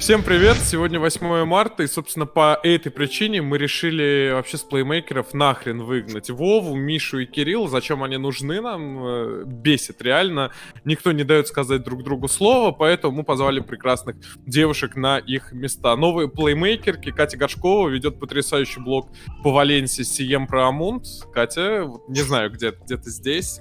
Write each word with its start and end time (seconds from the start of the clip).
Всем 0.00 0.22
привет! 0.22 0.56
Сегодня 0.56 0.98
8 0.98 1.44
марта, 1.44 1.82
и, 1.82 1.86
собственно, 1.86 2.24
по 2.24 2.58
этой 2.62 2.90
причине 2.90 3.42
мы 3.42 3.58
решили 3.58 4.30
вообще 4.32 4.56
с 4.56 4.62
плеймейкеров 4.62 5.34
нахрен 5.34 5.82
выгнать 5.82 6.30
Вову, 6.30 6.74
Мишу 6.74 7.18
и 7.18 7.26
Кирилл. 7.26 7.68
Зачем 7.68 8.02
они 8.02 8.16
нужны 8.16 8.62
нам? 8.62 9.04
Э, 9.04 9.42
бесит 9.44 10.00
реально. 10.00 10.52
Никто 10.86 11.12
не 11.12 11.22
дает 11.22 11.48
сказать 11.48 11.84
друг 11.84 12.02
другу 12.02 12.28
слово, 12.28 12.72
поэтому 12.72 13.18
мы 13.18 13.24
позвали 13.24 13.60
прекрасных 13.60 14.16
девушек 14.46 14.96
на 14.96 15.18
их 15.18 15.52
места. 15.52 15.94
Новые 15.96 16.30
плеймейкерки 16.30 17.10
Катя 17.10 17.36
Горшкова 17.36 17.90
ведет 17.90 18.18
потрясающий 18.18 18.80
блог 18.80 19.10
по 19.44 19.52
Валенсии 19.52 20.02
Сием 20.02 20.46
про 20.46 20.68
Амунд. 20.68 21.04
Катя, 21.30 21.86
не 22.08 22.22
знаю, 22.22 22.50
где, 22.50 22.70
где 22.70 22.96
ты 22.96 23.10
здесь. 23.10 23.60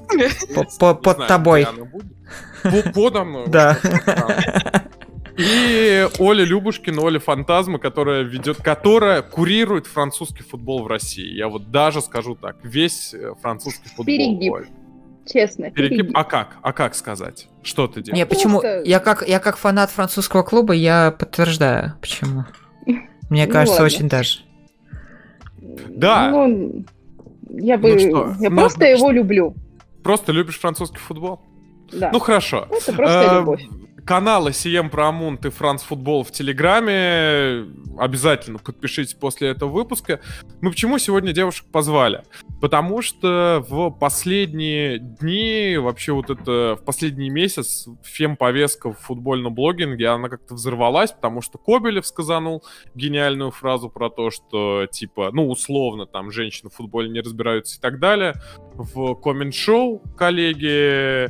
Под 0.80 1.28
тобой. 1.28 1.68
Подо 2.94 3.26
мной. 3.26 3.44
Да. 3.48 3.78
И 5.40 6.06
Оля 6.20 6.44
Любушкина, 6.44 7.02
Оля 7.02 7.20
Фантазма, 7.20 7.80
которая 7.80 8.24
ведет, 8.24 8.58
которая 8.58 9.22
курирует 9.22 9.88
французский 9.88 10.44
футбол 10.44 10.84
в 10.84 10.88
России. 10.88 11.34
Я 11.34 11.48
вот 11.48 11.72
даже 11.72 12.02
скажу 12.02 12.36
так, 12.36 12.58
весь 12.62 13.14
э, 13.14 13.34
французский 13.42 13.88
футбол. 13.88 14.06
Перегиб. 14.06 14.54
Честно. 15.26 15.72
Перегиб. 15.72 15.98
перегиб. 16.00 16.18
А 16.18 16.26
как? 16.26 16.58
А 16.62 16.74
как 16.74 16.94
сказать? 16.94 17.48
Что 17.64 17.88
ты 17.88 18.02
делаешь? 18.02 18.18
Не, 18.18 18.26
почему? 18.26 18.62
Я 18.84 19.00
как, 19.00 19.26
я 19.26 19.40
как 19.40 19.56
фанат 19.56 19.92
французского 19.92 20.44
клуба, 20.44 20.74
я 20.74 21.12
подтверждаю. 21.18 21.94
Почему? 22.02 22.44
Мне 23.30 23.46
ну 23.46 23.52
кажется, 23.54 23.82
очень 23.82 24.10
даже. 24.10 24.40
Да. 25.62 26.32
Ну, 26.32 26.84
я 27.50 27.78
бы... 27.78 27.96
Ну, 27.96 28.36
я 28.42 28.50
ну, 28.50 28.58
просто 28.58 28.86
его 28.88 29.10
люблю. 29.10 29.56
Просто 30.04 30.34
любишь 30.34 30.60
французский 30.60 30.98
футбол? 30.98 31.40
Да. 31.94 32.10
Ну 32.12 32.20
хорошо. 32.20 32.68
Это 32.70 32.92
просто 32.92 33.38
а, 33.38 33.40
любовь 33.40 33.62
каналы 34.10 34.50
CM 34.50 34.90
про 34.90 35.12
и 35.12 35.50
Франц 35.52 35.84
Футбол 35.84 36.24
в 36.24 36.32
Телеграме. 36.32 37.68
Обязательно 38.00 38.58
подпишитесь 38.58 39.14
после 39.14 39.50
этого 39.50 39.70
выпуска. 39.70 40.20
Мы 40.62 40.72
почему 40.72 40.98
сегодня 40.98 41.32
девушек 41.32 41.68
позвали? 41.72 42.24
Потому 42.60 43.04
что 43.04 43.64
в 43.70 43.92
последние 43.92 44.98
дни, 44.98 45.78
вообще 45.78 46.14
вот 46.14 46.32
это, 46.32 46.76
в 46.82 46.86
последний 46.86 47.30
месяц 47.30 47.88
фем-повестка 48.04 48.94
в 48.94 48.98
футбольном 48.98 49.54
блогинге, 49.54 50.08
она 50.08 50.28
как-то 50.28 50.56
взорвалась, 50.56 51.12
потому 51.12 51.44
что 51.44 51.60
Кобелев 51.60 52.08
сказанул 52.08 52.64
гениальную 52.96 53.52
фразу 53.52 53.92
про 53.92 54.10
то, 54.10 54.32
что, 54.32 54.88
типа, 54.90 55.30
ну, 55.34 55.48
условно, 55.48 56.08
там, 56.08 56.32
женщины 56.32 56.72
в 56.72 56.74
футболе 56.74 57.10
не 57.10 57.22
разбираются 57.22 57.78
и 57.78 57.80
так 57.80 58.00
далее. 58.00 58.34
В 58.74 59.14
коммент-шоу 59.14 60.02
коллеги 60.18 61.30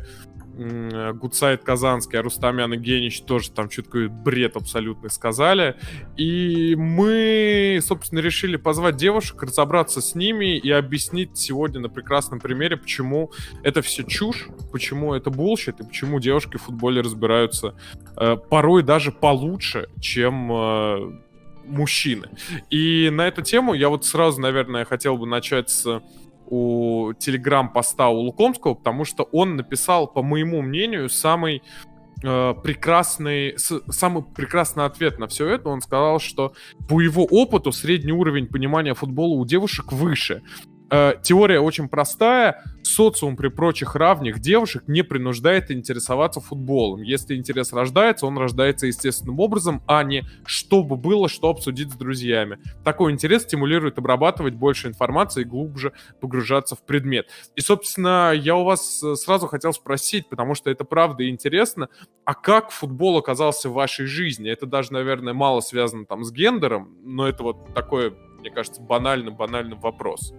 Гудсайд 1.13 1.63
Казанский, 1.63 2.19
а 2.19 2.21
Рустамян 2.21 2.73
и 2.73 2.77
Генич 2.77 3.21
тоже 3.21 3.51
там 3.51 3.69
что-то 3.69 4.09
бред 4.09 4.55
абсолютный 4.57 5.09
сказали. 5.09 5.75
И 6.17 6.75
мы, 6.75 7.79
собственно, 7.81 8.19
решили 8.19 8.57
позвать 8.57 8.97
девушек, 8.97 9.41
разобраться 9.41 10.01
с 10.01 10.15
ними 10.15 10.57
и 10.57 10.69
объяснить 10.69 11.37
сегодня 11.37 11.79
на 11.79 11.89
прекрасном 11.89 12.39
примере, 12.39 12.77
почему 12.77 13.31
это 13.63 13.81
все 13.81 14.03
чушь, 14.03 14.47
почему 14.71 15.13
это 15.13 15.29
bullshit, 15.29 15.79
и 15.79 15.83
почему 15.83 16.19
девушки 16.19 16.57
в 16.57 16.63
футболе 16.63 17.01
разбираются 17.01 17.75
э, 18.17 18.35
порой 18.35 18.83
даже 18.83 19.11
получше, 19.11 19.87
чем 20.01 20.51
э, 20.51 21.19
мужчины. 21.65 22.27
И 22.69 23.09
на 23.11 23.27
эту 23.27 23.41
тему 23.41 23.73
я 23.73 23.89
вот 23.89 24.05
сразу, 24.05 24.41
наверное, 24.41 24.85
хотел 24.85 25.17
бы 25.17 25.25
начать 25.25 25.69
с 25.69 26.01
у 26.49 27.13
телеграм-поста 27.13 28.09
у 28.09 28.19
Лукомского, 28.19 28.73
потому 28.73 29.05
что 29.05 29.23
он 29.31 29.55
написал, 29.55 30.07
по 30.07 30.23
моему 30.23 30.61
мнению, 30.61 31.09
самый 31.09 31.61
э, 32.23 32.53
прекрасный, 32.63 33.57
с, 33.57 33.81
самый 33.89 34.23
прекрасный 34.23 34.85
ответ 34.85 35.19
на 35.19 35.27
все 35.27 35.47
это. 35.47 35.69
Он 35.69 35.81
сказал, 35.81 36.19
что 36.19 36.53
по 36.87 37.01
его 37.01 37.23
опыту 37.23 37.71
средний 37.71 38.13
уровень 38.13 38.47
понимания 38.47 38.93
футбола 38.93 39.35
у 39.35 39.45
девушек 39.45 39.91
выше. 39.91 40.41
Э, 40.91 41.13
теория 41.21 41.59
очень 41.59 41.87
простая. 41.87 42.63
Социум 42.81 43.35
при 43.35 43.49
прочих 43.49 43.95
равных 43.95 44.39
девушек 44.39 44.83
не 44.87 45.03
принуждает 45.03 45.69
интересоваться 45.69 46.39
футболом. 46.39 47.01
Если 47.01 47.35
интерес 47.35 47.71
рождается, 47.71 48.25
он 48.25 48.37
рождается 48.37 48.87
естественным 48.87 49.39
образом, 49.39 49.83
а 49.85 50.03
не 50.03 50.23
чтобы 50.45 50.95
было, 50.95 51.29
что 51.29 51.49
обсудить 51.49 51.91
с 51.91 51.95
друзьями. 51.95 52.57
Такой 52.83 53.11
интерес 53.11 53.43
стимулирует 53.43 53.99
обрабатывать 53.99 54.55
больше 54.55 54.87
информации 54.87 55.41
и 55.41 55.45
глубже 55.45 55.93
погружаться 56.19 56.75
в 56.75 56.83
предмет. 56.83 57.27
И, 57.55 57.61
собственно, 57.61 58.31
я 58.33 58.55
у 58.55 58.63
вас 58.63 59.03
э, 59.03 59.15
сразу 59.15 59.47
хотел 59.47 59.73
спросить, 59.73 60.27
потому 60.27 60.55
что 60.55 60.71
это 60.71 60.83
правда 60.83 61.29
интересно, 61.29 61.89
а 62.25 62.33
как 62.33 62.71
футбол 62.71 63.17
оказался 63.17 63.69
в 63.69 63.73
вашей 63.73 64.05
жизни? 64.05 64.49
Это 64.49 64.65
даже, 64.65 64.93
наверное, 64.93 65.33
мало 65.33 65.59
связано 65.59 66.05
там 66.05 66.23
с 66.23 66.31
гендером, 66.31 66.97
но 67.03 67.27
это 67.27 67.43
вот 67.43 67.73
такой, 67.73 68.15
мне 68.39 68.49
кажется, 68.49 68.81
банальный-банальный 68.81 69.77
вопрос. 69.77 70.33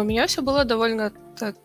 У 0.00 0.04
меня 0.04 0.26
все 0.26 0.42
было 0.42 0.64
довольно 0.64 1.12
так 1.38 1.56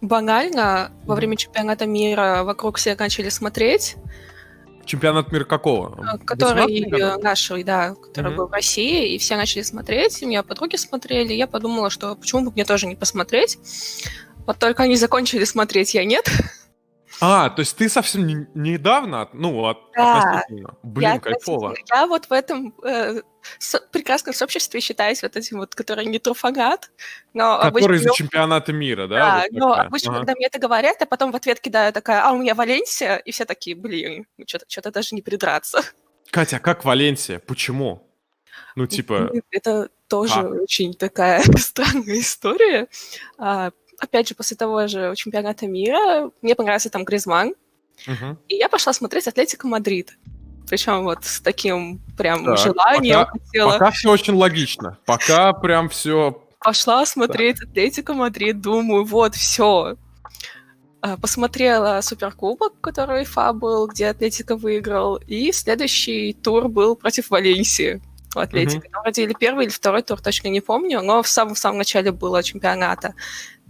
банально. 0.00 0.92
Во 1.04 1.14
время 1.14 1.36
чемпионата 1.36 1.86
мира 1.86 2.42
вокруг 2.44 2.76
все 2.76 2.94
начали 2.96 3.28
смотреть. 3.28 3.96
Чемпионат 4.84 5.32
мира 5.32 5.44
какого? 5.44 5.98
А, 6.06 6.18
который 6.18 6.80
э, 6.82 7.16
нашего, 7.18 7.62
да, 7.64 7.94
который 7.94 8.30
mm-hmm. 8.30 8.36
был 8.36 8.46
в 8.46 8.52
России, 8.52 9.14
и 9.14 9.18
все 9.18 9.36
начали 9.36 9.62
смотреть, 9.62 10.22
и 10.22 10.26
меня 10.26 10.44
подруги 10.44 10.76
смотрели, 10.76 11.32
я 11.32 11.48
подумала, 11.48 11.90
что 11.90 12.14
почему 12.14 12.44
бы 12.44 12.52
мне 12.52 12.64
тоже 12.64 12.86
не 12.86 12.94
посмотреть. 12.94 13.58
Вот 14.46 14.58
только 14.58 14.84
они 14.84 14.94
закончили 14.94 15.42
смотреть, 15.44 15.94
я 15.94 16.04
нет. 16.04 16.30
А, 17.20 17.50
то 17.50 17.60
есть 17.60 17.76
ты 17.76 17.88
совсем 17.88 18.26
не, 18.26 18.46
недавно, 18.54 19.28
ну, 19.32 19.64
от, 19.64 19.78
да. 19.96 20.20
относительно. 20.20 20.76
Блин, 20.84 21.14
я, 21.14 21.18
кайфово. 21.18 21.74
Я 21.92 22.06
вот 22.06 22.26
в 22.26 22.32
этом 22.32 22.74
э, 22.84 23.22
со, 23.58 23.80
прекрасном 23.80 24.34
сообществе 24.34 24.80
считаюсь 24.80 25.22
вот 25.22 25.36
этим 25.36 25.58
вот, 25.58 25.74
который 25.74 26.06
не 26.06 26.18
труфанат. 26.18 26.90
Но 27.34 27.58
который 27.58 27.98
обычно, 27.98 28.10
из 28.10 28.14
чемпионата 28.14 28.72
мира, 28.72 29.06
да? 29.06 29.16
Да, 29.16 29.44
вот 29.50 29.58
но 29.58 29.72
обычно, 29.74 30.10
ага. 30.10 30.18
когда 30.20 30.34
мне 30.34 30.46
это 30.46 30.58
говорят, 30.58 30.96
я 31.00 31.06
потом 31.06 31.32
в 31.32 31.36
ответ 31.36 31.60
кидаю 31.60 31.92
такая, 31.92 32.22
а 32.22 32.32
у 32.32 32.38
меня 32.38 32.54
Валенсия, 32.54 33.16
и 33.16 33.30
все 33.30 33.44
такие, 33.44 33.76
блин, 33.76 34.26
ну 34.38 34.44
что-то, 34.46 34.66
что-то 34.68 34.90
даже 34.90 35.14
не 35.14 35.22
придраться. 35.22 35.82
Катя, 36.30 36.56
а 36.56 36.60
как 36.60 36.84
Валенсия? 36.84 37.38
Почему? 37.38 38.10
Ну, 38.74 38.86
типа... 38.86 39.32
Это 39.50 39.88
тоже 40.08 40.34
как? 40.34 40.52
очень 40.62 40.94
такая 40.94 41.42
странная 41.56 42.20
история. 42.20 42.88
А, 43.38 43.70
опять 43.98 44.28
же, 44.28 44.34
после 44.34 44.56
того 44.56 44.86
же 44.86 45.14
чемпионата 45.16 45.66
мира 45.66 46.30
мне 46.42 46.54
понравился 46.54 46.90
там 46.90 47.04
Гризман, 47.04 47.54
uh-huh. 48.06 48.36
и 48.48 48.56
я 48.56 48.68
пошла 48.68 48.92
смотреть 48.92 49.28
Атлетико 49.28 49.66
Мадрид. 49.66 50.16
Причем 50.68 51.04
вот 51.04 51.24
с 51.24 51.40
таким 51.40 52.00
прям 52.16 52.44
так, 52.44 52.58
желанием 52.58 53.20
пока, 53.20 53.30
хотела. 53.30 53.72
Пока 53.72 53.90
все 53.92 54.10
очень 54.10 54.34
логично. 54.34 54.98
Пока 55.06 55.52
прям 55.52 55.88
все. 55.88 56.42
Пошла 56.60 57.06
смотреть 57.06 57.58
так. 57.58 57.68
Атлетико 57.68 58.14
Мадрид, 58.14 58.60
думаю, 58.60 59.04
вот 59.04 59.34
все. 59.34 59.96
А, 61.00 61.16
посмотрела 61.16 62.00
Суперкубок, 62.00 62.80
который 62.80 63.24
УЕФА 63.24 63.52
был, 63.52 63.86
где 63.86 64.08
Атлетико 64.08 64.56
выиграл, 64.56 65.16
и 65.16 65.52
следующий 65.52 66.32
тур 66.32 66.68
был 66.68 66.96
против 66.96 67.30
Валенсии 67.30 68.02
у 68.34 68.40
Атлетико. 68.40 68.86
Mm-hmm. 68.86 68.90
Там 68.90 69.02
вроде 69.02 69.22
или 69.22 69.34
первый, 69.38 69.66
или 69.66 69.72
второй 69.72 70.02
тур, 70.02 70.20
точно 70.20 70.48
не 70.48 70.60
помню, 70.60 71.02
но 71.02 71.22
в 71.22 71.28
самом, 71.28 71.54
в 71.54 71.58
самом 71.58 71.78
начале 71.78 72.10
было 72.10 72.42
чемпионата. 72.42 73.14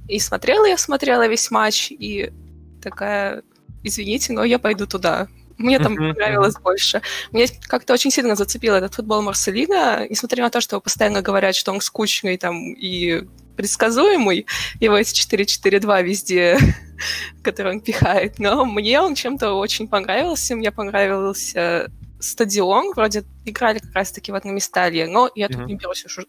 И 0.08 0.18
смотрела 0.18 0.64
я, 0.66 0.78
смотрела 0.78 1.26
весь 1.28 1.50
матч, 1.50 1.90
и 1.90 2.32
такая, 2.80 3.42
извините, 3.82 4.32
но 4.32 4.44
я 4.44 4.58
пойду 4.58 4.86
туда. 4.86 5.28
Мне 5.58 5.78
там 5.78 5.96
понравилось 5.96 6.56
больше. 6.56 7.00
Мне 7.32 7.46
как-то 7.68 7.94
очень 7.94 8.10
сильно 8.10 8.36
зацепил 8.36 8.74
этот 8.74 8.94
футбол 8.94 9.22
Марселина, 9.22 10.06
несмотря 10.08 10.44
на 10.44 10.50
то, 10.50 10.60
что 10.60 10.80
постоянно 10.80 11.22
говорят, 11.22 11.54
что 11.54 11.72
он 11.72 11.80
скучный 11.80 12.36
там 12.36 12.74
и 12.74 13.26
предсказуемый, 13.56 14.46
его 14.80 14.96
эти 14.96 15.14
4-4-2 15.14 16.02
везде, 16.02 16.58
которые 17.42 17.76
он 17.76 17.80
пихает. 17.80 18.38
Но 18.38 18.64
мне 18.66 19.00
он 19.00 19.14
чем-то 19.14 19.54
очень 19.54 19.88
понравился. 19.88 20.54
Мне 20.54 20.70
понравился 20.70 21.90
стадион. 22.20 22.92
Вроде 22.94 23.24
играли 23.44 23.78
как 23.78 23.94
раз-таки 23.94 24.32
в 24.32 24.34
одном 24.34 24.54
месталье, 24.54 25.06
но 25.06 25.30
я 25.34 25.48
тут 25.48 25.66
не 25.66 25.76
берусь 25.76 26.04
уже 26.04 26.26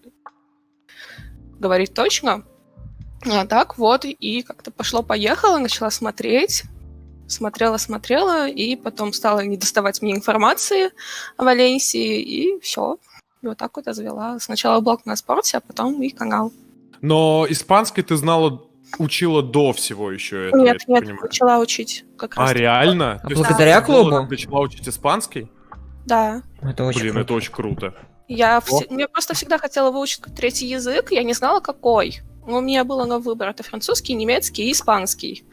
говорить 1.60 1.94
точно. 1.94 2.44
А 3.26 3.46
так 3.46 3.78
вот, 3.78 4.06
и 4.06 4.42
как-то 4.44 4.72
пошло-поехало, 4.72 5.58
начала 5.58 5.90
смотреть, 5.90 6.64
смотрела, 7.28 7.78
смотрела, 7.78 8.48
и 8.48 8.76
потом 8.76 9.14
стала 9.14 9.42
не 9.42 9.58
доставать 9.58 10.02
мне 10.02 10.14
информации 10.14 10.92
о 11.38 11.44
Валенсии, 11.44 12.22
и 12.22 12.60
все. 12.62 12.98
И 13.42 13.48
вот 13.48 13.58
так 13.58 13.76
вот 13.76 13.88
я 13.88 13.94
завела. 13.94 14.40
Сначала 14.40 14.80
блог 14.82 15.06
на 15.06 15.16
спорте, 15.16 15.58
а 15.58 15.62
потом 15.62 16.02
и 16.02 16.10
канал. 16.10 16.52
Но 17.02 17.46
испанский 17.50 18.02
ты 18.02 18.16
знала, 18.16 18.64
учила 18.98 19.44
до 19.44 19.74
всего 19.74 20.12
еще 20.12 20.48
этого? 20.48 20.64
Нет, 20.64 20.88
нет, 20.88 21.02
понимаю. 21.02 21.22
начала 21.24 21.60
учить. 21.60 22.06
Как 22.18 22.36
раз 22.36 22.50
а, 22.50 22.54
реально? 22.54 23.22
А 23.24 23.30
благодаря 23.30 23.82
клубу? 23.82 24.26
Начала 24.28 24.62
учить 24.62 24.88
испанский? 24.88 25.50
Да. 26.06 26.42
Это 26.62 26.86
очень 26.86 27.02
Блин, 27.02 27.14
круто. 27.14 27.26
это 27.26 27.34
очень 27.34 27.52
круто. 27.52 27.94
Я, 28.28 28.60
вс... 28.60 28.84
я 28.90 29.08
просто 29.08 29.34
всегда 29.34 29.58
хотела 29.58 29.92
выучить 29.92 30.22
третий 30.36 30.68
язык, 30.68 31.12
я 31.12 31.24
не 31.24 31.34
знала, 31.34 31.60
какой. 31.60 32.22
У 32.46 32.62
меня 32.62 32.86
было 32.86 33.06
на 33.06 33.20
выбор 33.20 33.50
это 33.50 33.64
французский, 33.64 34.14
немецкий 34.14 34.70
и 34.70 34.72
испанский. 34.72 35.44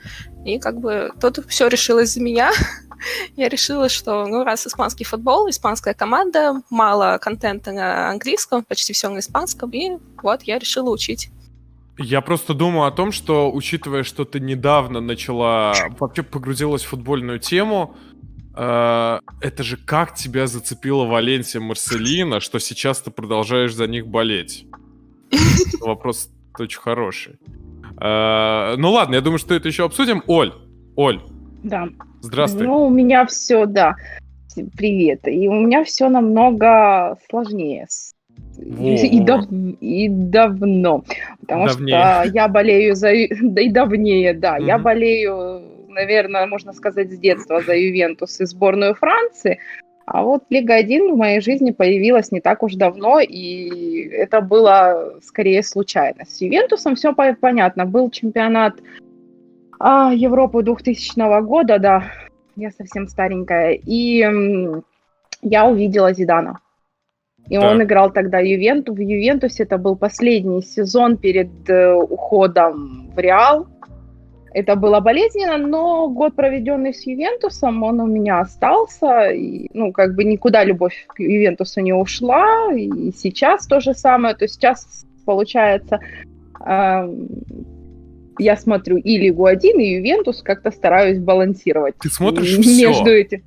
И 0.44 0.58
как 0.58 0.80
бы 0.80 1.10
тут 1.20 1.38
все 1.48 1.68
решилось 1.68 2.12
за 2.12 2.20
меня. 2.20 2.52
я 3.36 3.48
решила, 3.48 3.88
что, 3.88 4.26
ну, 4.26 4.44
раз 4.44 4.66
испанский 4.66 5.04
футбол, 5.04 5.48
испанская 5.48 5.94
команда, 5.94 6.62
мало 6.70 7.18
контента 7.18 7.72
на 7.72 8.10
английском, 8.10 8.64
почти 8.64 8.92
все 8.92 9.08
на 9.08 9.18
испанском, 9.18 9.70
и 9.70 9.98
вот 10.22 10.42
я 10.42 10.58
решила 10.58 10.90
учить. 10.90 11.30
Я 11.96 12.20
просто 12.20 12.54
думаю 12.54 12.88
о 12.88 12.90
том, 12.90 13.12
что, 13.12 13.52
учитывая, 13.52 14.02
что 14.02 14.24
ты 14.24 14.40
недавно 14.40 15.00
начала, 15.00 15.74
вообще 16.00 16.22
погрузилась 16.24 16.82
в 16.82 16.88
футбольную 16.88 17.38
тему, 17.38 17.96
э, 18.56 19.20
это 19.40 19.62
же 19.62 19.76
как 19.76 20.14
тебя 20.14 20.48
зацепила 20.48 21.04
Валенсия 21.04 21.60
Марселина, 21.60 22.40
что 22.40 22.58
сейчас 22.58 23.00
ты 23.00 23.12
продолжаешь 23.12 23.74
за 23.74 23.86
них 23.86 24.08
болеть? 24.08 24.66
Вопрос 25.80 26.30
очень 26.58 26.80
хороший. 26.80 27.38
Э, 28.00 28.74
ну 28.76 28.90
ладно, 28.90 29.14
я 29.14 29.20
думаю, 29.20 29.38
что 29.38 29.54
это 29.54 29.68
еще 29.68 29.84
обсудим. 29.84 30.22
Оль, 30.26 30.52
Оль. 30.96 31.20
Да. 31.62 31.88
Здравствуй. 32.20 32.66
Ну, 32.66 32.86
у 32.86 32.90
меня 32.90 33.26
все, 33.26 33.66
да. 33.66 33.96
Привет. 34.76 35.26
И 35.26 35.48
у 35.48 35.54
меня 35.54 35.84
все 35.84 36.08
намного 36.08 37.16
сложнее. 37.28 37.86
И, 38.58 39.20
дав... 39.20 39.44
и 39.50 40.08
давно. 40.08 41.04
Потому 41.40 41.66
давнее. 41.66 41.96
что 41.96 42.30
я 42.32 42.48
болею 42.48 42.94
за... 42.94 43.08
Да 43.42 43.60
и 43.60 43.70
давнее, 43.70 44.34
да. 44.34 44.58
Mm-hmm. 44.58 44.66
Я 44.66 44.78
болею, 44.78 45.62
наверное, 45.88 46.46
можно 46.46 46.72
сказать, 46.72 47.12
с 47.12 47.18
детства 47.18 47.60
за 47.60 47.76
Ювентус 47.76 48.40
и 48.40 48.44
сборную 48.44 48.94
Франции. 48.94 49.58
А 50.06 50.22
вот 50.22 50.44
Лига 50.50 50.74
1 50.74 51.14
в 51.14 51.16
моей 51.16 51.40
жизни 51.40 51.70
появилась 51.70 52.30
не 52.30 52.40
так 52.40 52.62
уж 52.62 52.74
давно, 52.74 53.20
и 53.20 54.08
это 54.08 54.40
было 54.42 55.14
скорее 55.22 55.62
случайно. 55.62 56.24
С 56.26 56.40
Ювентусом 56.42 56.94
все 56.94 57.14
понятно. 57.14 57.86
Был 57.86 58.10
чемпионат 58.10 58.74
а, 59.78 60.12
Европы 60.14 60.62
2000 60.62 61.42
года, 61.42 61.78
да, 61.78 62.04
я 62.56 62.70
совсем 62.70 63.08
старенькая, 63.08 63.72
и 63.72 64.24
я 65.42 65.66
увидела 65.66 66.12
Зидана. 66.12 66.60
И 67.48 67.58
да. 67.58 67.70
он 67.70 67.82
играл 67.82 68.10
тогда 68.10 68.38
Ювенту. 68.38 68.94
В 68.94 69.00
Ювентусе 69.00 69.64
это 69.64 69.76
был 69.76 69.96
последний 69.96 70.62
сезон 70.62 71.18
перед 71.18 71.68
э, 71.68 71.92
уходом 71.92 73.10
в 73.14 73.18
Реал. 73.18 73.66
Это 74.54 74.76
было 74.76 75.00
болезненно, 75.00 75.58
но 75.58 76.08
год, 76.08 76.36
проведенный 76.36 76.94
с 76.94 77.04
Ювентусом, 77.06 77.82
он 77.82 78.00
у 78.00 78.06
меня 78.06 78.38
остался. 78.38 79.30
И, 79.30 79.68
ну, 79.74 79.90
как 79.92 80.14
бы 80.14 80.22
никуда 80.22 80.62
любовь 80.62 81.06
к 81.08 81.18
Ювентусу 81.18 81.80
не 81.80 81.92
ушла. 81.92 82.72
И 82.72 83.10
сейчас 83.12 83.66
то 83.66 83.80
же 83.80 83.94
самое. 83.94 84.36
То 84.36 84.44
есть 84.44 84.54
сейчас, 84.54 85.04
получается, 85.26 85.98
э, 86.64 87.08
я 88.38 88.56
смотрю 88.56 88.98
и 88.98 89.18
Лигу 89.18 89.44
1, 89.46 89.80
и 89.80 89.94
Ювентус, 89.96 90.40
как-то 90.40 90.70
стараюсь 90.70 91.18
балансировать. 91.18 91.96
Ты 91.98 92.08
смотришь 92.08 92.56
между 92.58 93.04
все. 93.04 93.20
этим. 93.20 93.42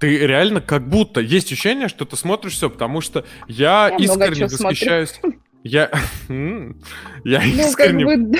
Ты 0.00 0.18
реально 0.18 0.60
как 0.60 0.88
будто 0.88 1.20
есть 1.20 1.52
ощущение, 1.52 1.86
что 1.86 2.04
ты 2.04 2.16
смотришь 2.16 2.54
все, 2.54 2.70
потому 2.70 3.00
что 3.00 3.24
я, 3.46 3.88
я 3.88 3.96
искренне 3.96 4.46
восхищаюсь. 4.46 5.20
Я, 5.62 5.90
я 6.28 7.40
ну, 7.40 7.68
искренне 7.68 8.04
как 8.04 8.28
бы... 8.28 8.38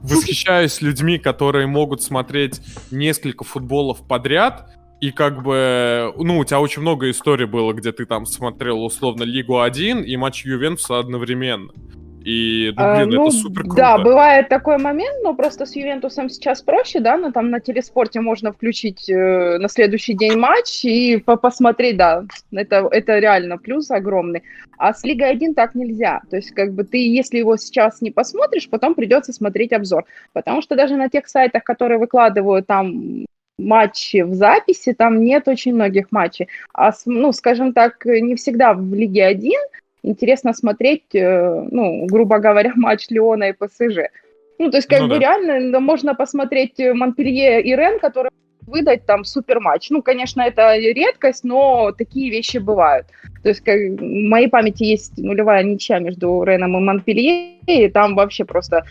восхищаюсь 0.00 0.80
людьми, 0.80 1.18
которые 1.18 1.66
могут 1.66 2.02
смотреть 2.02 2.60
несколько 2.90 3.44
футболов 3.44 4.06
подряд. 4.06 4.70
И 5.00 5.10
как 5.10 5.42
бы, 5.42 6.12
ну, 6.16 6.38
у 6.38 6.44
тебя 6.44 6.60
очень 6.60 6.80
много 6.80 7.10
историй 7.10 7.46
было, 7.46 7.72
где 7.74 7.92
ты 7.92 8.06
там 8.06 8.24
смотрел 8.24 8.82
условно 8.82 9.24
Лигу 9.24 9.60
1 9.60 10.02
и 10.02 10.16
матч 10.16 10.44
Ювентуса 10.46 10.98
одновременно. 10.98 11.70
И, 12.26 12.72
ну, 12.76 12.82
блин, 12.82 12.88
а, 12.88 13.06
ну, 13.06 13.28
это 13.28 13.36
супер 13.36 13.62
круто. 13.62 13.76
Да, 13.76 13.98
бывает 13.98 14.48
такой 14.48 14.78
момент, 14.78 15.22
но 15.22 15.32
просто 15.32 15.64
с 15.64 15.76
Ювентусом 15.76 16.28
сейчас 16.28 16.60
проще, 16.60 16.98
да, 16.98 17.16
но 17.16 17.30
там 17.30 17.50
на 17.50 17.60
телеспорте 17.60 18.20
можно 18.20 18.52
включить 18.52 19.08
э, 19.08 19.58
на 19.58 19.68
следующий 19.68 20.12
день 20.14 20.36
матч 20.36 20.84
и 20.84 21.18
по 21.18 21.36
посмотреть, 21.36 21.96
да, 21.98 22.24
это, 22.50 22.88
это 22.90 23.20
реально 23.20 23.58
плюс 23.58 23.92
огромный. 23.92 24.42
А 24.76 24.92
с 24.92 25.04
Лигой 25.04 25.30
1 25.30 25.54
так 25.54 25.76
нельзя. 25.76 26.20
То 26.28 26.34
есть, 26.34 26.50
как 26.50 26.72
бы 26.72 26.82
ты, 26.82 26.98
если 26.98 27.38
его 27.38 27.56
сейчас 27.56 28.00
не 28.00 28.10
посмотришь, 28.10 28.68
потом 28.68 28.96
придется 28.96 29.32
смотреть 29.32 29.72
обзор. 29.72 30.04
Потому 30.32 30.62
что 30.62 30.74
даже 30.74 30.96
на 30.96 31.08
тех 31.08 31.28
сайтах, 31.28 31.62
которые 31.62 31.98
выкладывают 31.98 32.66
там 32.66 33.24
матчи 33.56 34.22
в 34.22 34.34
записи, 34.34 34.94
там 34.94 35.22
нет 35.22 35.46
очень 35.46 35.74
многих 35.74 36.10
матчей. 36.10 36.48
А, 36.74 36.90
ну, 37.04 37.30
скажем 37.30 37.72
так, 37.72 38.04
не 38.04 38.34
всегда 38.34 38.74
в 38.74 38.92
Лиге 38.92 39.26
1 39.26 39.52
интересно 40.02 40.52
смотреть, 40.52 41.14
э, 41.14 41.66
ну, 41.70 42.06
грубо 42.06 42.38
говоря, 42.38 42.72
матч 42.76 43.06
Леона 43.10 43.50
и 43.50 43.52
ПСЖ. 43.52 44.10
Ну, 44.58 44.70
то 44.70 44.78
есть, 44.78 44.88
как 44.88 45.00
ну, 45.00 45.08
бы 45.08 45.14
да. 45.14 45.20
реально 45.20 45.80
можно 45.80 46.14
посмотреть 46.14 46.78
Монпелье 46.78 47.62
и 47.62 47.76
Рен, 47.76 47.98
которые 47.98 48.30
выдать 48.66 49.06
там 49.06 49.24
супер 49.24 49.60
матч. 49.60 49.90
Ну, 49.90 50.02
конечно, 50.02 50.42
это 50.42 50.76
редкость, 50.76 51.44
но 51.44 51.92
такие 51.92 52.30
вещи 52.30 52.58
бывают. 52.58 53.06
То 53.42 53.50
есть, 53.50 53.60
как, 53.60 53.76
в 53.76 54.02
моей 54.02 54.48
памяти 54.48 54.84
есть 54.84 55.18
нулевая 55.18 55.62
ничья 55.62 55.98
между 55.98 56.42
Реном 56.42 56.76
и 56.76 56.80
Монпелье, 56.80 57.58
и 57.66 57.88
там 57.88 58.14
вообще 58.14 58.44
просто 58.44 58.84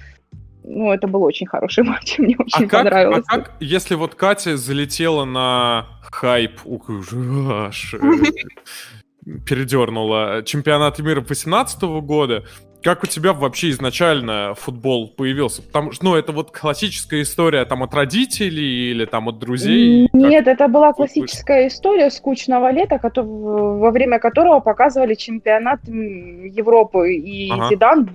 ну, 0.68 0.92
это 0.92 1.08
был 1.08 1.24
очень 1.24 1.48
хороший 1.48 1.84
матч, 1.84 2.18
мне 2.18 2.36
очень 2.38 2.66
а 2.66 2.68
как, 2.68 2.84
понравилось. 2.84 3.25
А 3.28 3.38
как, 3.38 3.54
если 3.60 3.96
вот 3.96 4.16
Катя 4.16 4.58
залетела 4.58 5.25
на 5.25 5.86
хайп, 6.12 6.60
ух, 9.25 9.33
аж, 9.33 9.44
передернула. 9.45 10.44
Чемпионат 10.44 11.00
мира 11.00 11.22
2018 11.22 11.81
года. 12.01 12.44
Как 12.83 13.04
у 13.04 13.07
тебя 13.07 13.33
вообще 13.33 13.72
изначально 13.72 14.54
футбол 14.54 15.10
появился? 15.10 15.63
Потому 15.63 15.92
что, 15.92 16.06
ну, 16.06 16.16
это 16.16 16.31
вот 16.31 16.51
классическая 16.51 17.24
история 17.24 17.66
там 17.66 17.81
от 17.81 17.95
родителей 17.95 18.92
или 18.92 19.06
там 19.06 19.27
от 19.27 19.39
друзей? 19.39 20.07
Нет, 20.13 20.45
как... 20.45 20.54
это 20.54 20.68
была 20.68 20.94
классическая 20.94 21.68
история 21.68 22.12
скучного 22.12 22.72
лета, 22.72 23.00
во 23.04 23.89
время 23.89 24.19
которого 24.19 24.60
показывали 24.60 25.16
чемпионат 25.16 25.80
Европы. 25.88 27.16
И 27.16 27.50
ага. 27.51 27.69
Зидан 27.69 28.10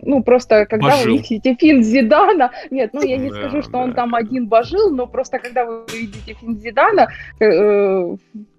ну, 0.00 0.22
просто 0.22 0.66
когда 0.66 0.96
божил. 0.96 1.12
вы 1.12 1.18
видите 1.18 1.54
фильм 1.54 1.82
Зидана, 1.82 2.50
нет, 2.70 2.90
ну, 2.92 3.02
я 3.02 3.18
не 3.18 3.30
да, 3.30 3.36
скажу, 3.36 3.62
что 3.62 3.72
да. 3.72 3.78
он 3.78 3.94
там 3.94 4.14
один 4.14 4.48
божил, 4.48 4.90
но 4.90 5.06
просто 5.06 5.38
когда 5.38 5.64
вы 5.64 5.84
видите 5.92 6.34
фильм 6.34 6.58
Зидана, 6.58 7.08
э, 7.38 8.16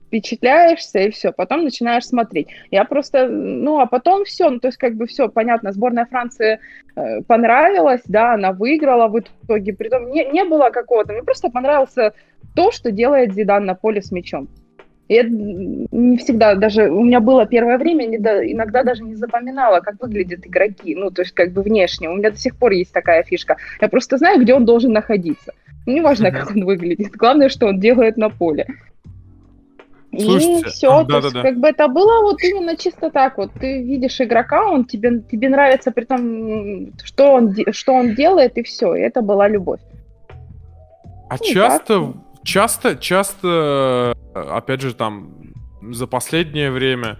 впечатляешься 0.07 1.00
и 1.00 1.12
все, 1.12 1.31
потом 1.31 1.63
начинаешь 1.63 2.06
смотреть. 2.06 2.48
Я 2.71 2.86
просто, 2.86 3.27
ну, 3.27 3.80
а 3.80 3.86
потом 3.86 4.25
все, 4.25 4.50
ну, 4.50 4.59
то 4.59 4.68
есть 4.68 4.77
как 4.77 4.95
бы 4.95 5.06
все, 5.06 5.30
понятно, 5.30 5.71
сборная 5.71 6.06
Франции 6.06 6.59
э, 6.95 7.21
понравилась, 7.27 8.01
да, 8.06 8.33
она 8.33 8.54
выиграла 8.54 9.07
в 9.07 9.19
итоге, 9.19 9.74
притом 9.74 10.09
не, 10.09 10.25
не 10.25 10.45
было 10.45 10.69
какого-то, 10.69 11.13
мне 11.13 11.24
просто 11.24 11.50
понравился 11.50 12.13
то, 12.56 12.71
что 12.71 12.92
делает 12.92 13.33
Зидан 13.33 13.65
на 13.65 13.75
поле 13.75 14.01
с 14.01 14.12
мячом. 14.12 14.48
И 15.07 15.14
это 15.14 15.30
не 15.30 16.18
всегда, 16.18 16.56
даже 16.56 16.90
у 16.90 17.04
меня 17.04 17.21
было 17.21 17.45
первое 17.45 17.78
время, 17.78 18.06
иногда 18.06 18.83
даже 18.83 19.04
не 19.04 19.16
запоминала, 19.16 19.80
как 19.80 20.02
выглядят 20.02 20.45
игроки, 20.45 20.95
ну, 20.95 21.11
то 21.11 21.21
есть 21.21 21.33
как 21.33 21.54
бы 21.54 21.61
внешне. 21.61 22.09
У 22.09 22.16
меня 22.16 22.31
до 22.31 22.37
сих 22.37 22.57
пор 22.57 22.73
есть 22.73 22.92
такая 22.92 23.23
фишка. 23.23 23.56
Я 23.80 23.87
просто 23.87 24.18
знаю, 24.18 24.42
где 24.42 24.54
он 24.54 24.66
должен 24.66 24.92
находиться. 24.92 25.54
Неважно, 25.85 26.31
как 26.31 26.52
он 26.52 26.66
выглядит. 26.66 27.11
Главное, 27.14 27.47
что 27.47 27.68
он 27.68 27.80
делает 27.80 28.18
на 28.18 28.30
поле. 28.30 28.68
Слушайте, 30.19 30.68
и 30.68 30.69
все, 30.69 31.00
а, 31.00 31.06
то 31.06 31.18
есть, 31.18 31.33
да. 31.33 31.42
как 31.42 31.59
бы 31.59 31.68
это 31.68 31.88
было 31.88 32.21
вот 32.21 32.42
именно 32.42 32.76
чисто 32.76 33.09
так 33.12 33.38
вот. 33.38 33.52
Ты 33.54 33.83
видишь 33.83 34.19
игрока, 34.19 34.69
он 34.69 34.86
тебе, 34.86 35.21
тебе 35.21 35.50
нравится 35.50 35.92
при 35.92 36.06
том, 36.06 36.94
что 37.04 37.33
он, 37.33 37.56
что 37.71 37.94
он 37.94 38.16
делает, 38.16 38.57
и 38.57 38.64
все. 38.64 38.95
И 38.95 39.02
это 39.02 39.21
была 39.21 39.47
любовь. 39.47 39.80
А 41.30 41.36
ну, 41.40 41.45
часто, 41.45 42.00
так. 42.02 42.16
часто, 42.44 42.95
часто, 42.95 44.16
опять 44.33 44.81
же, 44.81 44.94
там, 44.94 45.33
за 45.81 46.07
последнее 46.07 46.71
время, 46.71 47.18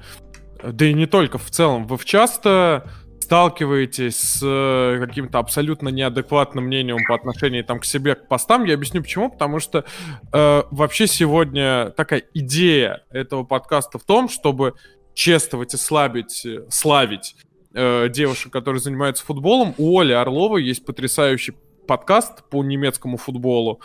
да 0.64 0.86
и 0.86 0.94
не 0.94 1.06
только 1.06 1.38
в 1.38 1.50
целом, 1.50 1.86
вы 1.88 1.98
часто 2.04 2.90
сталкиваетесь 3.28 4.18
с 4.18 4.40
э, 4.42 5.06
каким-то 5.06 5.40
абсолютно 5.40 5.90
неадекватным 5.90 6.64
мнением 6.64 7.00
по 7.06 7.14
отношению 7.14 7.66
там, 7.66 7.82
к 7.82 7.86
себе, 7.86 8.16
к 8.16 8.30
постам. 8.30 8.64
Я 8.64 8.76
объясню 8.76 9.02
почему. 9.02 9.30
Потому 9.30 9.60
что 9.60 9.84
э, 10.32 10.64
вообще 10.72 11.08
сегодня 11.08 11.90
такая 11.98 12.24
идея 12.34 13.04
этого 13.12 13.44
подкаста 13.44 14.00
в 14.00 14.04
том, 14.04 14.30
чтобы 14.30 14.76
чествовать 15.14 15.74
и 15.74 15.78
слабить, 15.78 16.46
э, 16.46 16.68
славить 16.70 17.36
э, 17.74 18.08
девушек, 18.08 18.54
которые 18.54 18.80
занимаются 18.80 19.26
футболом. 19.26 19.76
У 19.78 20.00
Оли 20.00 20.14
Орловой 20.14 20.64
есть 20.64 20.86
потрясающий 20.86 21.54
подкаст 21.86 22.48
по 22.50 22.64
немецкому 22.64 23.18
футболу. 23.18 23.82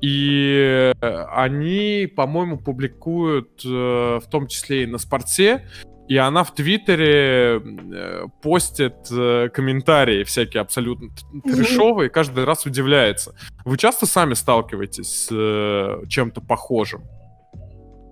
И 0.00 0.94
они, 1.02 2.10
по-моему, 2.16 2.56
публикуют 2.56 3.62
э, 3.62 3.68
в 3.68 4.24
том 4.30 4.46
числе 4.46 4.84
и 4.84 4.86
на 4.86 4.96
спорте 4.96 5.68
и 6.08 6.16
она 6.16 6.44
в 6.44 6.54
Твиттере 6.54 7.60
э, 7.60 8.26
постит 8.42 8.94
э, 9.10 9.48
комментарии 9.52 10.24
всякие 10.24 10.60
абсолютно 10.60 11.08
трешовые, 11.44 12.10
каждый 12.10 12.44
раз 12.44 12.66
удивляется. 12.66 13.34
Вы 13.64 13.76
часто 13.76 14.06
сами 14.06 14.34
сталкиваетесь 14.34 15.26
с 15.26 15.28
э, 15.30 16.06
чем-то 16.08 16.40
похожим? 16.40 17.04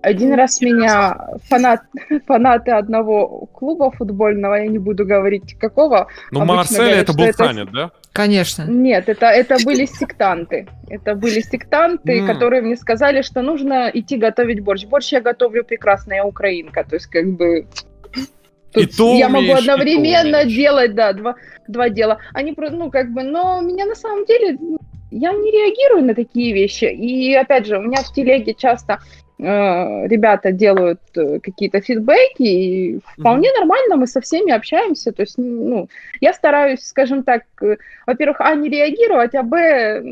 Один 0.05 0.35
раз 0.35 0.61
меня 0.61 1.17
фанат, 1.49 1.81
фанаты 2.27 2.71
одного 2.71 3.47
клуба 3.51 3.89
футбольного, 3.89 4.53
я 4.53 4.67
не 4.67 4.77
буду 4.77 5.03
говорить 5.03 5.57
какого. 5.57 6.07
Ну, 6.29 6.45
Марсель 6.45 6.91
это 6.91 7.13
был 7.13 7.25
это... 7.25 7.65
да? 7.73 7.91
Конечно. 8.11 8.65
Нет, 8.67 9.09
это, 9.09 9.25
это 9.25 9.57
были 9.65 9.85
сектанты. 9.85 10.67
Это 10.89 11.15
были 11.15 11.39
сектанты, 11.41 12.19
mm. 12.19 12.27
которые 12.27 12.61
мне 12.61 12.75
сказали, 12.75 13.23
что 13.23 13.41
нужно 13.41 13.89
идти 13.91 14.17
готовить 14.17 14.59
борщ. 14.59 14.85
Борщ 14.85 15.11
я 15.11 15.21
готовлю 15.21 15.63
прекрасно, 15.65 16.13
я 16.13 16.25
украинка. 16.25 16.83
То 16.83 16.97
есть, 16.97 17.07
как 17.07 17.25
бы... 17.25 17.65
Тут 18.71 18.83
и 18.83 18.85
то 18.85 19.15
я 19.15 19.27
умеешь, 19.27 19.47
могу 19.47 19.59
одновременно 19.59 20.45
делать, 20.45 20.93
да, 20.93 21.13
два, 21.13 21.35
два 21.67 21.89
дела. 21.89 22.19
Они, 22.31 22.53
ну, 22.55 22.91
как 22.91 23.11
бы, 23.11 23.23
но 23.23 23.59
меня 23.61 23.85
на 23.87 23.95
самом 23.95 24.25
деле, 24.25 24.57
я 25.09 25.31
не 25.33 25.51
реагирую 25.51 26.05
на 26.05 26.13
такие 26.13 26.53
вещи. 26.53 26.85
И, 26.85 27.33
опять 27.33 27.65
же, 27.65 27.79
у 27.79 27.81
меня 27.81 28.03
в 28.03 28.13
телеге 28.13 28.53
часто 28.53 28.99
ребята 29.37 30.51
делают 30.51 31.01
э, 31.15 31.39
какие-то 31.39 31.81
фидбэки, 31.81 32.43
и 32.43 32.99
вполне 33.17 33.49
mm-hmm. 33.49 33.59
нормально, 33.59 33.95
мы 33.97 34.07
со 34.07 34.21
всеми 34.21 34.51
общаемся. 34.51 35.11
То 35.11 35.23
есть, 35.23 35.37
ну, 35.37 35.89
я 36.21 36.33
стараюсь, 36.33 36.81
скажем 36.81 37.23
так, 37.23 37.43
э, 37.61 37.77
во-первых, 38.07 38.37
а, 38.39 38.55
не 38.55 38.69
реагировать, 38.69 39.35
а, 39.35 39.43
б, 39.43 40.03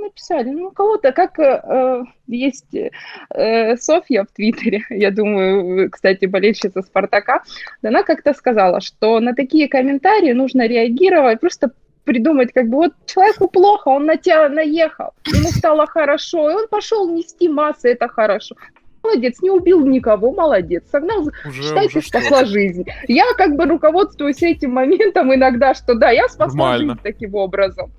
написали. 0.00 0.50
Ну, 0.50 0.70
кого-то, 0.70 1.12
как 1.12 1.38
э, 1.38 2.04
есть 2.26 2.74
э, 2.74 3.76
Софья 3.76 4.24
в 4.24 4.34
Твиттере, 4.34 4.84
я 4.90 5.10
думаю, 5.10 5.90
кстати, 5.90 6.26
болельщица 6.26 6.82
Спартака, 6.82 7.42
она 7.82 8.02
как-то 8.02 8.32
сказала, 8.32 8.80
что 8.80 9.20
на 9.20 9.34
такие 9.34 9.68
комментарии 9.68 10.32
нужно 10.32 10.66
реагировать 10.66 11.40
просто 11.40 11.72
придумать, 12.04 12.52
как 12.52 12.68
бы 12.68 12.76
вот 12.76 12.92
человеку 13.06 13.48
плохо, 13.48 13.88
он 13.88 14.06
на 14.06 14.16
тебя 14.16 14.48
наехал, 14.48 15.10
ему 15.26 15.48
стало 15.50 15.86
хорошо, 15.86 16.50
и 16.50 16.54
он 16.54 16.68
пошел 16.68 17.08
нести 17.08 17.48
массы, 17.48 17.90
это 17.92 18.08
хорошо. 18.08 18.56
Молодец, 19.02 19.40
не 19.42 19.50
убил 19.50 19.84
никого, 19.84 20.32
молодец. 20.32 20.84
Согнал, 20.90 21.28
уже, 21.44 21.62
считайте, 21.62 21.98
уже 21.98 22.06
спасла 22.06 22.44
что? 22.44 22.46
жизнь. 22.46 22.84
Я 23.08 23.24
как 23.36 23.56
бы 23.56 23.64
руководствуюсь 23.64 24.40
этим 24.42 24.72
моментом 24.72 25.34
иногда, 25.34 25.74
что 25.74 25.94
да, 25.94 26.10
я 26.10 26.28
спасла 26.28 26.70
Нормально. 26.70 26.92
жизнь 26.94 27.00
таким 27.02 27.34
образом. 27.34 27.90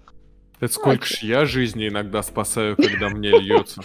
Это 0.61 0.71
сколько 0.73 1.05
ж 1.05 1.17
я 1.23 1.43
жизни 1.43 1.89
иногда 1.89 2.23
спасаю, 2.23 2.77
когда 2.77 3.09
мне 3.09 3.31
льется. 3.37 3.81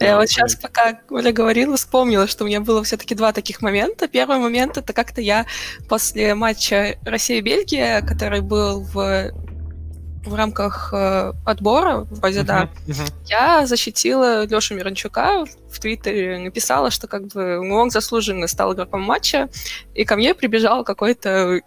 Я 0.00 0.16
вот 0.16 0.28
сейчас, 0.28 0.54
пока 0.54 1.00
Оля 1.10 1.32
говорила, 1.32 1.76
вспомнила, 1.76 2.26
что 2.26 2.44
у 2.44 2.46
меня 2.46 2.60
было 2.60 2.82
все-таки 2.84 3.14
два 3.14 3.32
таких 3.32 3.62
момента. 3.62 4.08
Первый 4.08 4.38
момент— 4.38 4.76
это 4.78 4.92
как-то 4.92 5.20
я 5.20 5.46
после 5.88 6.34
матча 6.34 6.96
Россия-Бельгия, 7.04 8.02
который 8.02 8.40
был 8.40 8.82
в 8.82 9.32
в 10.24 10.34
рамках 10.34 10.92
э, 10.92 11.32
отбора, 11.44 12.06
вроде 12.10 12.40
uh-huh, 12.40 12.44
да, 12.44 12.70
uh-huh. 12.86 13.12
я 13.26 13.66
защитила 13.66 14.44
Лешу 14.46 14.74
Миранчука 14.74 15.44
в 15.70 15.80
Твиттере, 15.80 16.38
написала, 16.38 16.90
что 16.90 17.06
как 17.06 17.28
бы 17.28 17.58
он 17.72 17.90
заслуженно 17.90 18.46
стал 18.46 18.74
игроком 18.74 19.02
матча, 19.02 19.48
и 19.94 20.04
ко 20.04 20.16
мне 20.16 20.34
прибежал 20.34 20.84
какой-то 20.84 21.60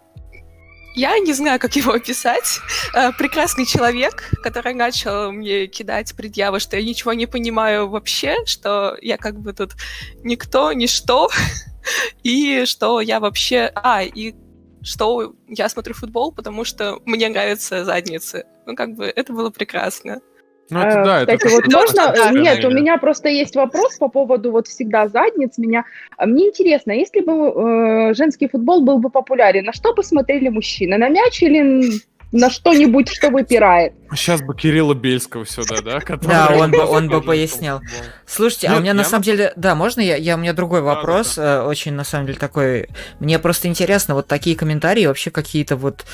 я 0.94 1.18
не 1.18 1.32
знаю, 1.32 1.58
как 1.58 1.76
его 1.76 1.92
описать. 1.92 2.60
Э, 2.94 3.12
прекрасный 3.12 3.66
человек, 3.66 4.30
который 4.42 4.74
начал 4.74 5.32
мне 5.32 5.66
кидать 5.66 6.14
предъявы, 6.14 6.60
что 6.60 6.76
я 6.76 6.84
ничего 6.84 7.12
не 7.12 7.26
понимаю 7.26 7.88
вообще, 7.88 8.36
что 8.46 8.96
я 9.00 9.16
как 9.16 9.38
бы 9.40 9.52
тут 9.52 9.72
никто, 10.22 10.72
ничто, 10.72 11.30
и 12.22 12.64
что 12.66 13.00
я 13.00 13.20
вообще... 13.20 13.70
А, 13.74 14.02
и 14.02 14.34
что 14.84 15.34
я 15.46 15.68
смотрю 15.68 15.94
футбол, 15.94 16.32
потому 16.32 16.64
что 16.64 16.98
мне 17.04 17.28
нравятся 17.28 17.84
задницы. 17.84 18.46
Ну, 18.66 18.74
как 18.74 18.94
бы, 18.94 19.04
это 19.04 19.32
было 19.32 19.50
прекрасно. 19.50 20.20
Ну, 20.72 20.80
это, 20.80 21.04
да, 21.04 21.20
Кстати, 21.20 21.44
это 21.44 21.54
вот 21.54 21.72
можно... 21.72 22.12
Да, 22.14 22.30
Нет, 22.30 22.64
у 22.64 22.70
меня 22.70 22.98
просто 22.98 23.28
есть 23.28 23.56
вопрос 23.56 23.96
по 23.98 24.08
поводу 24.08 24.50
вот 24.50 24.68
всегда 24.68 25.08
задниц. 25.08 25.58
Меня... 25.58 25.84
Мне 26.18 26.48
интересно, 26.48 26.92
если 26.92 27.20
бы 27.20 27.32
э, 27.32 28.14
женский 28.14 28.48
футбол 28.48 28.82
был 28.82 28.98
бы 28.98 29.10
популярен, 29.10 29.64
на 29.64 29.72
что 29.72 29.94
бы 29.94 30.02
смотрели 30.02 30.48
мужчины? 30.48 30.96
На 30.96 31.08
мяч 31.08 31.42
или 31.42 32.00
на 32.32 32.50
что-нибудь, 32.50 33.10
что 33.10 33.30
выпирает. 33.30 33.92
Сейчас 34.14 34.42
бы 34.42 34.54
Кирилла 34.54 34.94
Бельского 34.94 35.46
сюда, 35.46 35.80
да? 35.82 36.00
Да, 36.22 36.48
он 36.54 36.70
бы, 36.70 36.84
он 36.84 37.08
бы 37.08 37.20
пояснял. 37.20 37.80
Слушайте, 38.26 38.68
а 38.68 38.76
у 38.76 38.80
меня 38.80 38.94
на 38.94 39.04
самом 39.04 39.22
деле... 39.22 39.52
Да, 39.56 39.74
можно 39.74 40.00
я? 40.00 40.16
я 40.16 40.36
у 40.36 40.38
меня 40.38 40.52
другой 40.52 40.80
вопрос, 40.80 41.36
э, 41.36 41.60
очень 41.60 41.92
на 41.92 42.04
самом 42.04 42.26
деле 42.26 42.38
такой... 42.38 42.88
Мне 43.20 43.38
просто 43.38 43.68
интересно, 43.68 44.14
вот 44.14 44.26
такие 44.26 44.56
комментарии, 44.56 45.06
вообще 45.06 45.30
какие-то 45.30 45.76
вот... 45.76 46.04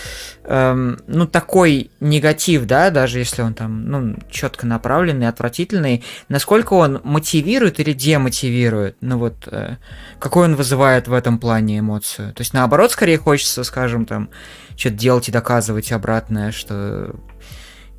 Эм, 0.45 1.01
ну, 1.07 1.27
такой 1.27 1.91
негатив, 2.01 2.67
да, 2.67 2.91
даже 2.91 3.19
если 3.19 3.43
он 3.43 3.55
там, 3.55 3.89
ну, 3.89 4.17
четко 4.31 4.67
направленный, 4.67 5.29
отвратительный, 5.29 6.05
насколько 6.29 6.75
он 6.75 7.01
мотивирует 7.05 7.79
или 7.81 7.93
демотивирует? 7.93 8.97
Ну, 9.01 9.19
вот, 9.19 9.35
э, 9.47 9.77
какой 10.19 10.47
он 10.47 10.57
вызывает 10.57 11.07
в 11.07 11.13
этом 11.13 11.39
плане 11.39 11.79
эмоцию? 11.79 12.33
То 12.35 12.41
есть, 12.41 12.55
наоборот, 12.55 12.91
скорее 12.91 13.19
хочется, 13.19 13.63
скажем, 13.65 14.07
там, 14.07 14.31
что-то 14.79 14.97
делать 14.97 15.29
и 15.29 15.33
доказывать 15.33 15.93
обратное, 15.93 16.53
что 16.53 17.17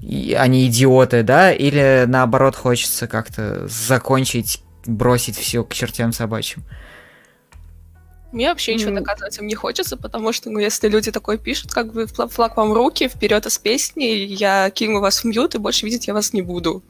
они 0.02 0.66
идиоты, 0.68 1.24
да, 1.24 1.52
или 1.52 2.06
наоборот 2.08 2.56
хочется 2.56 3.08
как-то 3.08 3.68
закончить, 3.68 4.64
бросить 4.86 5.38
все 5.38 5.64
к 5.66 5.74
чертям 5.74 6.14
собачьим. 6.14 6.64
Мне 8.32 8.50
вообще 8.50 8.76
ничего 8.76 8.92
доказывать 8.92 9.38
им 9.40 9.48
не 9.48 9.56
хочется, 9.56 9.98
потому 9.98 10.32
что, 10.32 10.50
ну, 10.52 10.60
если 10.60 10.88
люди 10.88 11.12
такое 11.12 11.38
пишут, 11.38 11.74
как 11.74 11.92
бы 11.92 12.06
флаг 12.06 12.56
вам 12.58 12.72
руки, 12.72 13.10
вперед 13.10 13.46
из 13.46 13.58
песни, 13.58 14.04
я 14.04 14.70
кину 14.70 15.02
вас 15.02 15.24
в 15.24 15.26
мьют, 15.26 15.56
и 15.56 15.58
больше 15.58 15.86
видеть 15.86 16.08
я 16.08 16.14
вас 16.14 16.32
не 16.32 16.44
буду. 16.44 16.84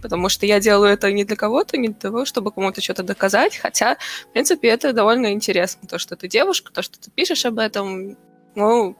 Потому 0.00 0.28
что 0.28 0.46
я 0.46 0.60
делаю 0.60 0.92
это 0.92 1.10
не 1.12 1.24
для 1.24 1.36
кого-то, 1.36 1.76
не 1.76 1.88
для 1.88 1.98
того, 1.98 2.24
чтобы 2.24 2.52
кому-то 2.52 2.80
что-то 2.80 3.02
доказать, 3.02 3.56
хотя, 3.56 3.96
в 4.28 4.32
принципе, 4.32 4.68
это 4.68 4.92
довольно 4.92 5.32
интересно, 5.32 5.88
то, 5.88 5.98
что 5.98 6.14
ты 6.14 6.28
девушка, 6.28 6.72
то, 6.72 6.82
что 6.82 7.00
ты 7.00 7.10
пишешь 7.10 7.44
об 7.44 7.58
этом, 7.58 8.16
ну, 8.54 8.96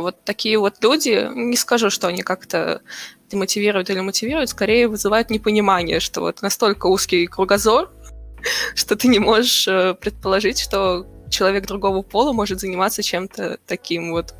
вот 0.00 0.24
такие 0.24 0.58
вот 0.58 0.76
люди, 0.82 1.28
не 1.34 1.56
скажу, 1.56 1.90
что 1.90 2.08
они 2.08 2.22
как-то 2.22 2.82
демотивируют 3.30 3.90
или 3.90 4.00
мотивируют, 4.00 4.50
скорее 4.50 4.88
вызывают 4.88 5.30
непонимание, 5.30 6.00
что 6.00 6.20
вот 6.20 6.42
настолько 6.42 6.86
узкий 6.86 7.26
кругозор, 7.26 7.90
что 8.74 8.96
ты 8.96 9.08
не 9.08 9.18
можешь 9.18 9.66
э, 9.68 9.94
предположить, 9.94 10.60
что 10.60 11.06
человек 11.30 11.66
другого 11.66 12.02
пола 12.02 12.32
может 12.32 12.60
заниматься 12.60 13.02
чем-то 13.02 13.58
таким 13.66 14.10
вот. 14.10 14.34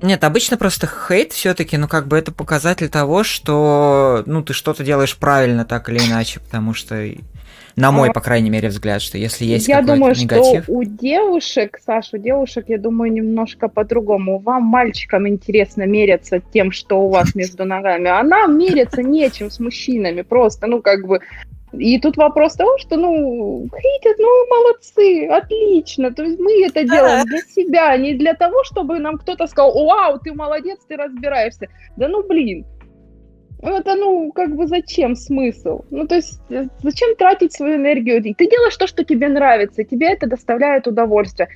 Нет, 0.00 0.22
обычно 0.22 0.56
просто 0.56 0.86
хейт 0.86 1.32
все-таки, 1.32 1.76
ну 1.76 1.88
как 1.88 2.06
бы 2.06 2.16
это 2.16 2.30
показатель 2.30 2.88
того, 2.88 3.24
что 3.24 4.22
ну 4.26 4.42
ты 4.42 4.52
что-то 4.52 4.84
делаешь 4.84 5.16
правильно 5.16 5.64
так 5.64 5.88
или 5.88 5.98
иначе, 5.98 6.38
потому 6.38 6.72
что 6.72 7.04
на 7.78 7.92
мой, 7.92 8.10
а, 8.10 8.12
по 8.12 8.20
крайней 8.20 8.50
мере, 8.50 8.68
взгляд, 8.68 9.02
что 9.02 9.18
если 9.18 9.44
есть 9.44 9.68
я 9.68 9.82
думаю, 9.82 10.14
негатив... 10.16 10.64
что 10.64 10.72
у 10.72 10.84
девушек, 10.84 11.78
Саша, 11.84 12.16
у 12.16 12.18
девушек, 12.18 12.66
я 12.68 12.78
думаю, 12.78 13.12
немножко 13.12 13.68
по-другому. 13.68 14.38
Вам, 14.38 14.64
мальчикам, 14.64 15.28
интересно 15.28 15.84
меряться 15.84 16.40
тем, 16.52 16.72
что 16.72 17.00
у 17.00 17.08
вас 17.08 17.34
между 17.34 17.64
ногами, 17.64 18.08
а 18.08 18.22
нам 18.22 18.58
меряться 18.58 19.02
нечем 19.02 19.50
с 19.50 19.60
мужчинами. 19.60 20.22
Просто, 20.22 20.66
ну, 20.66 20.82
как 20.82 21.06
бы, 21.06 21.20
и 21.72 21.98
тут 22.00 22.16
вопрос 22.16 22.54
того, 22.54 22.78
что, 22.78 22.96
ну, 22.96 23.68
хейтят, 23.70 24.18
ну, 24.18 24.46
молодцы, 24.48 25.26
отлично. 25.26 26.12
То 26.12 26.22
есть 26.22 26.38
мы 26.38 26.64
это 26.64 26.84
делаем 26.84 27.24
для 27.26 27.40
себя, 27.40 27.96
не 27.96 28.14
для 28.14 28.34
того, 28.34 28.64
чтобы 28.64 28.98
нам 28.98 29.18
кто-то 29.18 29.46
сказал, 29.46 29.72
вау, 29.86 30.18
ты 30.18 30.32
молодец, 30.32 30.78
ты 30.88 30.96
разбираешься. 30.96 31.68
Да 31.96 32.08
ну, 32.08 32.26
блин, 32.26 32.64
это, 33.62 33.94
ну, 33.94 34.32
как 34.32 34.54
бы 34.54 34.66
зачем 34.66 35.16
смысл? 35.16 35.84
Ну, 35.90 36.06
то 36.06 36.14
есть, 36.16 36.40
э, 36.50 36.66
зачем 36.82 37.16
тратить 37.16 37.52
свою 37.52 37.76
энергию? 37.76 38.22
Ты 38.22 38.48
делаешь 38.48 38.76
то, 38.76 38.86
что 38.86 39.04
тебе 39.04 39.28
нравится, 39.28 39.84
тебе 39.84 40.12
это 40.12 40.26
доставляет 40.26 40.86
удовольствие. 40.86 41.48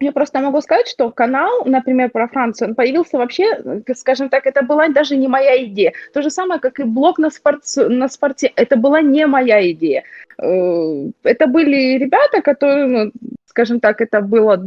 Я 0.00 0.12
просто 0.12 0.40
могу 0.40 0.60
сказать, 0.60 0.88
что 0.88 1.10
канал, 1.10 1.64
например, 1.64 2.10
про 2.10 2.28
Францию, 2.28 2.68
он 2.68 2.74
появился 2.74 3.16
вообще, 3.16 3.44
э, 3.64 3.94
скажем 3.94 4.28
так, 4.28 4.46
это 4.46 4.62
была 4.62 4.88
даже 4.88 5.16
не 5.16 5.28
моя 5.28 5.64
идея. 5.64 5.92
То 6.12 6.22
же 6.22 6.30
самое, 6.30 6.60
как 6.60 6.80
и 6.80 6.84
блог 6.84 7.18
на, 7.18 7.30
спорт, 7.30 7.62
на 7.76 8.08
спорте, 8.08 8.52
это 8.56 8.76
была 8.76 9.00
не 9.00 9.26
моя 9.26 9.70
идея. 9.70 10.02
Э, 10.42 11.10
это 11.22 11.46
были 11.46 11.98
ребята, 11.98 12.42
которые, 12.42 12.86
ну, 12.86 13.12
скажем 13.46 13.80
так, 13.80 14.00
это 14.00 14.20
была 14.20 14.58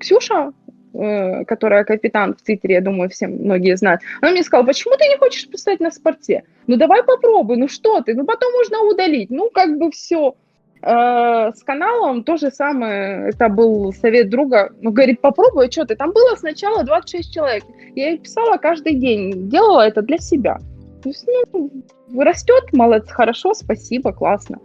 Ксюша, 0.00 0.52
которая 0.92 1.84
капитан 1.84 2.34
в 2.34 2.42
Твиттере, 2.42 2.74
я 2.76 2.80
думаю, 2.80 3.10
все 3.10 3.28
многие 3.28 3.76
знают, 3.76 4.00
она 4.20 4.32
мне 4.32 4.42
сказала, 4.42 4.66
почему 4.66 4.96
ты 4.96 5.06
не 5.06 5.16
хочешь 5.18 5.48
писать 5.48 5.80
на 5.80 5.90
спорте? 5.90 6.44
Ну 6.66 6.76
давай 6.76 7.02
попробуй, 7.02 7.56
ну 7.56 7.68
что 7.68 8.00
ты, 8.00 8.14
ну 8.14 8.24
потом 8.24 8.52
можно 8.52 8.82
удалить, 8.82 9.30
ну 9.30 9.50
как 9.50 9.78
бы 9.78 9.90
все. 9.90 10.34
Э, 10.82 11.52
с 11.54 11.62
каналом 11.62 12.24
то 12.24 12.36
же 12.36 12.50
самое, 12.50 13.28
это 13.28 13.48
был 13.48 13.92
совет 13.92 14.30
друга, 14.30 14.72
ну 14.80 14.92
говорит, 14.92 15.20
попробуй, 15.20 15.68
а 15.68 15.70
что 15.70 15.84
ты, 15.84 15.94
там 15.94 16.12
было 16.12 16.36
сначала 16.36 16.84
26 16.84 17.34
человек, 17.34 17.64
я 17.94 18.12
их 18.12 18.22
писала 18.22 18.56
каждый 18.56 18.94
день, 18.94 19.48
делала 19.50 19.86
это 19.86 20.00
для 20.02 20.18
себя. 20.18 20.58
То 21.02 21.08
есть, 21.10 21.26
ну, 21.52 21.70
растет, 22.18 22.72
молодец, 22.72 23.10
хорошо, 23.10 23.54
спасибо, 23.54 24.12
классно. 24.12 24.58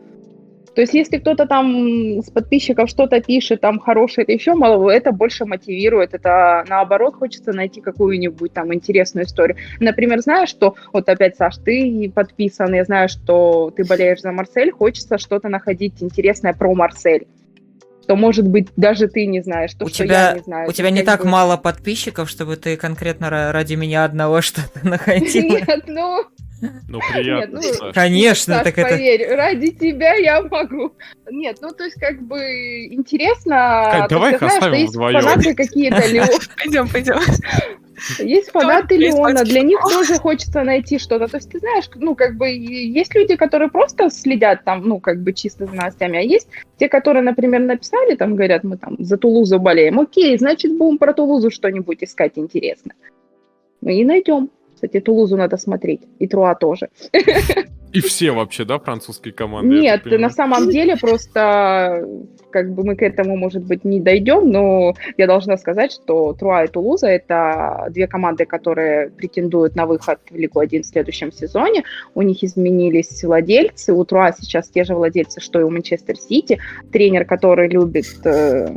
То 0.75 0.81
есть, 0.81 0.93
если 0.93 1.17
кто-то 1.17 1.45
там 1.45 2.21
с 2.21 2.29
подписчиков 2.29 2.89
что-то 2.89 3.21
пишет, 3.21 3.61
там 3.61 3.79
хорошее, 3.79 4.23
это 4.23 4.33
еще 4.33 4.55
мало, 4.55 4.89
это 4.89 5.13
больше 5.13 5.45
мотивирует. 5.45 6.13
Это 6.13 6.65
наоборот 6.67 7.15
хочется 7.15 7.53
найти 7.53 7.79
какую-нибудь 7.79 8.51
там 8.51 8.73
интересную 8.73 9.25
историю. 9.25 9.57
Например, 9.79 10.19
знаешь, 10.19 10.49
что 10.49 10.75
вот 10.91 11.07
опять, 11.07 11.37
Саш, 11.37 11.57
ты 11.57 12.11
подписан, 12.13 12.73
я 12.73 12.83
знаю, 12.83 13.07
что 13.07 13.71
ты 13.75 13.85
болеешь 13.85 14.19
за 14.19 14.33
Марсель, 14.33 14.71
хочется 14.71 15.17
что-то 15.17 15.47
находить 15.47 16.03
интересное 16.03 16.53
про 16.53 16.73
Марсель. 16.75 17.25
что, 18.03 18.17
может 18.17 18.45
быть, 18.45 18.67
даже 18.75 19.07
ты 19.07 19.25
не 19.27 19.41
знаешь, 19.41 19.73
то, 19.73 19.85
у 19.85 19.87
что 19.87 20.03
тебя, 20.03 20.29
я 20.29 20.35
не 20.35 20.41
знаю. 20.41 20.69
У 20.69 20.73
тебя 20.73 20.89
не 20.89 21.03
так 21.03 21.21
бы... 21.21 21.29
мало 21.29 21.55
подписчиков, 21.55 22.29
чтобы 22.29 22.57
ты 22.57 22.75
конкретно 22.75 23.29
ради 23.29 23.75
меня 23.75 24.03
одного 24.03 24.41
что-то 24.41 24.85
находила. 24.85 25.57
Нет, 25.57 25.83
ну... 25.87 26.25
Ну, 26.87 26.99
приятно, 27.13 27.59
Нет, 27.59 27.77
ну, 27.81 27.93
Конечно, 27.93 28.55
Саш, 28.55 28.63
так 28.63 28.75
поверь, 28.75 29.21
это... 29.21 29.35
ради 29.35 29.71
тебя 29.71 30.15
я 30.15 30.41
могу. 30.41 30.93
Нет, 31.29 31.57
ну, 31.61 31.69
то 31.69 31.83
есть, 31.83 31.99
как 31.99 32.21
бы, 32.21 32.85
интересно... 32.91 33.89
Кать, 33.91 34.09
давай 34.09 34.33
их 34.35 34.43
оставим 34.43 34.87
вдвоем. 34.87 35.21
фанаты 35.21 35.53
какие-то, 35.53 35.97
Пойдем, 36.57 36.87
пойдем. 36.87 37.19
Есть 38.19 38.51
фанаты 38.51 38.97
Леона, 38.97 39.43
для 39.43 39.61
них 39.61 39.79
тоже 39.81 40.15
хочется 40.15 40.63
найти 40.63 40.99
что-то. 40.99 41.27
То 41.27 41.37
есть, 41.37 41.49
ты 41.49 41.59
знаешь, 41.59 41.89
ну, 41.95 42.15
как 42.15 42.35
бы, 42.35 42.49
есть 42.49 43.15
люди, 43.15 43.35
которые 43.35 43.69
просто 43.69 44.09
следят 44.09 44.63
там, 44.63 44.87
ну, 44.87 44.99
как 44.99 45.21
бы, 45.21 45.33
чисто 45.33 45.65
за 45.65 45.73
новостями, 45.73 46.19
а 46.19 46.21
есть 46.21 46.47
те, 46.77 46.89
которые, 46.89 47.23
например, 47.23 47.61
написали, 47.61 48.15
там, 48.15 48.35
говорят, 48.35 48.63
мы 48.63 48.77
там 48.77 48.95
за 48.99 49.17
Тулузу 49.17 49.59
болеем. 49.59 49.99
Окей, 49.99 50.37
значит, 50.37 50.77
будем 50.77 50.97
про 50.97 51.13
Тулузу 51.13 51.49
что-нибудь 51.49 52.03
искать 52.03 52.33
интересно. 52.35 52.93
Мы 53.81 53.95
и 53.95 54.05
найдем. 54.05 54.49
Кстати, 54.75 54.99
Тулузу 54.99 55.37
надо 55.37 55.57
смотреть. 55.57 56.01
И 56.19 56.27
Труа 56.27 56.53
тоже. 56.55 56.89
И 57.93 58.01
все 58.01 58.31
вообще, 58.31 58.65
да, 58.65 58.77
французские 58.77 59.33
команды? 59.33 59.79
Нет, 59.79 60.05
на 60.05 60.29
самом 60.29 60.69
деле 60.69 60.97
просто 60.97 62.05
как 62.51 62.73
бы 62.73 62.83
мы 62.83 62.95
к 62.95 63.01
этому, 63.01 63.37
может 63.37 63.63
быть, 63.63 63.85
не 63.85 64.01
дойдем, 64.01 64.49
но 64.49 64.93
я 65.17 65.27
должна 65.27 65.57
сказать, 65.57 65.93
что 65.93 66.33
Труа 66.33 66.65
и 66.65 66.67
Тулуза— 66.67 67.07
это 67.09 67.87
две 67.89 68.07
команды, 68.07 68.45
которые 68.45 69.09
претендуют 69.09 69.75
на 69.75 69.85
выход 69.85 70.19
в 70.29 70.35
Лигу 70.35 70.59
1 70.59 70.83
в 70.83 70.85
следующем 70.85 71.31
сезоне. 71.31 71.83
У 72.15 72.21
них 72.21 72.43
изменились 72.43 73.23
владельцы. 73.23 73.93
У 73.93 74.03
Труа 74.03 74.33
сейчас 74.33 74.69
те 74.69 74.83
же 74.83 74.93
владельцы, 74.95 75.39
что 75.39 75.59
и 75.59 75.63
у 75.63 75.69
Манчестер 75.69 76.17
Сити. 76.17 76.59
Тренер, 76.91 77.25
который 77.25 77.69
любит 77.69 78.25
э, 78.25 78.75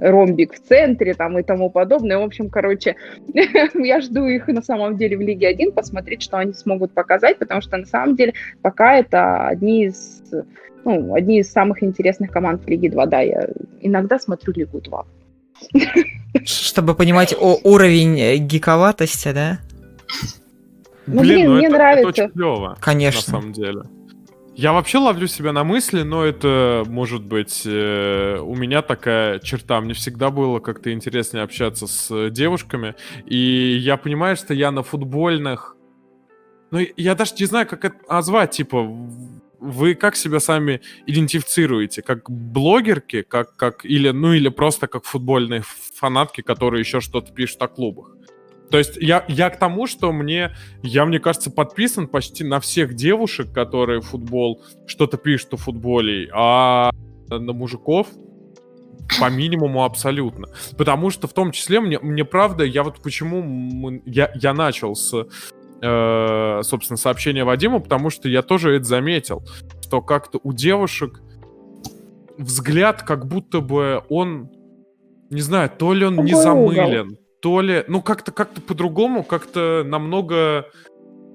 ромбик 0.00 0.54
в 0.54 0.60
центре 0.60 1.14
там 1.14 1.38
и 1.38 1.42
тому 1.42 1.70
подобное. 1.70 2.18
В 2.18 2.22
общем, 2.22 2.48
короче, 2.50 2.96
я 3.74 4.00
жду 4.00 4.26
их 4.26 4.48
на 4.48 4.62
самом 4.62 4.96
деле 4.96 5.16
в 5.16 5.20
Лиге 5.20 5.48
1, 5.48 5.72
посмотреть, 5.72 6.22
что 6.22 6.38
они 6.38 6.52
смогут 6.52 6.92
показать, 6.92 7.38
потому 7.38 7.60
что 7.60 7.76
на 7.76 7.86
самом 7.86 8.16
деле 8.16 8.34
пока 8.62 8.96
это 8.96 9.46
одни 9.46 9.86
из, 9.86 10.22
ну, 10.84 11.14
одни 11.14 11.40
из 11.40 11.50
самых 11.50 11.82
интересных 11.82 12.30
команд 12.30 12.64
в 12.64 12.68
Лиге 12.68 12.90
2. 12.90 13.06
Да, 13.06 13.20
я 13.20 13.48
иногда 13.80 14.18
смотрю 14.18 14.52
Лигу 14.54 14.80
2. 14.80 15.04
Чтобы 16.44 16.94
понимать 16.94 17.34
о 17.38 17.58
уровень 17.62 18.46
гиковатости, 18.46 19.32
да? 19.32 19.58
Ну, 21.06 21.20
блин, 21.20 21.34
блин 21.34 21.50
ну 21.50 21.56
мне 21.56 21.66
это, 21.66 21.76
нравится. 21.76 22.08
Это 22.10 22.22
очень 22.24 22.32
клево, 22.32 22.78
Конечно. 22.80 23.32
На 23.32 23.40
самом 23.40 23.52
деле. 23.52 23.82
Я 24.56 24.72
вообще 24.72 24.98
ловлю 24.98 25.26
себя 25.26 25.52
на 25.52 25.64
мысли, 25.64 26.02
но 26.02 26.24
это, 26.24 26.84
может 26.86 27.22
быть, 27.22 27.62
э, 27.64 28.38
у 28.40 28.54
меня 28.56 28.82
такая 28.82 29.38
черта. 29.38 29.80
Мне 29.80 29.94
всегда 29.94 30.30
было 30.30 30.58
как-то 30.58 30.92
интереснее 30.92 31.44
общаться 31.44 31.86
с 31.86 32.30
девушками. 32.30 32.94
И 33.26 33.78
я 33.80 33.96
понимаю, 33.96 34.36
что 34.36 34.52
я 34.52 34.70
на 34.70 34.82
футбольных... 34.82 35.76
Ну, 36.72 36.80
я 36.96 37.14
даже 37.14 37.34
не 37.38 37.46
знаю, 37.46 37.66
как 37.66 37.84
это 37.84 37.96
назвать. 38.08 38.50
Типа, 38.50 38.82
вы 39.60 39.94
как 39.94 40.16
себя 40.16 40.40
сами 40.40 40.80
идентифицируете? 41.06 42.02
Как 42.02 42.28
блогерки? 42.28 43.22
Как, 43.22 43.56
как, 43.56 43.84
или, 43.84 44.10
ну, 44.10 44.32
или 44.32 44.48
просто 44.48 44.88
как 44.88 45.04
футбольные 45.04 45.62
фанатки, 45.94 46.40
которые 46.40 46.80
еще 46.80 47.00
что-то 47.00 47.32
пишут 47.32 47.62
о 47.62 47.68
клубах? 47.68 48.16
То 48.70 48.78
есть 48.78 48.96
я, 48.96 49.24
я 49.28 49.50
к 49.50 49.58
тому, 49.58 49.86
что 49.86 50.12
мне, 50.12 50.54
я, 50.82 51.04
мне 51.04 51.18
кажется, 51.18 51.50
подписан 51.50 52.06
почти 52.06 52.44
на 52.44 52.60
всех 52.60 52.94
девушек, 52.94 53.52
которые 53.52 54.00
футбол, 54.00 54.62
что-то 54.86 55.16
пишут 55.16 55.54
о 55.54 55.56
футболе, 55.56 56.30
а 56.32 56.90
на 57.28 57.52
мужиков 57.52 58.06
по 59.18 59.28
минимуму 59.28 59.84
абсолютно. 59.84 60.48
Потому 60.78 61.10
что 61.10 61.26
в 61.26 61.32
том 61.32 61.50
числе 61.50 61.80
мне, 61.80 61.98
мне 61.98 62.24
правда, 62.24 62.64
я 62.64 62.84
вот 62.84 63.02
почему 63.02 64.00
я, 64.06 64.30
я 64.34 64.54
начал 64.54 64.94
с, 64.94 65.26
э, 65.82 66.60
собственно, 66.62 66.96
сообщения 66.96 67.44
Вадиму, 67.44 67.80
потому 67.80 68.10
что 68.10 68.28
я 68.28 68.42
тоже 68.42 68.76
это 68.76 68.84
заметил, 68.84 69.42
что 69.82 70.00
как-то 70.00 70.38
у 70.44 70.52
девушек 70.52 71.20
взгляд 72.38 73.02
как 73.02 73.26
будто 73.26 73.60
бы 73.60 74.02
он, 74.08 74.48
не 75.30 75.40
знаю, 75.40 75.70
то 75.76 75.92
ли 75.92 76.04
он 76.04 76.24
не 76.24 76.34
замылен, 76.34 77.18
то 77.40 77.60
ли, 77.60 77.84
ну 77.88 78.02
как-то 78.02 78.32
как-то 78.32 78.60
по-другому, 78.60 79.24
как-то 79.24 79.82
намного 79.84 80.66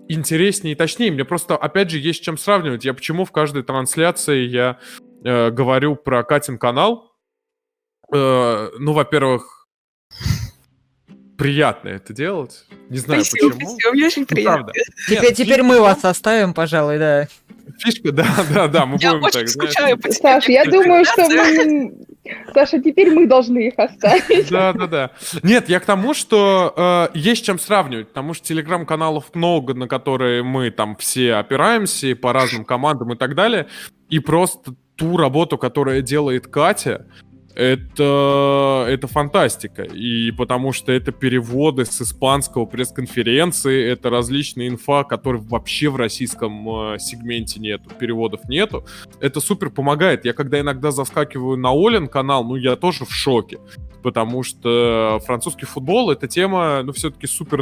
интереснее 0.07 0.73
и 0.73 0.75
точнее. 0.75 1.11
Мне 1.11 1.25
просто, 1.25 1.57
опять 1.57 1.89
же, 1.89 1.97
есть 1.97 2.23
чем 2.23 2.37
сравнивать. 2.37 2.85
Я 2.85 2.93
почему 2.93 3.25
в 3.25 3.31
каждой 3.31 3.63
трансляции 3.63 4.45
я 4.45 4.79
э, 5.23 5.49
говорю 5.51 5.95
про 5.95 6.23
Катин 6.23 6.57
канал. 6.57 7.11
Э, 8.13 8.69
ну, 8.77 8.93
во-первых, 8.93 9.67
приятно 11.37 11.89
это 11.89 12.13
делать. 12.13 12.65
Не 12.89 12.97
знаю 12.99 13.25
спасибо, 13.25 13.53
почему. 13.53 13.71
Спасибо, 13.71 13.91
мне 13.93 14.05
очень 14.05 14.25
приятно. 14.25 14.67
Ну, 14.75 14.83
теперь, 15.07 15.23
Нет, 15.23 15.35
теперь 15.35 15.63
мы 15.63 15.79
вас 15.79 16.05
оставим, 16.05 16.53
пожалуй, 16.53 16.99
да. 16.99 17.27
Фишка, 17.79 18.11
да, 18.11 18.27
да, 18.53 18.67
да, 18.67 18.85
мы 18.85 18.97
я 18.99 19.13
будем 19.13 19.23
очень 19.23 19.39
так. 19.39 19.49
скучаю 19.49 19.97
по 19.97 20.11
Саша, 20.11 20.51
я 20.51 20.65
думаю, 20.65 21.05
что 21.05 21.27
мы... 21.27 22.14
Саша, 22.53 22.81
теперь 22.81 23.11
мы 23.11 23.27
должны 23.27 23.67
их 23.67 23.73
оставить. 23.77 24.49
Да, 24.49 24.73
да, 24.73 24.87
да. 24.87 25.11
Нет, 25.43 25.69
я 25.69 25.79
к 25.79 25.85
тому, 25.85 26.13
что 26.13 26.73
э, 27.13 27.17
есть 27.17 27.45
чем 27.45 27.59
сравнивать, 27.59 28.09
потому 28.09 28.33
что 28.33 28.47
телеграм-каналов 28.47 29.33
много, 29.33 29.73
на 29.73 29.87
которые 29.87 30.43
мы 30.43 30.71
там 30.71 30.95
все 30.95 31.35
опираемся 31.35 32.15
по 32.15 32.33
разным 32.33 32.65
командам 32.65 33.13
и 33.13 33.15
так 33.17 33.35
далее, 33.35 33.67
и 34.09 34.19
просто 34.19 34.75
ту 34.95 35.17
работу, 35.17 35.57
которая 35.57 36.01
делает 36.01 36.47
Катя, 36.47 37.07
это, 37.55 38.85
это 38.89 39.07
фантастика. 39.07 39.83
И 39.83 40.31
потому 40.31 40.73
что 40.73 40.91
это 40.91 41.11
переводы 41.11 41.85
с 41.85 42.01
испанского 42.01 42.65
пресс-конференции, 42.65 43.89
это 43.89 44.09
различные 44.09 44.67
инфа, 44.67 45.03
которых 45.03 45.43
вообще 45.43 45.89
в 45.89 45.95
российском 45.95 46.93
э, 46.93 46.99
сегменте 46.99 47.59
нету, 47.59 47.89
переводов 47.97 48.47
нету. 48.49 48.85
Это 49.21 49.39
супер 49.39 49.69
помогает. 49.69 50.25
Я 50.25 50.33
когда 50.33 50.59
иногда 50.59 50.91
заскакиваю 50.91 51.57
на 51.57 51.71
Олен 51.71 52.07
канал, 52.07 52.43
ну 52.43 52.55
я 52.55 52.75
тоже 52.75 53.05
в 53.05 53.11
шоке. 53.11 53.59
Потому 54.03 54.43
что 54.43 55.19
французский 55.25 55.65
футбол 55.65 56.11
это 56.11 56.27
тема, 56.27 56.83
ну, 56.83 56.91
все-таки 56.91 57.25
супер 57.25 57.61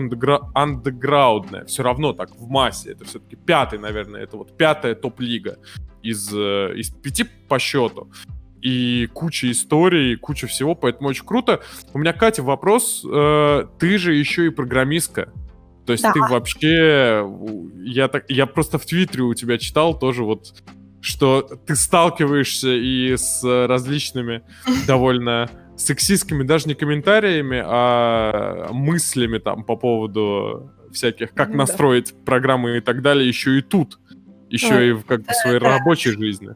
андеграундная. 0.54 1.66
Все 1.66 1.84
равно 1.84 2.12
так, 2.12 2.36
в 2.36 2.50
массе. 2.50 2.92
Это 2.92 3.06
все-таки 3.06 3.38
пятый, 3.38 3.80
наверное, 3.80 4.24
это 4.24 4.38
вот 4.38 4.58
пятая 4.58 4.96
топ-лига 4.96 5.58
из, 6.02 6.34
э, 6.34 6.74
из 6.76 6.90
пяти 6.90 7.26
по 7.48 7.60
счету 7.60 8.10
и 8.64 9.08
куча 9.08 9.52
историй, 9.52 10.16
куча 10.16 10.48
всего, 10.48 10.74
поэтому 10.74 11.10
очень 11.10 11.26
круто. 11.26 11.62
У 11.94 12.00
меня, 12.00 12.14
Катя, 12.14 12.44
вопрос. 12.44 13.06
Э, 13.06 13.66
ты 13.78 13.98
же 13.98 14.16
еще 14.16 14.48
и 14.48 14.50
программистка. 14.50 15.34
То 15.86 15.92
есть 15.92 16.04
да. 16.04 16.14
ты 16.14 16.22
вообще... 16.22 17.28
Я, 17.84 18.08
так, 18.08 18.24
я 18.30 18.46
просто 18.46 18.78
в 18.78 18.86
Твиттере 18.86 19.24
у 19.24 19.34
тебя 19.34 19.58
читал 19.58 20.00
тоже 20.00 20.24
вот, 20.24 20.54
что 21.02 21.42
ты 21.42 21.76
сталкиваешься 21.76 22.74
и 22.74 23.18
с 23.18 23.44
различными 23.44 24.44
довольно 24.88 25.50
сексистскими 25.76 26.44
даже 26.44 26.70
не 26.70 26.76
комментариями, 26.76 27.62
а 27.66 28.70
мыслями 28.72 29.40
там 29.40 29.66
по 29.66 29.76
поводу 29.76 30.72
всяких, 30.94 31.34
как 31.34 31.50
ну, 31.50 31.58
настроить 31.58 32.14
программы 32.24 32.78
и 32.78 32.80
так 32.80 33.02
далее, 33.02 33.28
еще 33.28 33.58
и 33.58 33.62
тут, 33.62 34.00
еще 34.50 34.88
и 34.88 34.92
в 34.94 35.04
как 35.04 35.24
бы 35.24 35.34
своей 35.34 35.60
да. 35.60 35.78
рабочей 35.78 36.12
жизни. 36.12 36.52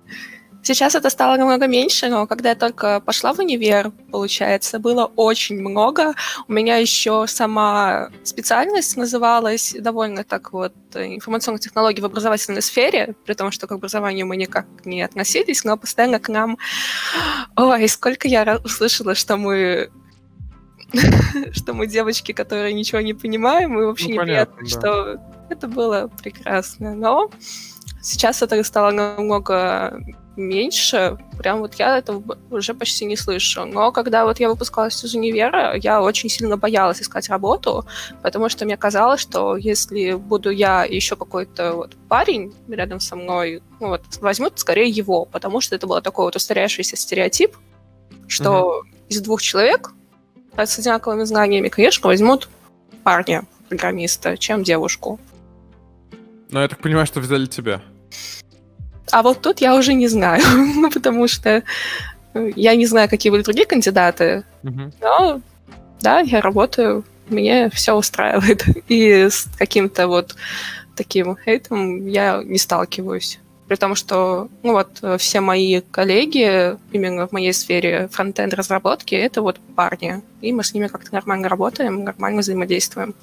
Сейчас 0.68 0.96
это 0.96 1.10
стало 1.10 1.38
намного 1.38 1.66
меньше, 1.66 2.10
но 2.10 2.28
когда 2.28 2.50
я 2.50 2.56
только 2.56 3.00
пошла 3.00 3.32
в 3.32 3.40
универ, 3.40 3.92
получается, 4.12 4.80
было 4.80 5.06
очень 5.16 5.62
много. 5.62 6.14
У 6.50 6.52
меня 6.52 6.76
еще 6.76 7.26
сама 7.26 8.10
специальность 8.26 8.98
называлась 8.98 9.74
довольно 9.80 10.26
так 10.26 10.52
вот 10.52 10.74
информационных 10.94 11.62
технологий 11.62 12.02
в 12.02 12.06
образовательной 12.06 12.62
сфере, 12.62 13.16
при 13.26 13.34
том, 13.34 13.50
что 13.52 13.66
к 13.68 13.72
образованию 13.72 14.28
мы 14.28 14.36
никак 14.36 14.66
не 14.84 15.02
относились, 15.04 15.64
но 15.64 15.78
постоянно 15.78 16.20
к 16.20 16.28
нам... 16.28 16.58
Ой, 17.56 17.88
сколько 17.88 18.28
я 18.28 18.60
услышала, 18.62 19.16
что 19.16 19.38
мы 19.38 19.90
что 21.54 21.74
мы 21.74 21.88
девочки, 21.88 22.34
которые 22.34 22.74
ничего 22.74 23.00
не 23.00 23.14
понимаем, 23.14 23.80
и 23.80 23.86
вообще 23.86 24.08
ну, 24.08 24.14
непонятно, 24.16 24.56
понятно, 24.58 24.82
да. 24.82 24.82
что 24.82 25.22
это 25.50 25.68
было 25.70 26.12
прекрасно. 26.22 26.94
Но 26.94 27.32
сейчас 28.02 28.42
это 28.42 28.62
стало 28.66 28.92
намного 28.92 29.98
меньше, 30.38 31.18
прям 31.38 31.60
вот 31.60 31.76
я 31.76 31.98
это 31.98 32.22
уже 32.50 32.74
почти 32.74 33.06
не 33.06 33.18
слышу. 33.18 33.66
Но 33.66 33.92
когда 33.92 34.26
вот 34.26 34.40
я 34.40 34.50
выпускалась 34.50 35.04
из 35.04 35.14
универа, 35.16 35.76
я 35.76 36.02
очень 36.02 36.30
сильно 36.30 36.58
боялась 36.58 37.02
искать 37.02 37.30
работу, 37.30 37.86
потому 38.22 38.50
что 38.50 38.66
мне 38.66 38.78
казалось, 38.78 39.22
что 39.22 39.58
если 39.58 40.14
буду 40.14 40.50
я 40.50 40.86
и 40.86 40.96
еще 40.96 41.16
какой-то 41.16 41.74
вот 41.74 41.96
парень 42.08 42.54
рядом 42.68 43.00
со 43.00 43.16
мной, 43.16 43.62
ну 43.80 43.90
вот, 43.90 44.04
возьмут 44.22 44.60
скорее 44.60 44.90
его, 44.90 45.26
потому 45.26 45.62
что 45.62 45.76
это 45.76 45.88
был 45.88 46.02
такой 46.02 46.26
вот 46.26 46.36
устаряющийся 46.36 46.96
стереотип, 46.96 47.58
что 48.28 48.84
mm-hmm. 48.86 49.08
из 49.10 49.22
двух 49.22 49.42
человек 49.42 49.92
с 50.56 50.80
одинаковыми 50.80 51.24
знаниями, 51.24 51.70
конечно, 51.70 52.08
возьмут 52.08 52.50
парня, 53.04 53.46
программиста, 53.70 54.38
чем 54.38 54.64
девушку. 54.64 55.20
Но 56.50 56.62
я 56.62 56.68
так 56.68 56.80
понимаю, 56.80 57.06
что 57.06 57.20
взяли 57.20 57.46
тебя. 57.46 57.82
А 59.12 59.22
вот 59.22 59.42
тут 59.42 59.62
я 59.62 59.76
уже 59.76 59.94
не 59.94 60.08
знаю, 60.08 60.44
потому 60.94 61.28
что 61.28 61.64
Я 62.56 62.76
не 62.76 62.86
знаю, 62.86 63.10
какие 63.10 63.32
были 63.32 63.42
другие 63.42 63.66
кандидаты, 63.66 64.44
угу. 64.64 64.92
но 65.02 65.42
да, 66.02 66.20
я 66.20 66.42
работаю, 66.42 67.04
мне 67.30 67.70
все 67.70 67.94
устраивает. 67.94 68.64
И 68.88 69.28
с 69.30 69.48
каким-то 69.58 70.08
вот 70.08 70.36
таким 70.96 71.38
хейтом 71.38 72.08
я 72.08 72.42
не 72.44 72.58
сталкиваюсь. 72.58 73.40
При 73.68 73.76
том, 73.76 73.96
что 73.96 74.48
ну 74.64 74.74
вот, 74.74 75.20
все 75.20 75.42
мои 75.42 75.82
коллеги 75.82 76.78
именно 76.94 77.28
в 77.28 77.34
моей 77.34 77.54
сфере 77.54 78.08
фронтенд 78.12 78.54
разработки 78.54 79.14
это 79.14 79.42
вот 79.42 79.60
парни. 79.76 80.22
И 80.42 80.54
мы 80.54 80.64
с 80.64 80.74
ними 80.74 80.88
как-то 80.88 81.14
нормально 81.14 81.50
работаем, 81.50 82.04
нормально 82.04 82.42
взаимодействуем. 82.42 83.14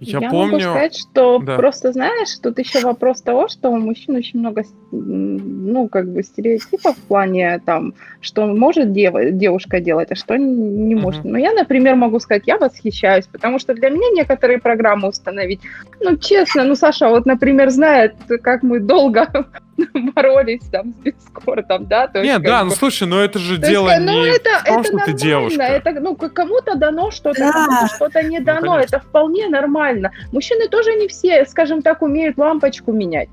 Я, 0.00 0.18
я 0.20 0.30
помню... 0.30 0.52
могу 0.52 0.60
сказать, 0.60 0.96
что 0.96 1.38
да. 1.38 1.56
просто 1.56 1.92
знаешь, 1.92 2.38
тут 2.42 2.58
еще 2.58 2.80
вопрос 2.80 3.22
того, 3.22 3.48
что 3.48 3.70
у 3.70 3.78
мужчин 3.78 4.16
очень 4.16 4.40
много, 4.40 4.64
ну, 4.90 5.88
как 5.88 6.08
бы 6.08 6.22
стереотипов 6.22 6.96
в 6.96 7.02
плане 7.02 7.60
там, 7.64 7.94
что 8.20 8.46
может 8.46 8.92
дев... 8.92 9.14
девушка 9.32 9.80
делать, 9.80 10.12
а 10.12 10.14
что 10.14 10.36
не 10.36 10.94
может. 10.94 11.24
Uh-huh. 11.24 11.30
Но 11.30 11.38
я, 11.38 11.52
например, 11.52 11.96
могу 11.96 12.20
сказать, 12.20 12.42
я 12.46 12.58
восхищаюсь, 12.58 13.26
потому 13.26 13.58
что 13.58 13.74
для 13.74 13.88
меня 13.88 14.10
некоторые 14.10 14.58
программы 14.58 15.08
установить, 15.08 15.60
ну, 16.00 16.16
честно, 16.18 16.64
ну, 16.64 16.74
Саша, 16.74 17.08
вот, 17.08 17.24
например, 17.24 17.70
знает, 17.70 18.16
как 18.42 18.62
мы 18.62 18.80
долго 18.80 19.28
боролись 20.14 20.64
там 20.70 20.92
с 20.92 20.96
Дискордом, 21.02 21.86
да? 21.86 22.08
То 22.08 22.22
Нет, 22.22 22.42
да, 22.42 22.62
бы... 22.62 22.70
ну 22.70 22.74
слушай, 22.74 23.06
ну 23.06 23.18
это 23.18 23.38
же 23.38 23.60
то 23.60 23.68
дело 23.68 23.90
есть, 23.90 24.02
ну, 24.02 24.24
не 24.24 24.30
это, 24.30 24.50
в 24.60 24.64
том, 24.64 24.80
это 24.80 24.88
что 24.88 24.96
нормально. 24.96 25.18
ты 25.18 25.24
девушка. 25.24 25.62
Это, 25.62 26.00
ну, 26.00 26.16
кому-то 26.16 26.74
дано 26.76 27.10
что-то, 27.10 27.40
да. 27.40 27.88
что-то 27.94 28.22
не 28.22 28.38
ну, 28.38 28.44
дано, 28.44 28.74
ну, 28.74 28.80
это 28.80 29.00
вполне 29.00 29.48
нормально. 29.48 30.12
Мужчины 30.32 30.68
тоже 30.68 30.94
не 30.94 31.08
все, 31.08 31.44
скажем 31.46 31.82
так, 31.82 32.02
умеют 32.02 32.38
лампочку 32.38 32.92
менять. 32.92 33.28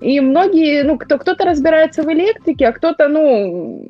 И 0.00 0.20
многие, 0.20 0.82
ну, 0.82 0.98
кто, 0.98 1.18
кто-то 1.18 1.44
разбирается 1.44 2.02
в 2.02 2.12
электрике, 2.12 2.68
а 2.68 2.72
кто-то, 2.72 3.08
ну, 3.08 3.88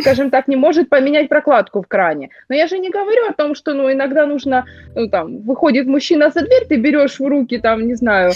скажем 0.00 0.30
так, 0.30 0.48
не 0.48 0.56
может 0.56 0.88
поменять 0.88 1.28
прокладку 1.28 1.82
в 1.82 1.86
кране. 1.86 2.30
Но 2.48 2.56
я 2.56 2.66
же 2.66 2.78
не 2.78 2.90
говорю 2.90 3.28
о 3.28 3.32
том, 3.32 3.54
что, 3.54 3.74
ну, 3.74 3.90
иногда 3.92 4.26
нужно, 4.26 4.64
ну, 4.96 5.08
там, 5.08 5.42
выходит 5.42 5.86
мужчина 5.86 6.30
за 6.30 6.40
дверь, 6.40 6.64
ты 6.66 6.76
берешь 6.76 7.20
в 7.20 7.26
руки, 7.26 7.58
там, 7.58 7.86
не 7.86 7.94
знаю, 7.94 8.32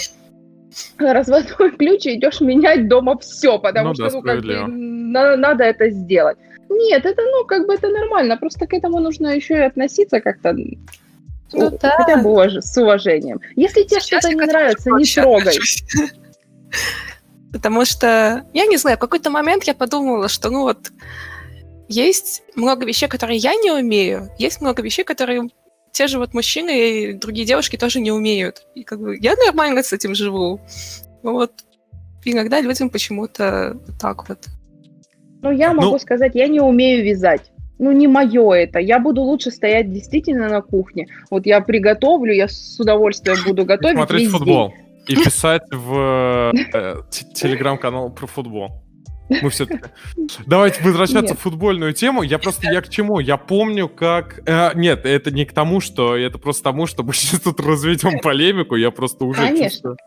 разводной 0.97 1.71
ключ 1.71 2.05
и 2.05 2.15
идешь 2.15 2.41
менять 2.41 2.87
дома 2.87 3.17
все, 3.17 3.59
потому 3.59 3.89
ну, 3.89 3.93
что, 3.95 4.09
да, 4.09 4.11
ну, 4.15 4.21
как 4.21 4.41
бы, 4.41 4.67
на, 4.67 5.35
надо 5.37 5.63
это 5.63 5.89
сделать. 5.89 6.37
Нет, 6.69 7.05
это, 7.05 7.21
ну, 7.21 7.45
как 7.45 7.65
бы 7.65 7.73
это 7.73 7.89
нормально, 7.89 8.37
просто 8.37 8.67
к 8.67 8.73
этому 8.73 8.99
нужно 8.99 9.27
еще 9.27 9.55
и 9.55 9.61
относиться 9.61 10.19
как-то 10.19 10.53
ну, 11.53 11.77
да. 11.81 11.91
хотя 11.97 12.17
бы 12.17 12.61
с 12.61 12.77
уважением. 12.77 13.39
Если 13.55 13.83
тебе 13.83 13.99
что-то 13.99 14.29
не 14.29 14.45
нравится, 14.45 14.89
не 14.91 15.05
трогай. 15.05 15.57
Потому 17.53 17.85
что, 17.85 18.45
я 18.53 18.65
не 18.65 18.77
знаю, 18.77 18.97
в 18.97 18.99
какой-то 18.99 19.29
момент 19.29 19.63
я 19.63 19.73
подумала, 19.73 20.27
что, 20.27 20.49
ну 20.49 20.63
вот, 20.63 20.91
есть 21.87 22.43
много 22.55 22.85
вещей, 22.85 23.07
которые 23.07 23.37
я 23.37 23.55
не 23.55 23.71
умею, 23.71 24.29
есть 24.37 24.59
много 24.59 24.81
вещей, 24.81 25.05
которые 25.05 25.49
те 25.97 26.05
же 26.05 26.19
вот 26.19 26.35
мужчины 26.35 26.89
и 26.89 27.13
другие 27.13 27.47
девушки 27.47 27.75
тоже 27.75 27.99
не 27.99 28.11
умеют. 28.11 28.67
И 28.75 28.83
как 28.83 28.99
бы 28.99 29.17
я 29.19 29.33
нормально 29.35 29.81
с 29.81 29.93
этим 29.93 30.13
живу. 30.13 30.61
Вот 31.23 31.51
иногда 32.23 32.61
людям 32.61 32.91
почему-то 32.91 33.75
так 33.99 34.29
вот. 34.29 34.45
Ну, 35.41 35.51
я 35.51 35.73
могу 35.73 35.93
ну... 35.93 35.99
сказать, 35.99 36.35
я 36.35 36.47
не 36.47 36.59
умею 36.59 37.03
вязать. 37.03 37.51
Ну, 37.79 37.91
не 37.91 38.07
мое 38.07 38.51
это. 38.53 38.77
Я 38.77 38.99
буду 38.99 39.23
лучше 39.23 39.49
стоять 39.49 39.91
действительно 39.91 40.49
на 40.49 40.61
кухне. 40.61 41.07
Вот 41.31 41.47
я 41.47 41.61
приготовлю, 41.61 42.31
я 42.31 42.47
с 42.47 42.79
удовольствием 42.79 43.37
буду 43.43 43.65
готовить. 43.65 43.97
Смотреть 43.97 44.21
весь 44.21 44.31
футбол. 44.31 44.73
День. 45.07 45.19
И 45.19 45.23
писать 45.23 45.63
в 45.71 46.53
э, 46.53 47.01
телеграм-канал 47.33 48.11
про 48.11 48.27
футбол. 48.27 48.83
Мы 49.29 49.49
все 49.49 49.67
Давайте 50.45 50.81
возвращаться 50.83 51.33
нет. 51.33 51.39
в 51.39 51.41
футбольную 51.41 51.93
тему. 51.93 52.23
Я 52.23 52.39
просто, 52.39 52.71
я 52.71 52.81
к 52.81 52.89
чему? 52.89 53.19
Я 53.19 53.37
помню, 53.37 53.89
как... 53.89 54.41
Э, 54.47 54.71
нет, 54.75 55.05
это 55.05 55.31
не 55.31 55.45
к 55.45 55.53
тому, 55.53 55.81
что... 55.81 56.15
Это 56.15 56.37
просто 56.37 56.63
тому, 56.63 56.87
что 56.87 57.03
мы 57.03 57.13
сейчас 57.15 57.41
тут 57.41 57.59
разведем 57.59 58.19
полемику. 58.19 58.75
Я 58.75 58.91
просто 58.91 59.25
уже 59.25 59.41
Конечно. 59.41 59.69
чувствую. 59.69 59.97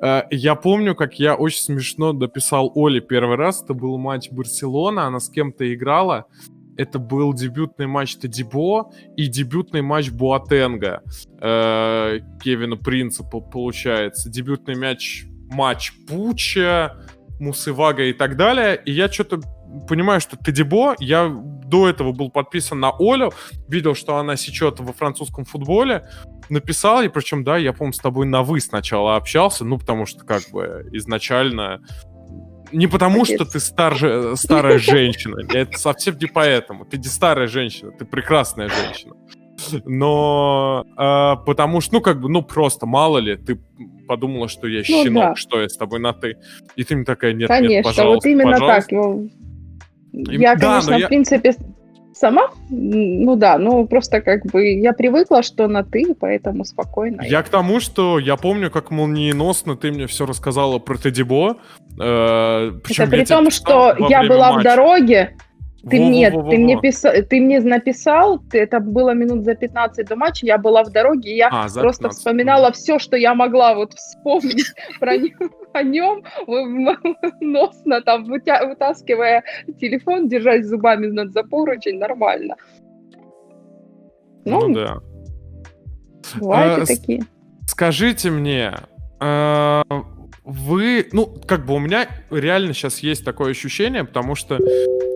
Э, 0.00 0.22
я 0.30 0.54
помню, 0.54 0.94
как 0.94 1.18
я 1.18 1.34
очень 1.34 1.60
смешно 1.60 2.12
дописал 2.12 2.70
Оле 2.74 3.00
первый 3.00 3.36
раз. 3.36 3.62
Это 3.62 3.74
был 3.74 3.98
матч 3.98 4.30
Барселона. 4.30 5.06
Она 5.06 5.20
с 5.20 5.28
кем-то 5.28 5.72
играла. 5.72 6.26
Это 6.76 6.98
был 6.98 7.32
дебютный 7.32 7.86
матч 7.86 8.16
Тадибо 8.16 8.92
и 9.16 9.28
дебютный 9.28 9.82
матч 9.82 10.10
Буатенга. 10.10 11.02
Э, 11.40 12.20
Кевина 12.42 12.76
Принципа, 12.76 13.40
получается. 13.40 14.30
Дебютный 14.30 14.74
мяч 14.74 15.24
матч 15.48 15.92
Пуча 16.06 16.96
Мусывага 17.38 18.04
и 18.04 18.12
так 18.12 18.36
далее. 18.36 18.80
И 18.84 18.92
я 18.92 19.10
что-то 19.10 19.40
понимаю, 19.88 20.20
что 20.20 20.36
Тедибо, 20.36 20.94
я 20.98 21.28
до 21.28 21.88
этого 21.88 22.12
был 22.12 22.30
подписан 22.30 22.80
на 22.80 22.92
Олю, 22.98 23.32
видел, 23.68 23.94
что 23.94 24.16
она 24.16 24.36
сечет 24.36 24.80
во 24.80 24.92
французском 24.92 25.44
футболе, 25.44 26.08
написал, 26.48 27.02
и 27.02 27.08
причем, 27.08 27.44
да, 27.44 27.56
я, 27.56 27.72
помню, 27.72 27.92
с 27.92 27.98
тобой 27.98 28.26
на 28.26 28.42
«вы» 28.42 28.60
сначала 28.60 29.16
общался, 29.16 29.64
ну, 29.64 29.78
потому 29.78 30.06
что, 30.06 30.24
как 30.24 30.42
бы, 30.50 30.88
изначально... 30.92 31.80
Не 32.72 32.88
потому, 32.88 33.22
Отец. 33.22 33.36
что 33.36 33.44
ты 33.44 33.60
старже, 33.60 34.36
старая 34.36 34.78
женщина, 34.78 35.38
это 35.52 35.78
совсем 35.78 36.16
не 36.18 36.26
поэтому. 36.26 36.84
Ты 36.84 36.98
не 36.98 37.04
старая 37.04 37.46
женщина, 37.46 37.92
ты 37.92 38.04
прекрасная 38.04 38.68
женщина. 38.68 39.14
Но 39.84 40.84
э, 40.96 41.44
потому 41.46 41.80
что, 41.80 41.94
ну, 41.94 42.00
как 42.00 42.20
бы, 42.20 42.28
ну, 42.28 42.42
просто, 42.42 42.86
мало 42.86 43.18
ли, 43.18 43.36
ты 43.36 43.60
подумала, 44.06 44.48
что 44.48 44.66
я 44.66 44.78
ну, 44.88 45.04
щенок, 45.04 45.24
да. 45.24 45.34
что 45.36 45.60
я 45.60 45.68
с 45.68 45.76
тобой 45.76 46.00
на 46.00 46.12
ты. 46.12 46.36
И 46.76 46.84
ты 46.84 46.96
мне 46.96 47.04
такая, 47.04 47.32
нет, 47.32 47.48
конечно, 47.48 47.72
нет, 47.72 47.84
пожалуйста, 47.84 48.28
вот 48.28 48.32
именно 48.32 48.52
пожалуйста. 48.52 48.90
так. 48.90 50.32
Я, 50.32 50.54
да, 50.54 50.80
конечно, 50.80 50.94
я... 50.94 51.06
в 51.06 51.08
принципе, 51.08 51.54
сама, 52.18 52.50
ну 52.70 53.36
да, 53.36 53.58
ну 53.58 53.86
просто 53.86 54.20
как 54.20 54.46
бы 54.46 54.72
я 54.80 54.92
привыкла, 54.92 55.42
что 55.42 55.68
на 55.68 55.84
ты, 55.84 56.14
поэтому 56.18 56.64
спокойно. 56.64 57.22
Я 57.22 57.42
к 57.42 57.48
тому, 57.48 57.80
что 57.80 58.18
я 58.18 58.36
помню, 58.36 58.70
как 58.70 58.90
молниеносно 58.90 59.76
ты 59.76 59.92
мне 59.92 60.06
все 60.06 60.24
рассказала 60.26 60.78
про 60.78 60.96
Тедибо. 60.96 61.58
Э, 62.00 62.72
Это 62.88 63.06
при 63.06 63.24
том, 63.24 63.50
что 63.50 63.94
я 64.08 64.24
была 64.24 64.52
матча. 64.52 64.60
в 64.60 64.64
дороге, 64.64 65.36
ты, 65.88 65.98
во, 65.98 66.08
нет, 66.08 66.34
во, 66.34 66.42
во, 66.42 66.50
ты, 66.50 66.58
Мне 66.58 66.80
писал, 66.80 67.12
ты 67.12 67.40
мне 67.40 67.60
написал, 67.60 68.38
ты, 68.38 68.58
это 68.58 68.80
было 68.80 69.14
минут 69.14 69.44
за 69.44 69.54
15 69.54 70.06
до 70.06 70.16
матча, 70.16 70.46
я 70.46 70.58
была 70.58 70.82
в 70.82 70.90
дороге, 70.90 71.30
и 71.32 71.36
я 71.36 71.48
а, 71.50 71.68
просто 71.68 72.08
вспоминала 72.08 72.72
все, 72.72 72.98
что 72.98 73.16
я 73.16 73.34
могла 73.34 73.74
вот 73.74 73.94
вспомнить 73.94 74.72
про 75.00 75.12
о 75.72 75.82
нем, 75.82 76.22
носно 77.40 78.00
там 78.00 78.24
вытаскивая 78.24 79.44
телефон, 79.78 80.28
держась 80.28 80.66
зубами 80.66 81.06
над 81.06 81.32
запор, 81.32 81.70
очень 81.70 81.98
нормально. 81.98 82.56
Ну, 84.44 84.68
ну 84.68 84.74
да. 84.74 84.98
Бывают 86.36 86.82
а, 86.82 86.86
такие. 86.86 87.22
Скажите 87.66 88.30
мне, 88.30 88.72
а, 89.20 89.82
вы, 90.46 91.08
ну, 91.10 91.26
как 91.26 91.66
бы 91.66 91.74
у 91.74 91.80
меня 91.80 92.08
реально 92.30 92.72
сейчас 92.72 93.00
есть 93.00 93.24
такое 93.24 93.50
ощущение, 93.50 94.04
потому 94.04 94.36
что, 94.36 94.58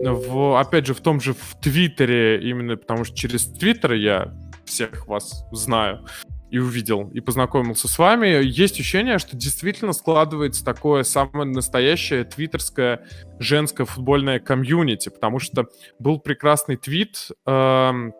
в, 0.03 0.59
опять 0.59 0.85
же, 0.85 0.93
в 0.93 0.99
том 0.99 1.21
же 1.21 1.33
в 1.33 1.57
Твиттере, 1.61 2.41
именно 2.41 2.75
потому 2.75 3.05
что 3.05 3.15
через 3.15 3.45
Твиттер 3.45 3.93
я 3.93 4.33
всех 4.65 5.07
вас 5.07 5.45
знаю 5.53 6.05
и 6.49 6.59
увидел, 6.59 7.09
и 7.13 7.21
познакомился 7.21 7.87
с 7.87 7.97
вами, 7.97 8.43
есть 8.43 8.73
ощущение, 8.73 9.19
что 9.19 9.37
действительно 9.37 9.93
складывается 9.93 10.65
такое 10.65 11.03
самое 11.03 11.45
настоящее 11.45 12.25
твиттерское 12.25 13.07
женское 13.39 13.85
футбольное 13.85 14.39
комьюнити, 14.39 15.07
потому 15.07 15.39
что 15.39 15.67
был 15.97 16.19
прекрасный 16.19 16.75
твит, 16.75 17.29
эм, 17.45 18.13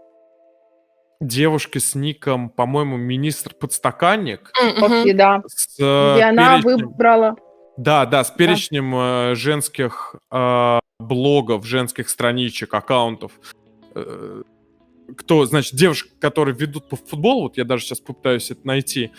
девушки 1.22 1.78
с 1.78 1.96
ником, 1.96 2.50
по-моему, 2.50 2.98
министр 2.98 3.54
подстаканник. 3.54 4.52
Mm-hmm. 4.62 5.14
Да. 5.14 5.42
С, 5.48 5.80
э, 5.80 6.14
Где 6.16 6.24
она 6.24 6.62
перечнем... 6.62 6.88
выбрала. 6.88 7.36
Да, 7.78 8.06
да, 8.06 8.24
с 8.24 8.32
перечнем 8.32 8.92
да. 8.92 9.32
Э, 9.32 9.36
женских 9.36 10.16
э, 10.32 10.80
блогов, 11.00 11.66
женских 11.66 12.10
страничек, 12.10 12.74
аккаунтов. 12.74 13.32
Э, 13.96 14.42
кто, 15.16 15.46
значит, 15.46 15.76
девушек, 15.76 16.12
которые 16.20 16.56
ведут 16.56 16.90
по 16.90 16.96
футболу, 16.96 17.44
вот 17.44 17.58
я 17.58 17.66
даже 17.66 17.86
сейчас 17.86 18.00
попытаюсь 18.00 18.50
это 18.52 18.66
найти. 18.66 19.12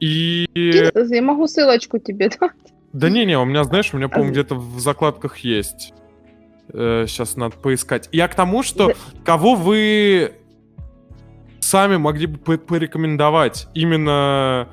И... 0.00 0.46
Я 0.54 1.22
могу 1.22 1.46
ссылочку 1.46 1.98
тебе 1.98 2.28
дать. 2.28 2.50
Да 2.92 3.08
не-не, 3.08 3.38
у 3.38 3.44
меня, 3.44 3.64
знаешь, 3.64 3.92
у 3.92 3.96
меня, 3.96 4.08
по-моему, 4.08 4.32
где-то 4.32 4.54
в 4.54 4.78
закладках 4.80 5.38
есть. 5.38 5.92
Э, 6.72 7.04
сейчас 7.08 7.36
надо 7.36 7.56
поискать. 7.56 8.08
Я 8.12 8.28
к 8.28 8.34
тому, 8.34 8.62
что 8.62 8.92
кого 9.24 9.54
вы 9.54 10.32
сами 11.74 11.96
могли 11.96 12.28
бы 12.28 12.56
порекомендовать 12.56 13.66
именно 13.74 14.68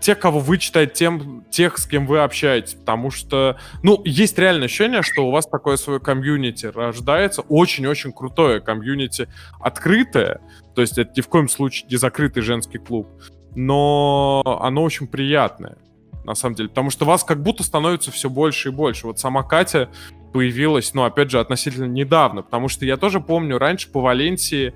тех, 0.00 0.20
кого 0.20 0.38
вы 0.38 0.58
читаете, 0.58 0.94
тем, 0.94 1.44
тех, 1.50 1.78
с 1.78 1.84
кем 1.84 2.06
вы 2.06 2.20
общаетесь, 2.20 2.74
потому 2.74 3.10
что, 3.10 3.58
ну, 3.82 4.00
есть 4.04 4.38
реальное 4.38 4.66
ощущение, 4.66 5.02
что 5.02 5.26
у 5.26 5.32
вас 5.32 5.48
такое 5.48 5.76
свое 5.76 5.98
комьюнити 5.98 6.66
рождается, 6.66 7.42
очень-очень 7.42 8.12
крутое 8.12 8.60
комьюнити, 8.60 9.26
открытое, 9.58 10.40
то 10.76 10.80
есть 10.80 10.96
это 10.96 11.10
ни 11.16 11.22
в 11.22 11.26
коем 11.26 11.48
случае 11.48 11.88
не 11.90 11.96
закрытый 11.96 12.44
женский 12.44 12.78
клуб, 12.78 13.08
но 13.56 14.60
оно 14.62 14.84
очень 14.84 15.08
приятное. 15.08 15.76
на 16.22 16.36
самом 16.36 16.54
деле, 16.54 16.68
потому 16.68 16.90
что 16.90 17.04
вас 17.04 17.24
как 17.24 17.42
будто 17.42 17.64
становится 17.64 18.12
все 18.12 18.30
больше 18.30 18.68
и 18.68 18.70
больше. 18.70 19.08
Вот 19.08 19.18
сама 19.18 19.42
Катя 19.42 19.88
появилась, 20.32 20.94
ну, 20.94 21.02
опять 21.02 21.32
же, 21.32 21.40
относительно 21.40 21.86
недавно, 21.86 22.42
потому 22.42 22.68
что 22.68 22.84
я 22.84 22.96
тоже 22.96 23.18
помню, 23.18 23.58
раньше 23.58 23.90
по 23.90 24.00
Валенсии 24.00 24.72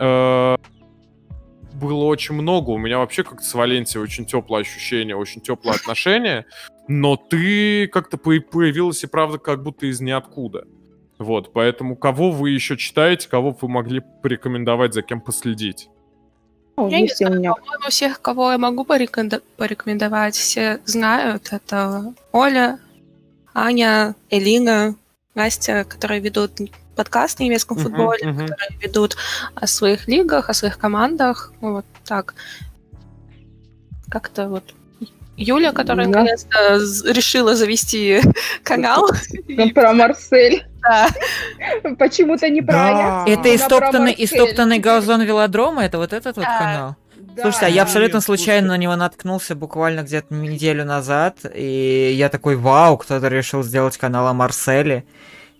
э, 0.00 0.56
было 1.76 2.04
очень 2.04 2.34
много. 2.34 2.70
У 2.70 2.78
меня 2.78 2.98
вообще 2.98 3.22
как-то 3.22 3.44
с 3.44 3.54
Валенсией 3.54 4.02
очень 4.02 4.26
теплое 4.26 4.62
ощущение, 4.62 5.16
очень 5.16 5.40
теплое 5.40 5.74
отношение, 5.74 6.46
но 6.88 7.16
ты 7.16 7.86
как-то 7.88 8.16
появилась 8.18 9.04
и 9.04 9.06
правда 9.06 9.38
как 9.38 9.62
будто 9.62 9.86
из 9.86 10.00
ниоткуда. 10.00 10.64
Вот, 11.18 11.52
поэтому 11.52 11.96
кого 11.96 12.30
вы 12.30 12.50
еще 12.50 12.76
читаете, 12.76 13.28
кого 13.28 13.56
вы 13.58 13.68
могли 13.68 14.02
порекомендовать, 14.22 14.94
за 14.94 15.02
кем 15.02 15.20
последить? 15.20 15.88
Ну, 16.76 16.90
я 16.90 17.00
не 17.00 17.08
знаю, 17.08 17.38
меня... 17.38 17.54
по-моему, 17.54 17.88
всех, 17.88 18.20
кого 18.20 18.52
я 18.52 18.58
могу 18.58 18.84
порекомендовать, 18.84 20.34
все 20.34 20.80
знают. 20.84 21.48
Это 21.52 22.12
Оля, 22.32 22.78
Аня, 23.54 24.14
Элина, 24.28 24.94
Настя, 25.34 25.84
которые 25.84 26.20
ведут 26.20 26.52
подкаст 26.96 27.38
на 27.38 27.44
немецком 27.44 27.78
uh-huh, 27.78 27.82
футболе, 27.82 28.24
uh-huh. 28.24 28.48
которые 28.48 28.78
ведут 28.80 29.16
о 29.54 29.66
своих 29.66 30.08
лигах, 30.08 30.50
о 30.50 30.54
своих 30.54 30.78
командах. 30.78 31.52
Вот 31.60 31.84
так. 32.04 32.34
Как-то 34.10 34.48
вот 34.48 34.74
Юля, 35.36 35.72
которая 35.72 36.06
да. 36.06 36.20
наконец-то 36.20 36.76
решила 37.12 37.54
завести 37.54 38.20
канал. 38.62 39.08
Про 39.74 39.92
Марсель. 39.92 40.64
Да. 40.80 41.08
Почему-то 41.98 42.48
не 42.48 42.62
про 42.62 43.24
Это 43.26 43.54
истоптанный, 43.54 44.14
истоптанный 44.16 44.78
газон 44.78 45.22
велодрома? 45.22 45.84
Это 45.84 45.98
вот 45.98 46.12
этот 46.12 46.36
вот 46.36 46.46
канал? 46.46 46.96
Да, 47.16 47.42
Слушайте, 47.42 47.66
а 47.66 47.68
я 47.68 47.82
абсолютно 47.82 48.20
случайно 48.20 48.68
на 48.68 48.76
него 48.76 48.94
наткнулся 48.96 49.54
буквально 49.54 50.02
где-то 50.02 50.32
неделю 50.32 50.84
назад, 50.84 51.38
и 51.54 52.12
я 52.14 52.28
такой, 52.28 52.56
вау, 52.56 52.96
кто-то 52.96 53.28
решил 53.28 53.62
сделать 53.62 53.98
канал 53.98 54.28
о 54.28 54.32
Марселе. 54.32 55.04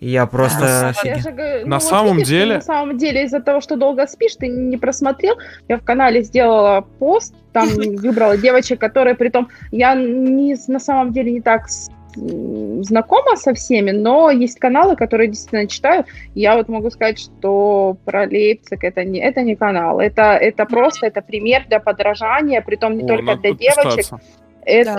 Я 0.00 0.26
просто... 0.26 0.92
Я 1.04 1.16
же, 1.16 1.30
ну, 1.30 1.68
на 1.68 1.76
вот 1.76 1.82
самом 1.82 2.16
видишь, 2.16 2.28
деле... 2.28 2.54
На 2.56 2.60
самом 2.60 2.98
деле, 2.98 3.24
из-за 3.24 3.40
того, 3.40 3.60
что 3.60 3.76
долго 3.76 4.06
спишь, 4.06 4.36
ты 4.36 4.48
не 4.48 4.76
просмотрел. 4.76 5.36
Я 5.68 5.78
в 5.78 5.84
канале 5.84 6.22
сделала 6.22 6.86
пост, 6.98 7.34
там 7.52 7.68
выбрала 7.76 8.36
девочек, 8.36 8.78
которые 8.78 9.14
при 9.14 9.30
том... 9.30 9.48
Я 9.72 9.94
не, 9.94 10.56
на 10.68 10.78
самом 10.78 11.12
деле 11.12 11.32
не 11.32 11.40
так 11.40 11.68
знакома 12.16 13.36
со 13.36 13.54
всеми, 13.54 13.90
но 13.90 14.30
есть 14.30 14.58
каналы, 14.58 14.96
которые 14.96 15.28
действительно 15.28 15.66
читаю. 15.66 16.04
Я 16.34 16.56
вот 16.56 16.68
могу 16.68 16.90
сказать, 16.90 17.18
что 17.18 17.96
про 18.04 18.24
Лейпциг 18.24 18.84
это 18.84 19.04
не, 19.04 19.20
это 19.20 19.42
не 19.42 19.54
канал, 19.54 20.00
это, 20.00 20.22
это 20.36 20.64
просто 20.64 21.06
это 21.06 21.20
пример 21.20 21.64
для 21.68 21.80
подражания, 21.80 22.62
при 22.62 22.76
том 22.76 22.96
не 22.96 23.04
О, 23.04 23.06
только 23.06 23.36
для 23.36 23.52
девочек. 23.52 24.18
Это, 24.66 24.96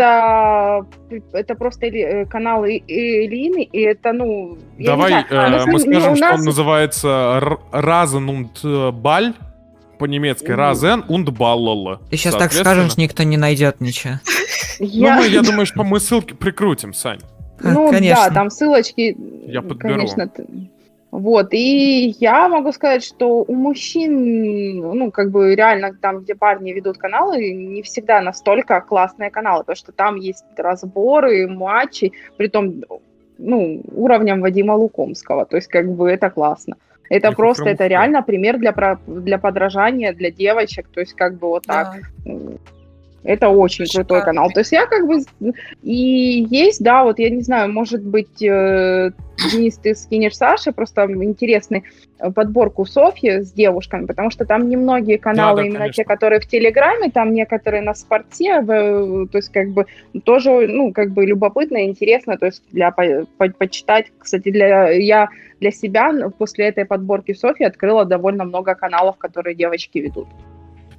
да. 1.10 1.18
это 1.34 1.56
просто 1.56 1.88
э, 1.88 2.26
канал 2.26 2.66
Элины, 2.66 3.64
и 3.64 3.82
это, 3.82 4.14
ну... 4.14 4.58
Давай 4.80 5.26
знаю, 5.28 5.62
э, 5.62 5.66
мы 5.66 5.80
скажем, 5.80 6.16
что 6.16 6.26
нас... 6.26 6.40
он 6.40 6.46
называется 6.46 7.58
Разен 7.74 8.30
und 8.30 8.92
Баль, 8.94 9.34
по-немецки 10.00 10.52
Разен 10.52 11.04
und 11.10 11.30
Баллала. 11.32 12.00
Ты 12.10 12.16
сейчас 12.16 12.36
так 12.36 12.54
скажешь, 12.54 12.96
никто 12.96 13.24
не 13.24 13.36
найдет 13.36 13.82
ничего. 13.82 14.16
Я... 14.80 15.18
Ну, 15.18 15.24
я 15.24 15.42
думаю, 15.42 15.66
что 15.66 15.84
мы 15.84 16.00
ссылки 16.00 16.34
прикрутим, 16.34 16.94
Сань. 16.94 17.20
Ну, 17.60 17.92
конечно. 17.92 18.30
да, 18.30 18.34
там 18.34 18.50
ссылочки, 18.50 19.18
я 19.48 19.62
подберу. 19.62 19.96
конечно, 19.96 20.32
вот, 21.12 21.54
и 21.54 22.16
я 22.20 22.50
могу 22.50 22.72
сказать, 22.74 23.04
что 23.04 23.44
у 23.48 23.54
мужчин, 23.54 24.80
ну, 24.80 25.10
как 25.10 25.32
бы 25.32 25.56
реально 25.56 25.94
там, 25.94 26.20
где 26.20 26.36
парни 26.36 26.72
ведут 26.72 26.98
каналы, 26.98 27.54
не 27.54 27.82
всегда 27.82 28.22
настолько 28.22 28.82
классные 28.82 29.32
каналы, 29.32 29.64
потому 29.64 29.78
что 29.78 29.92
там 29.94 30.16
есть 30.18 30.46
разборы, 30.58 31.48
матчи, 31.48 32.12
при 32.38 32.48
том, 32.48 32.84
ну, 33.38 33.82
уровнем 33.94 34.42
Вадима 34.42 34.74
Лукомского, 34.74 35.46
то 35.46 35.56
есть 35.56 35.70
как 35.70 35.90
бы 35.90 36.12
это 36.12 36.30
классно. 36.30 36.76
Это 37.10 37.30
и 37.30 37.36
просто, 37.36 37.70
это 37.70 37.88
реально 37.88 38.22
пример 38.22 38.58
для, 38.58 39.00
для 39.08 39.38
подражания 39.38 40.12
для 40.12 40.30
девочек, 40.30 40.88
то 40.94 41.00
есть 41.00 41.14
как 41.14 41.36
бы 41.36 41.48
вот 41.48 41.66
так. 41.66 41.96
Да. 42.26 42.34
Это 43.24 43.50
очень 43.50 43.86
Шикарный. 43.86 44.06
крутой 44.06 44.26
канал. 44.26 44.52
То 44.52 44.62
есть 44.62 44.72
я 44.72 44.86
как 44.86 45.08
бы... 45.08 45.22
И 45.84 46.46
есть, 46.50 46.82
да, 46.82 47.04
вот 47.04 47.20
я 47.20 47.30
не 47.30 47.42
знаю, 47.42 47.72
может 47.72 48.04
быть, 48.04 48.42
э, 48.42 49.12
Денис, 49.52 49.78
ты 49.78 49.96
скинешь 49.96 50.38
Саше 50.38 50.72
просто 50.72 51.04
интересный 51.04 51.84
э, 52.20 52.32
подборку 52.32 52.86
Софьи 52.86 53.42
с 53.42 53.52
девушками, 53.52 54.06
потому 54.06 54.32
что 54.32 54.46
там 54.46 54.70
немногие 54.70 55.18
каналы, 55.18 55.58
да, 55.58 55.62
да, 55.62 55.68
именно 55.68 55.80
конечно. 55.80 56.04
те, 56.04 56.08
которые 56.08 56.40
в 56.40 56.48
Телеграме, 56.48 57.12
там 57.12 57.34
некоторые 57.34 57.82
на 57.82 57.94
спорте, 57.94 58.62
то 58.66 59.28
есть 59.34 59.50
как 59.50 59.70
бы 59.70 59.86
тоже, 60.24 60.68
ну, 60.68 60.94
как 60.94 61.12
бы 61.12 61.26
любопытно 61.26 61.78
и 61.78 61.90
интересно, 61.90 62.38
то 62.38 62.46
есть 62.46 62.64
для 62.72 62.92
по, 62.92 63.04
по, 63.38 63.50
почитать. 63.50 64.08
Кстати, 64.18 64.52
для, 64.52 64.90
я 64.90 65.30
для 65.60 65.72
себя 65.72 66.14
после 66.38 66.68
этой 66.68 66.86
подборки 66.86 67.34
Софьи 67.34 67.66
открыла 67.66 68.06
довольно 68.06 68.46
много 68.46 68.74
каналов, 68.76 69.18
которые 69.18 69.56
девочки 69.56 69.98
ведут. 70.00 70.28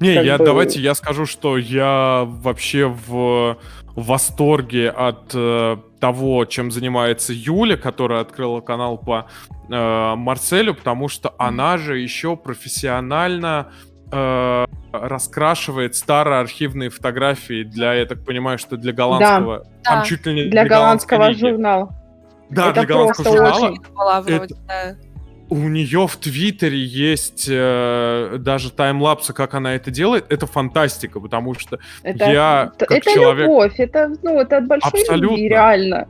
Не, 0.00 0.14
я 0.24 0.38
бы... 0.38 0.44
давайте 0.44 0.80
я 0.80 0.94
скажу, 0.94 1.26
что 1.26 1.58
я 1.58 2.24
вообще 2.26 2.87
в 2.87 3.58
восторге 3.96 4.90
от 4.90 5.32
э, 5.34 5.76
того, 5.98 6.44
чем 6.44 6.70
занимается 6.70 7.32
Юля, 7.34 7.76
которая 7.76 8.20
открыла 8.20 8.61
канал 8.61 8.96
по 8.96 9.26
э, 9.68 10.14
Марселю, 10.14 10.74
потому 10.74 11.08
что 11.08 11.34
она 11.37 11.78
же 11.78 11.98
еще 11.98 12.37
профессионально 12.37 13.72
э, 14.12 14.64
раскрашивает 14.92 15.96
старые 15.96 16.40
архивные 16.40 16.90
фотографии 16.90 17.64
для, 17.64 17.94
я 17.94 18.06
так 18.06 18.24
понимаю, 18.24 18.58
что 18.58 18.76
для 18.76 18.92
голландского, 18.92 19.58
да. 19.58 19.70
там 19.82 19.98
да. 19.98 20.04
чуть 20.04 20.26
ли 20.26 20.34
не 20.34 20.42
для, 20.42 20.62
для 20.62 20.76
голландского 20.76 21.32
журнала. 21.32 21.94
Да, 22.50 22.70
Это 22.70 22.80
для 22.80 22.87
голландского 22.87 23.37
журнала. 23.37 23.70
Очень... 23.70 24.32
Это, 24.32 24.98
у 25.50 25.68
нее 25.68 26.06
в 26.06 26.16
Твиттере 26.16 26.78
есть 26.78 27.46
э, 27.50 28.37
даже 28.38 28.70
таймлапсы, 28.70 29.32
как 29.32 29.54
она 29.54 29.74
это 29.74 29.90
делает. 29.90 30.26
Это 30.30 30.46
фантастика, 30.46 31.20
потому 31.20 31.54
что 31.54 31.78
это, 32.02 32.30
я 32.30 32.72
как 32.78 32.90
это 32.90 33.11
человек... 33.11 33.46
любовь, 33.46 33.74
это, 33.78 34.12
ну, 34.22 34.40
это 34.40 34.58
от 34.58 34.66
большой 34.66 35.00
Абсолютно. 35.00 35.34
любви, 35.34 35.48
реально. 35.48 36.08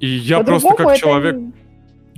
И 0.00 0.06
я 0.06 0.40
просто 0.40 0.74
как 0.74 0.96
человек 0.96 1.36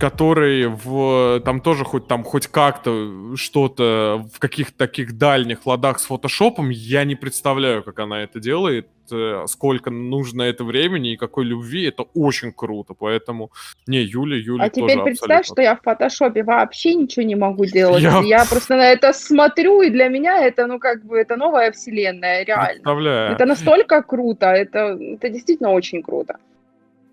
который 0.00 0.66
в 0.66 1.40
там 1.44 1.60
тоже 1.60 1.84
хоть 1.84 2.08
там 2.08 2.24
хоть 2.24 2.46
как-то 2.46 3.36
что-то 3.36 4.26
в 4.34 4.38
каких-то 4.38 4.76
таких 4.76 5.18
дальних 5.18 5.66
ладах 5.66 6.00
с 6.00 6.06
фотошопом, 6.06 6.70
я 6.70 7.04
не 7.04 7.14
представляю, 7.14 7.82
как 7.82 7.98
она 7.98 8.22
это 8.22 8.40
делает, 8.40 8.88
э, 9.12 9.44
сколько 9.46 9.90
нужно 9.90 10.42
это 10.42 10.64
времени 10.64 11.12
и 11.12 11.16
какой 11.16 11.44
любви, 11.44 11.84
это 11.84 12.04
очень 12.14 12.50
круто, 12.52 12.94
поэтому 12.94 13.50
не 13.86 13.98
Юля, 13.98 14.36
Юля. 14.36 14.64
А 14.64 14.70
теперь 14.70 15.02
представь, 15.02 15.40
абсолютно. 15.40 15.44
что 15.44 15.62
я 15.62 15.76
в 15.76 15.82
фотошопе 15.82 16.42
вообще 16.44 16.94
ничего 16.94 17.26
не 17.26 17.36
могу 17.36 17.66
делать, 17.66 18.02
я... 18.02 18.20
я 18.24 18.44
просто 18.46 18.76
на 18.76 18.90
это 18.90 19.12
смотрю 19.12 19.82
и 19.82 19.90
для 19.90 20.08
меня 20.08 20.38
это 20.38 20.66
ну 20.66 20.78
как 20.78 21.04
бы 21.04 21.18
это 21.18 21.36
новая 21.36 21.72
вселенная 21.72 22.44
реально. 22.44 22.72
Представляю. 22.72 23.32
Это 23.34 23.44
настолько 23.44 24.02
круто, 24.02 24.46
это 24.46 24.98
это 24.98 25.28
действительно 25.28 25.72
очень 25.72 26.02
круто. 26.02 26.38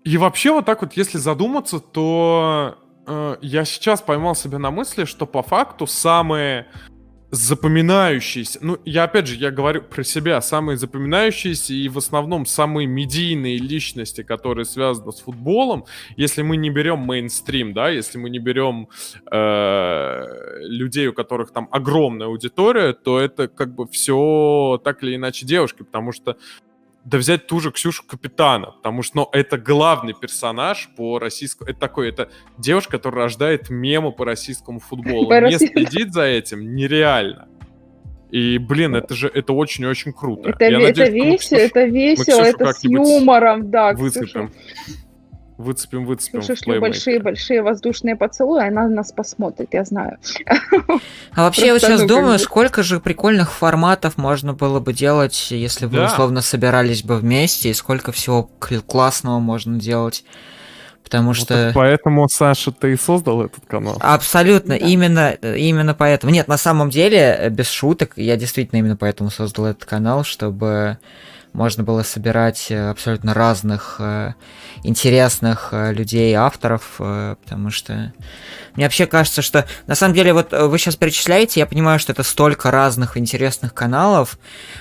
И 0.04 0.16
вообще 0.16 0.52
вот 0.52 0.64
так 0.64 0.82
вот, 0.82 0.94
если 0.94 1.18
задуматься, 1.18 1.80
то 1.80 2.78
э, 3.06 3.36
я 3.42 3.64
сейчас 3.64 4.00
поймал 4.00 4.34
себя 4.34 4.58
на 4.58 4.70
мысли, 4.70 5.04
что 5.04 5.26
по 5.26 5.42
факту 5.42 5.86
самые 5.86 6.66
запоминающиеся, 7.30 8.58
ну, 8.62 8.78
я 8.86 9.04
опять 9.04 9.26
же, 9.26 9.36
я 9.36 9.50
говорю 9.50 9.82
про 9.82 10.02
себя, 10.02 10.40
самые 10.40 10.78
запоминающиеся 10.78 11.74
и 11.74 11.88
в 11.88 11.98
основном 11.98 12.46
самые 12.46 12.86
медийные 12.86 13.58
личности, 13.58 14.22
которые 14.22 14.64
связаны 14.64 15.12
с 15.12 15.20
футболом, 15.20 15.84
если 16.16 16.40
мы 16.40 16.56
не 16.56 16.70
берем 16.70 17.00
мейнстрим, 17.00 17.74
да, 17.74 17.90
если 17.90 18.16
мы 18.16 18.30
не 18.30 18.38
берем 18.38 18.88
э, 19.30 20.24
людей, 20.62 21.08
у 21.08 21.12
которых 21.12 21.52
там 21.52 21.68
огромная 21.70 22.28
аудитория, 22.28 22.94
то 22.94 23.20
это 23.20 23.48
как 23.48 23.74
бы 23.74 23.86
все 23.88 24.80
так 24.82 25.02
или 25.02 25.16
иначе 25.16 25.44
девушки, 25.44 25.82
потому 25.82 26.12
что 26.12 26.38
да 27.04 27.18
взять 27.18 27.46
ту 27.46 27.60
же 27.60 27.70
Ксюшу 27.70 28.04
Капитана, 28.06 28.72
потому 28.72 29.02
что, 29.02 29.16
ну, 29.16 29.28
это 29.32 29.56
главный 29.56 30.14
персонаж 30.14 30.90
по 30.96 31.18
российскому... 31.18 31.70
Это 31.70 31.80
такой, 31.80 32.08
это 32.10 32.30
девушка, 32.58 32.92
которая 32.92 33.24
рождает 33.24 33.70
мемы 33.70 34.12
по 34.12 34.24
российскому 34.24 34.80
футболу. 34.80 35.28
По 35.28 35.40
Не 35.40 35.58
следить 35.58 36.12
за 36.12 36.24
этим 36.24 36.74
нереально. 36.74 37.48
И, 38.30 38.58
блин, 38.58 38.94
это 38.94 39.14
же, 39.14 39.30
это 39.32 39.54
очень-очень 39.54 40.12
круто. 40.12 40.50
Это, 40.50 40.64
Я 40.64 40.80
это, 40.80 41.00
надеюсь, 41.00 41.50
весело, 41.50 41.58
это 41.58 41.84
весело, 41.84 42.42
это 42.42 42.72
с 42.74 42.84
юмором, 42.84 43.70
да. 43.70 43.94
Выцепим. 43.94 44.48
Ксюша. 44.48 44.50
Выцепим, 45.58 46.06
выцепим. 46.06 46.40
Слушай, 46.40 46.78
большие-большие 46.78 47.62
воздушные 47.62 48.14
поцелуи, 48.14 48.68
она 48.68 48.86
нас 48.86 49.10
посмотрит, 49.10 49.70
я 49.72 49.84
знаю. 49.84 50.18
А 51.34 51.42
вообще 51.44 51.66
я 51.66 51.72
вот 51.72 51.82
сейчас 51.82 52.04
думаю, 52.04 52.38
сколько 52.38 52.84
же 52.84 53.00
прикольных 53.00 53.52
форматов 53.52 54.16
можно 54.16 54.54
было 54.54 54.78
бы 54.78 54.92
делать, 54.92 55.50
если 55.50 55.86
бы 55.86 56.04
условно 56.04 56.42
собирались 56.42 57.02
бы 57.02 57.16
вместе, 57.16 57.70
и 57.70 57.74
сколько 57.74 58.12
всего 58.12 58.48
классного 58.86 59.40
можно 59.40 59.78
делать. 59.80 60.24
Потому 61.02 61.34
что... 61.34 61.72
Поэтому, 61.74 62.28
Саша, 62.28 62.70
ты 62.70 62.92
и 62.92 62.96
создал 62.96 63.42
этот 63.42 63.64
канал. 63.66 63.96
Абсолютно, 64.00 64.74
именно, 64.74 65.30
именно 65.30 65.94
поэтому. 65.94 66.32
Нет, 66.32 66.46
на 66.46 66.58
самом 66.58 66.90
деле, 66.90 67.48
без 67.50 67.68
шуток, 67.68 68.12
я 68.16 68.36
действительно 68.36 68.78
именно 68.78 68.96
поэтому 68.96 69.30
создал 69.30 69.66
этот 69.66 69.86
канал, 69.86 70.22
чтобы 70.22 70.98
можно 71.58 71.82
было 71.82 72.04
собирать 72.04 72.70
э, 72.70 72.88
абсолютно 72.88 73.34
разных 73.34 73.96
э, 73.98 74.34
интересных 74.84 75.70
э, 75.72 75.92
людей, 75.92 76.32
авторов, 76.34 76.94
потому 76.98 77.70
что 77.70 78.12
мне 78.76 78.84
вообще 78.84 79.06
кажется, 79.06 79.42
что 79.42 79.66
на 79.88 79.96
самом 79.96 80.14
деле 80.14 80.32
вот 80.32 80.52
вы 80.52 80.78
сейчас 80.78 80.94
перечисляете, 80.94 81.58
я 81.58 81.66
понимаю, 81.66 81.98
что 81.98 82.12
это 82.12 82.22
столько 82.22 82.70
разных 82.70 83.16
интересных 83.16 83.74
каналов, 83.74 84.38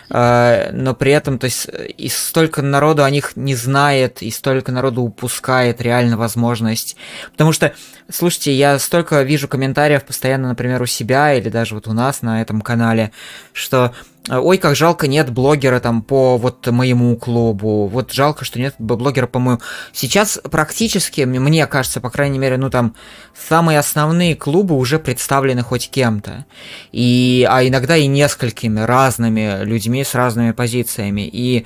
но 0.10 0.96
при 1.00 1.12
этом, 1.12 1.40
то 1.40 1.46
есть, 1.46 1.68
и 1.98 2.10
столько 2.10 2.62
народу 2.62 3.04
о 3.04 3.10
них 3.10 3.36
не 3.36 3.56
знает, 3.56 4.22
и 4.22 4.30
столько 4.30 4.72
народу 4.72 5.02
упускает 5.02 5.82
реально 5.82 6.16
возможность. 6.16 6.96
Потому 7.32 7.54
что, 7.54 7.74
слушайте, 8.08 8.54
я 8.54 8.78
столько 8.78 9.24
вижу 9.24 9.48
комментариев 9.48 10.04
постоянно, 10.04 10.50
например, 10.50 10.80
у 10.84 10.86
себя 10.86 11.34
или 11.34 11.50
даже 11.50 11.74
вот 11.74 11.88
у 11.88 11.94
нас 11.94 12.22
на 12.22 12.42
этом 12.42 12.62
канале, 12.62 13.12
что 13.52 13.96
ой, 14.30 14.58
как 14.58 14.76
жалко, 14.76 15.08
нет 15.08 15.32
блогера 15.32 15.80
там 15.80 16.02
по 16.02 16.38
вот 16.38 16.66
моему 16.68 17.16
клубу, 17.18 17.88
вот 17.88 18.12
жалко, 18.12 18.46
что 18.46 18.60
нет 18.60 18.76
блогера 18.80 19.28
по 19.28 19.40
моему. 19.40 19.62
Сейчас 19.94 20.40
практически, 20.52 21.22
мне 21.22 21.66
кажется, 21.68 22.02
по 22.02 22.10
крайней 22.10 22.40
мере, 22.40 22.58
ну 22.58 22.70
там 22.70 22.96
самые 23.36 23.80
основные 23.80 24.36
клубы 24.36 24.76
уже 24.76 25.00
представлены 25.00 25.62
хоть 25.62 25.90
кем-то, 25.90 26.46
и, 26.92 27.48
а 27.50 27.66
иногда 27.68 27.96
и 27.98 28.08
несколькими 28.08 28.82
разными 28.82 29.64
людьми 29.64 30.04
с 30.04 30.14
разными 30.14 30.52
позициями, 30.52 31.28
и 31.28 31.66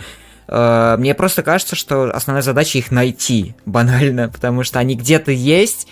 мне 0.51 1.15
просто 1.15 1.43
кажется, 1.43 1.75
что 1.77 2.11
основная 2.13 2.41
задача 2.41 2.77
их 2.77 2.91
найти, 2.91 3.55
банально, 3.65 4.27
потому 4.27 4.63
что 4.63 4.79
они 4.79 4.95
где-то 4.95 5.31
есть, 5.31 5.87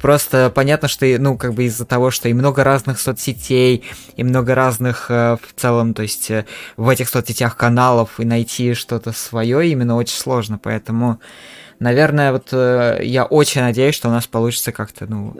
просто 0.00 0.52
понятно, 0.54 0.86
что, 0.86 1.04
ну, 1.18 1.36
как 1.36 1.54
бы 1.54 1.64
из-за 1.64 1.84
того, 1.84 2.10
что 2.12 2.28
и 2.28 2.32
много 2.32 2.62
разных 2.62 3.00
соцсетей, 3.00 3.84
и 4.16 4.22
много 4.22 4.54
разных 4.54 5.10
э, 5.10 5.36
в 5.36 5.60
целом, 5.60 5.94
то 5.94 6.02
есть 6.02 6.30
э, 6.30 6.46
в 6.76 6.88
этих 6.88 7.08
соцсетях 7.08 7.56
каналов, 7.56 8.20
и 8.20 8.24
найти 8.24 8.74
что-то 8.74 9.12
свое 9.12 9.68
именно 9.68 9.96
очень 9.96 10.16
сложно, 10.16 10.58
поэтому, 10.62 11.18
наверное, 11.80 12.32
вот 12.32 12.52
я 12.52 13.24
очень 13.24 13.62
надеюсь, 13.62 13.96
что 13.96 14.08
у 14.08 14.12
нас 14.12 14.26
получится 14.26 14.70
как-то, 14.70 15.06
ну, 15.06 15.36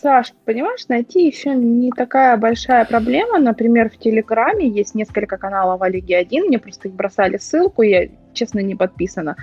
Саш, 0.00 0.32
понимаешь, 0.44 0.86
найти 0.88 1.26
еще 1.26 1.54
не 1.54 1.90
такая 1.90 2.36
большая 2.36 2.84
проблема. 2.84 3.38
Например, 3.38 3.90
в 3.90 3.96
Телеграме 3.96 4.68
есть 4.68 4.94
несколько 4.94 5.36
каналов 5.36 5.82
о 5.82 5.88
Лиге 5.88 6.18
1. 6.18 6.46
Мне 6.46 6.58
просто 6.58 6.88
их 6.88 6.94
бросали 6.94 7.36
ссылку, 7.36 7.82
я, 7.82 8.08
честно, 8.32 8.60
не 8.60 8.76
подписана. 8.76 9.36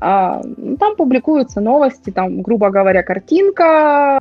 А, 0.00 0.40
ну, 0.56 0.76
там 0.76 0.96
публикуются 0.96 1.60
новости, 1.60 2.10
там, 2.10 2.40
грубо 2.42 2.70
говоря, 2.70 3.02
картинка 3.02 4.18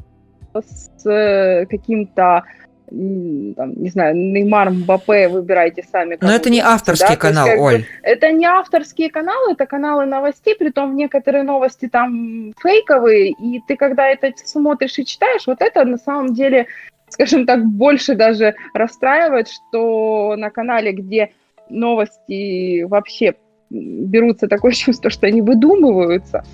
с 0.54 1.06
э, 1.06 1.66
каким-то 1.68 2.44
там, 2.90 3.74
не 3.74 3.90
знаю, 3.90 4.16
Неймар, 4.16 4.70
Мбаппе, 4.70 5.28
выбирайте 5.28 5.84
сами. 5.84 6.18
Но 6.22 6.32
это 6.32 6.50
не 6.50 6.62
авторский 6.62 7.16
да? 7.16 7.18
канал, 7.18 7.48
есть, 7.48 7.60
Оль. 7.60 7.78
Бы, 7.80 7.86
это 8.02 8.32
не 8.32 8.46
авторские 8.46 9.10
каналы, 9.10 9.54
это 9.54 9.66
каналы 9.66 10.06
новостей, 10.06 10.56
при 10.56 10.70
том 10.70 10.96
некоторые 10.96 11.44
новости 11.44 11.90
там 11.90 12.54
фейковые, 12.62 13.32
и 13.32 13.62
ты 13.68 13.76
когда 13.76 14.08
это 14.08 14.32
смотришь 14.44 14.98
и 15.00 15.06
читаешь, 15.06 15.48
вот 15.48 15.62
это 15.62 15.84
на 15.84 15.98
самом 15.98 16.34
деле, 16.34 16.68
скажем 17.10 17.46
так, 17.46 17.66
больше 17.66 18.16
даже 18.16 18.56
расстраивает, 18.74 19.50
что 19.50 20.36
на 20.38 20.50
канале, 20.50 20.94
где 20.94 21.32
новости 21.70 22.84
вообще 22.84 23.36
берутся 23.70 24.48
такое 24.48 24.72
чувство, 24.74 25.10
что 25.10 25.28
они 25.28 25.42
выдумываются, 25.42 26.46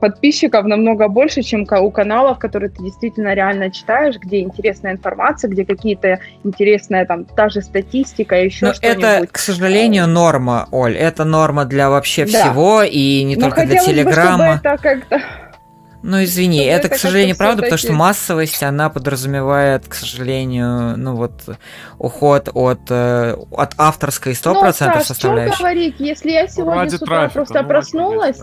подписчиков 0.00 0.64
намного 0.66 1.08
больше, 1.08 1.42
чем 1.42 1.66
у 1.70 1.90
каналов, 1.90 2.38
которые 2.38 2.70
ты 2.70 2.82
действительно 2.82 3.34
реально 3.34 3.70
читаешь, 3.70 4.16
где 4.16 4.40
интересная 4.40 4.92
информация, 4.92 5.50
где 5.50 5.64
какие-то 5.64 6.20
интересная 6.44 7.04
там 7.06 7.24
та 7.24 7.48
же 7.48 7.60
статистика, 7.60 8.36
еще 8.36 8.66
Но 8.66 8.74
что-нибудь. 8.74 9.04
это, 9.04 9.26
к 9.26 9.38
сожалению, 9.38 10.06
норма, 10.06 10.68
Оль. 10.70 10.96
Это 10.96 11.24
норма 11.24 11.64
для 11.64 11.90
вообще 11.90 12.24
да. 12.26 12.44
всего 12.44 12.82
и 12.82 13.22
не 13.24 13.36
Но 13.36 13.42
только 13.42 13.66
для 13.66 13.78
Телеграма. 13.78 14.54
Бы, 14.54 14.60
это 14.64 14.82
как-то... 14.82 15.20
Ну, 16.00 16.22
извини, 16.22 16.60
это, 16.60 16.86
это, 16.86 16.94
к 16.94 16.98
сожалению, 16.98 17.36
правда, 17.36 17.62
потому 17.62 17.76
что 17.76 17.92
массовость, 17.92 18.62
она 18.62 18.88
подразумевает, 18.88 19.88
к 19.88 19.94
сожалению, 19.94 20.96
ну 20.96 21.16
вот, 21.16 21.32
уход 21.98 22.48
от, 22.54 22.82
э, 22.88 23.36
от 23.50 23.74
авторской 23.76 24.34
100% 24.34 24.54
ну, 24.54 24.72
Саш, 24.72 25.06
составляющей. 25.06 25.54
что 25.54 25.64
говорить, 25.64 25.96
если 25.98 26.30
я 26.30 26.46
сегодня 26.46 26.82
Ради 26.82 26.94
с 26.94 27.02
утра 27.02 27.16
трафика, 27.16 27.34
просто 27.34 27.62
ну, 27.62 27.68
проснулась, 27.68 28.40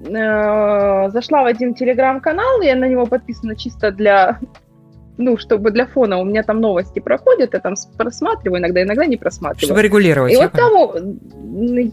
э, 0.00 1.10
зашла 1.10 1.42
в 1.42 1.46
один 1.46 1.74
телеграм-канал, 1.74 2.60
я 2.62 2.74
на 2.76 2.88
него 2.88 3.06
подписана 3.06 3.56
чисто 3.56 3.90
для, 3.90 4.38
ну, 5.18 5.36
чтобы 5.36 5.70
для 5.70 5.86
фона. 5.86 6.18
У 6.18 6.24
меня 6.24 6.42
там 6.42 6.60
новости 6.60 7.00
проходят, 7.00 7.54
я 7.54 7.60
там 7.60 7.74
просматриваю 7.96 8.60
иногда, 8.60 8.82
иногда 8.82 9.06
не 9.06 9.16
просматриваю. 9.16 9.66
Чтобы 9.66 9.82
регулировать. 9.82 10.32
И 10.32 10.36
вот 10.36 10.52
там 10.52 11.18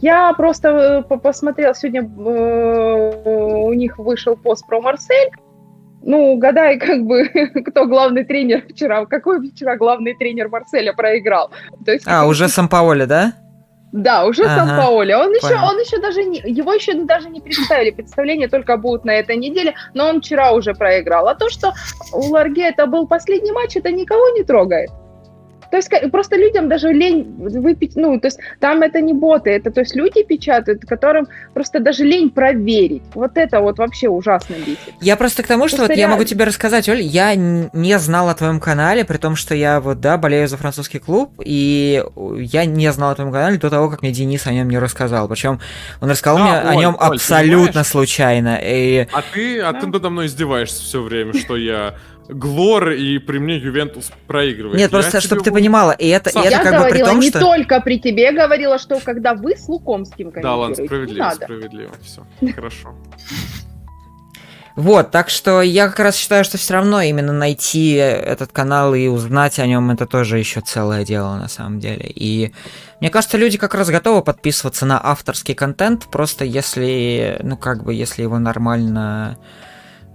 я 0.02 0.34
просто 0.34 1.04
э, 1.10 1.18
посмотрела, 1.18 1.74
сегодня 1.74 2.02
э, 2.04 3.60
у 3.60 3.74
них 3.74 3.98
вышел 3.98 4.36
пост 4.36 4.66
про 4.68 4.82
Марсель, 4.82 5.32
ну, 6.04 6.38
гадай, 6.38 6.80
как 6.80 7.04
бы, 7.06 7.28
кто 7.66 7.86
главный 7.86 8.24
тренер 8.24 8.64
вчера, 8.70 9.06
какой 9.06 9.50
вчера 9.50 9.76
главный 9.76 10.16
тренер 10.16 10.48
Марселя 10.50 10.94
проиграл. 10.94 11.52
То 11.86 11.92
есть, 11.92 12.08
а, 12.08 12.26
уже 12.26 12.48
Сампаоли, 12.48 13.06
да? 13.06 13.34
Да, 13.92 14.26
уже 14.26 14.44
ага, 14.44 14.56
сам 14.56 14.82
Паоли. 14.82 15.14
Он 15.14 15.32
еще, 15.32 15.56
он 15.56 15.80
еще 15.80 16.00
даже 16.00 16.24
не, 16.24 16.40
его 16.40 16.74
еще 16.74 16.94
даже 16.94 17.30
не 17.30 17.40
представили. 17.40 17.92
Представления 17.92 18.48
только 18.48 18.78
будут 18.78 19.06
на 19.06 19.12
этой 19.12 19.38
неделе, 19.38 19.76
но 19.94 20.10
он 20.10 20.22
вчера 20.22 20.52
уже 20.52 20.74
проиграл. 20.74 21.28
А 21.28 21.36
то, 21.36 21.50
что 21.50 21.74
у 22.14 22.30
Ларге 22.30 22.64
это 22.64 22.86
был 22.86 23.08
последний 23.08 23.52
матч, 23.52 23.78
это 23.78 23.92
никого 23.92 24.30
не 24.30 24.44
трогает. 24.44 24.90
То 25.72 25.78
есть 25.78 25.90
просто 26.12 26.36
людям 26.36 26.70
даже 26.70 26.92
лень 26.92 27.24
выпить, 27.38 27.96
ну, 27.96 28.20
то 28.20 28.28
есть 28.28 28.40
там 28.60 28.82
это 28.82 29.02
не 29.02 29.14
боты, 29.14 29.52
это 29.52 29.72
то 29.72 29.82
есть 29.82 29.96
люди 29.96 30.24
печатают, 30.24 30.82
которым 30.86 31.28
просто 31.54 31.80
даже 31.80 32.04
лень 32.04 32.30
проверить. 32.30 33.04
Вот 33.14 33.32
это 33.36 33.60
вот 33.60 33.78
вообще 33.78 34.10
ужасно 34.10 34.56
бесит. 34.56 34.94
Я 35.02 35.16
просто 35.16 35.44
к 35.44 35.48
тому, 35.48 35.68
что 35.68 35.78
просто 35.78 35.94
вот 35.94 35.98
реально... 35.98 36.12
я 36.12 36.18
могу 36.18 36.24
тебе 36.24 36.46
рассказать, 36.46 36.88
Оль, 36.90 37.02
я 37.02 37.36
не 37.36 38.00
знал 38.00 38.30
о 38.30 38.36
твоем 38.36 38.60
канале, 38.60 39.06
при 39.06 39.18
том, 39.18 39.36
что 39.36 39.56
я 39.56 39.80
вот, 39.80 40.00
да, 40.00 40.18
болею 40.18 40.48
за 40.48 40.58
французский 40.58 41.00
клуб, 41.00 41.34
и 41.44 42.04
я 42.16 42.66
не 42.66 42.92
знал 42.92 43.12
о 43.12 43.16
твоем 43.16 43.32
канале 43.32 43.58
до 43.58 43.70
того, 43.70 43.90
как 43.90 44.02
мне 44.02 44.12
Денис 44.12 44.48
о 44.48 44.54
нем 44.54 44.70
не 44.70 44.80
рассказал. 44.80 45.28
Причем 45.28 45.60
он 46.02 46.10
рассказал 46.10 46.38
да, 46.40 46.44
мне 46.44 46.54
Оль, 46.54 46.68
о 46.68 46.76
нем 46.76 46.98
Оль, 47.00 47.16
абсолютно 47.16 47.84
случайно. 47.84 48.60
И... 48.62 49.08
А 49.12 49.22
ты, 49.34 49.60
а 49.62 49.74
ты 49.74 49.88
надо 49.88 50.10
мной 50.10 50.28
издеваешься 50.28 50.82
все 50.82 51.02
время, 51.02 51.34
что 51.34 51.56
я 51.58 51.96
Глор 52.30 52.92
и 52.92 53.20
при 53.20 53.40
мне 53.40 53.58
Ювентус 53.58 54.12
проигрывает. 54.28 54.78
Нет, 54.78 54.92
просто 54.92 55.22
чтобы 55.22 55.44
ты 55.44 55.52
понимала, 55.52 55.92
и 55.92 56.08
это, 56.08 56.30
и 56.30 56.46
это 56.46 56.60
как 56.60 56.84
бы 56.84 56.90
при 56.90 57.04
том, 57.04 57.20
не 57.20 57.30
что... 57.30 57.40
только 57.40 57.80
при 57.82 58.00
тебе 58.00 58.32
говорила, 58.32 58.78
что 58.80 59.00
когда 59.00 59.34
вы 59.34 59.56
с 59.56 59.68
Лукомским 59.68 60.32
Да, 60.32 60.56
ладно, 60.56 60.76
справедливо, 60.76 61.32
справедливо, 61.32 61.92
все, 62.04 62.26
хорошо. 62.56 62.96
Вот, 64.76 65.10
так 65.10 65.30
что 65.30 65.64
я 65.64 65.88
как 65.88 66.00
раз 66.02 66.16
считаю, 66.16 66.44
что 66.44 66.60
все 66.60 66.76
равно 66.76 67.02
именно 67.02 67.34
найти 67.34 67.94
этот 67.94 68.52
канал 68.52 68.94
и 68.94 69.08
узнать 69.08 69.58
о 69.58 69.66
нем 69.66 69.90
это 69.90 70.06
тоже 70.06 70.38
еще 70.38 70.62
целое 70.62 71.04
дело 71.04 71.36
на 71.36 71.48
самом 71.48 71.80
деле. 71.80 72.12
И 72.14 72.54
мне 73.00 73.10
кажется, 73.10 73.38
люди 73.38 73.58
как 73.58 73.74
раз 73.74 73.90
готовы 73.90 74.22
подписываться 74.22 74.86
на 74.86 75.04
авторский 75.04 75.56
контент, 75.56 76.06
просто 76.12 76.46
если, 76.46 77.40
ну 77.42 77.58
как 77.58 77.84
бы, 77.84 77.94
если 77.96 78.22
его 78.22 78.38
нормально 78.38 79.40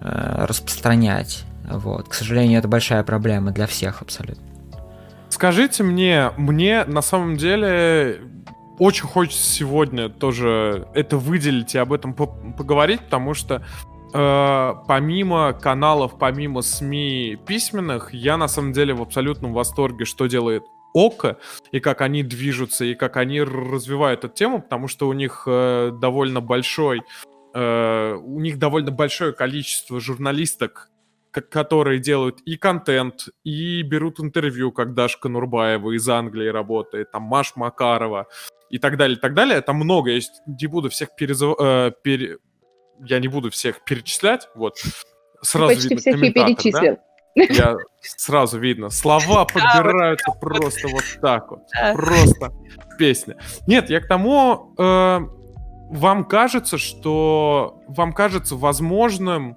э, 0.01 0.45
распространять. 0.47 1.45
Вот. 1.71 2.09
К 2.09 2.15
сожалению, 2.15 2.59
это 2.59 2.69
большая 2.69 3.03
проблема 3.05 3.51
для 3.51 3.67
всех 3.67 4.03
абсолютно. 4.03 4.45
Скажите 5.29 5.83
мне, 5.83 6.31
мне 6.37 6.85
на 6.85 7.03
самом 7.03 7.37
деле 7.37 8.21
очень 8.79 9.07
хочется 9.07 9.43
сегодня 9.43 10.09
тоже 10.09 10.89
это 10.95 11.17
выделить 11.17 11.75
и 11.75 11.79
об 11.79 11.93
этом 11.93 12.15
поговорить, 12.15 13.01
потому 13.01 13.35
что 13.35 13.63
э, 14.13 14.75
помимо 14.87 15.53
каналов, 15.53 16.19
помимо 16.19 16.63
СМИ 16.63 17.39
письменных, 17.47 18.13
я 18.13 18.37
на 18.37 18.49
самом 18.49 18.73
деле 18.73 18.95
в 18.95 19.03
абсолютном 19.03 19.53
восторге, 19.53 20.05
что 20.05 20.27
делает 20.27 20.65
Око, 20.95 21.39
и 21.71 21.81
как 21.81 22.03
они 22.03 22.23
движутся, 22.23 22.85
и 22.85 22.95
как 22.95 23.17
они 23.17 23.43
развивают 23.43 24.25
эту 24.25 24.35
тему, 24.35 24.61
потому 24.61 24.89
что 24.89 25.09
у 25.09 25.13
них 25.15 25.45
э, 25.47 25.93
довольно 25.99 26.41
большой, 26.41 27.03
э, 27.55 28.15
у 28.15 28.41
них 28.41 28.59
довольно 28.59 28.91
большое 28.91 29.33
количество 29.33 30.01
журналисток, 30.01 30.91
которые 31.33 31.99
делают 31.99 32.41
и 32.43 32.57
контент, 32.57 33.29
и 33.43 33.83
берут 33.83 34.21
интервью, 34.21 34.71
как 34.71 34.95
Дашка 34.95 35.29
Нурбаева 35.29 35.97
из 35.97 36.09
Англии 36.09 36.49
работает, 36.49 37.11
там 37.11 37.23
Маш 37.23 37.57
Макарова 37.57 38.29
и 38.71 38.79
так 38.79 38.97
далее, 38.97 39.17
и 39.17 39.21
так 39.21 39.35
далее. 39.35 39.61
Там 39.63 39.77
много 39.77 40.11
есть, 40.11 40.43
не 40.47 40.67
буду 40.67 40.91
всех 40.91 41.17
перезав... 41.17 41.57
э, 41.59 41.93
пере... 42.03 42.39
я 43.01 43.19
не 43.19 43.29
буду 43.29 43.51
всех 43.51 43.83
перечислять, 43.85 44.49
вот. 44.55 44.77
Сразу 45.41 45.75
Почти 45.75 45.89
видно 45.89 46.01
всех 46.01 46.23
и 46.23 46.31
перечислил. 46.33 46.97
Да? 47.35 47.45
Я 47.45 47.77
сразу 48.01 48.59
видно. 48.59 48.91
Слова 48.91 49.45
подбираются 49.53 50.33
просто 50.33 50.89
вот 50.89 51.05
так 51.23 51.51
вот. 51.51 51.61
Просто 51.95 52.53
песня. 52.99 53.39
Нет, 53.67 53.89
я 53.89 54.01
к 54.01 54.07
тому, 54.07 54.75
э, 54.77 55.19
вам 55.91 56.25
кажется, 56.27 56.77
что 56.77 57.81
вам 57.89 58.13
кажется 58.13 58.55
возможным 58.57 59.57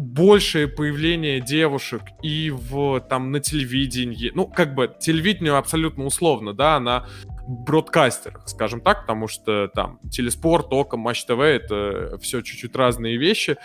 большее 0.00 0.66
появление 0.66 1.40
девушек 1.40 2.02
и 2.22 2.50
в 2.50 3.00
там 3.00 3.30
на 3.30 3.40
телевидении, 3.40 4.32
ну 4.34 4.46
как 4.46 4.74
бы 4.74 4.92
телевидению 4.98 5.56
абсолютно 5.56 6.04
условно, 6.04 6.54
да, 6.54 6.76
она 6.76 7.06
бродкастерах, 7.46 8.48
скажем 8.48 8.80
так, 8.80 9.02
потому 9.02 9.26
что 9.28 9.68
там 9.68 9.98
телеспорт, 10.10 10.72
ОКО, 10.72 10.96
Матч 10.96 11.24
ТВ— 11.24 11.40
это 11.40 12.16
все 12.20 12.42
чуть-чуть 12.42 12.74
разные 12.76 13.16
вещи. 13.16 13.56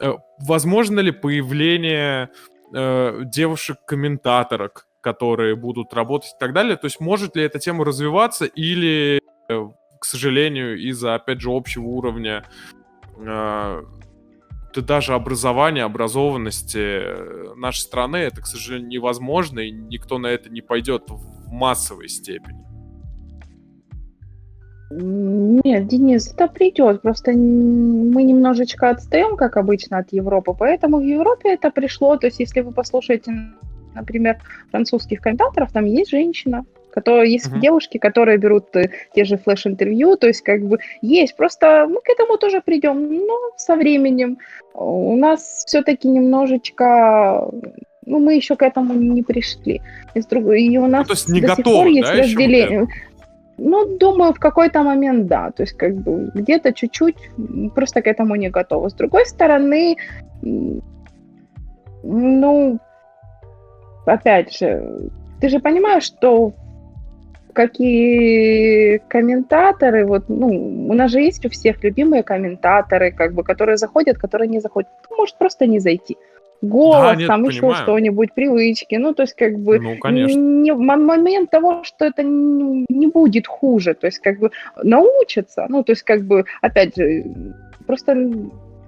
Э, 0.00 0.14
возможно 0.38 1.00
ли 1.00 1.12
появление 1.12 2.30
э, 2.74 3.20
девушек-комментаторок, 3.24 4.88
которые 5.00 5.56
будут 5.56 5.92
работать 5.92 6.30
и 6.30 6.38
так 6.40 6.54
далее? 6.54 6.76
То 6.76 6.86
есть 6.86 7.00
может 7.00 7.36
ли 7.36 7.42
эта 7.42 7.58
тема 7.58 7.84
развиваться 7.84 8.46
или, 8.46 9.20
э, 9.48 9.68
к 10.00 10.04
сожалению, 10.04 10.78
из-за, 10.78 11.14
опять 11.14 11.40
же, 11.40 11.50
общего 11.50 11.84
уровня 11.84 12.44
э, 13.18 13.82
да 14.74 14.82
даже 14.82 15.14
образования, 15.14 15.84
образованности 15.84 16.78
э, 16.78 17.54
нашей 17.56 17.80
страны, 17.80 18.16
это, 18.16 18.40
к 18.40 18.46
сожалению, 18.46 18.88
невозможно, 18.88 19.60
и 19.60 19.70
никто 19.70 20.18
на 20.18 20.26
это 20.26 20.50
не 20.50 20.60
пойдет 20.60 21.04
в 21.08 21.50
массовой 21.50 22.08
степени. 22.08 22.64
Нет, 24.90 25.88
Денис, 25.88 26.32
это 26.32 26.46
придет. 26.46 27.02
Просто 27.02 27.32
мы 27.32 28.22
немножечко 28.22 28.90
отстаем, 28.90 29.36
как 29.36 29.56
обычно, 29.56 29.98
от 29.98 30.12
Европы. 30.12 30.54
Поэтому 30.56 30.98
в 30.98 31.04
Европе 31.04 31.54
это 31.54 31.70
пришло. 31.70 32.16
То 32.16 32.26
есть, 32.26 32.38
если 32.38 32.60
вы 32.60 32.72
послушаете, 32.72 33.32
например, 33.94 34.38
французских 34.70 35.20
комментаторов, 35.20 35.72
там 35.72 35.86
есть 35.86 36.10
женщина, 36.10 36.64
которые 36.94 37.32
есть 37.32 37.48
uh-huh. 37.48 37.58
девушки, 37.58 37.98
которые 37.98 38.38
берут 38.38 38.76
э, 38.76 38.88
те 39.14 39.24
же 39.24 39.36
флеш-интервью, 39.36 40.16
то 40.16 40.28
есть 40.28 40.42
как 40.42 40.62
бы 40.62 40.78
есть, 41.02 41.34
просто 41.36 41.86
мы 41.88 42.00
к 42.00 42.08
этому 42.08 42.38
тоже 42.38 42.62
придем, 42.64 43.26
но 43.26 43.36
со 43.56 43.74
временем 43.74 44.38
у 44.74 45.16
нас 45.16 45.64
все-таки 45.66 46.06
немножечко, 46.06 47.50
ну 48.06 48.20
мы 48.20 48.36
еще 48.36 48.54
к 48.54 48.62
этому 48.62 48.94
не 48.94 49.24
пришли, 49.24 49.82
и, 50.14 50.20
и 50.20 50.78
у 50.78 50.86
нас 50.86 51.08
ну, 51.08 51.14
то 51.14 51.14
есть 51.14 51.28
не 51.28 51.40
до 51.40 51.48
готовы, 51.48 51.64
сих 51.64 51.74
пор 51.74 51.86
есть 51.88 52.12
да, 52.12 52.18
разделение. 52.18 52.86
Ну, 53.58 53.98
думаю, 53.98 54.32
в 54.32 54.38
какой-то 54.38 54.82
момент 54.82 55.26
да. 55.26 55.50
То 55.52 55.62
есть, 55.62 55.76
как 55.76 55.94
бы 55.94 56.30
где-то 56.34 56.72
чуть-чуть 56.72 57.16
просто 57.74 58.02
к 58.02 58.08
этому 58.08 58.34
не 58.34 58.50
готовы. 58.50 58.90
С 58.90 58.94
другой 58.94 59.26
стороны, 59.26 59.96
ну, 62.02 62.78
опять 64.06 64.58
же, 64.58 65.08
ты 65.40 65.48
же 65.48 65.60
понимаешь, 65.60 66.02
что 66.02 66.52
какие 67.54 68.98
комментаторы, 69.08 70.04
вот, 70.04 70.28
ну, 70.28 70.88
у 70.88 70.92
нас 70.92 71.10
же 71.10 71.20
есть 71.20 71.46
у 71.46 71.48
всех 71.48 71.82
любимые 71.82 72.22
комментаторы, 72.22 73.12
как 73.12 73.32
бы, 73.32 73.42
которые 73.42 73.76
заходят, 73.78 74.18
которые 74.18 74.48
не 74.48 74.60
заходят. 74.60 74.90
Кто 75.02 75.16
может 75.16 75.38
просто 75.38 75.66
не 75.66 75.78
зайти? 75.78 76.16
Голос, 76.60 77.12
да, 77.12 77.16
нет, 77.16 77.28
там 77.28 77.44
понимаю. 77.44 77.72
еще 77.72 77.82
что-нибудь, 77.82 78.34
привычки. 78.34 78.94
Ну, 78.96 79.14
то 79.14 79.22
есть, 79.22 79.34
как 79.34 79.58
бы, 79.58 79.78
ну, 79.78 79.94
не, 80.10 80.74
момент 80.74 81.50
того, 81.50 81.84
что 81.84 82.04
это 82.06 82.22
не, 82.22 82.86
не 82.88 83.06
будет 83.06 83.46
хуже. 83.46 83.94
То 83.94 84.06
есть, 84.06 84.18
как 84.18 84.38
бы, 84.38 84.50
научатся. 84.82 85.66
Ну, 85.68 85.82
то 85.82 85.92
есть, 85.92 86.02
как 86.02 86.22
бы, 86.22 86.44
опять 86.62 86.96
же, 86.96 87.24
просто 87.86 88.14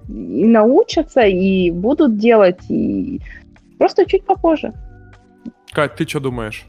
и 0.09 0.45
научатся, 0.45 1.23
и 1.23 1.71
будут 1.71 2.17
делать, 2.17 2.61
и 2.69 3.21
просто 3.79 4.07
чуть 4.07 4.25
попозже. 4.25 4.73
Кать, 5.73 5.97
ты 5.97 6.07
что 6.07 6.21
думаешь? 6.21 6.65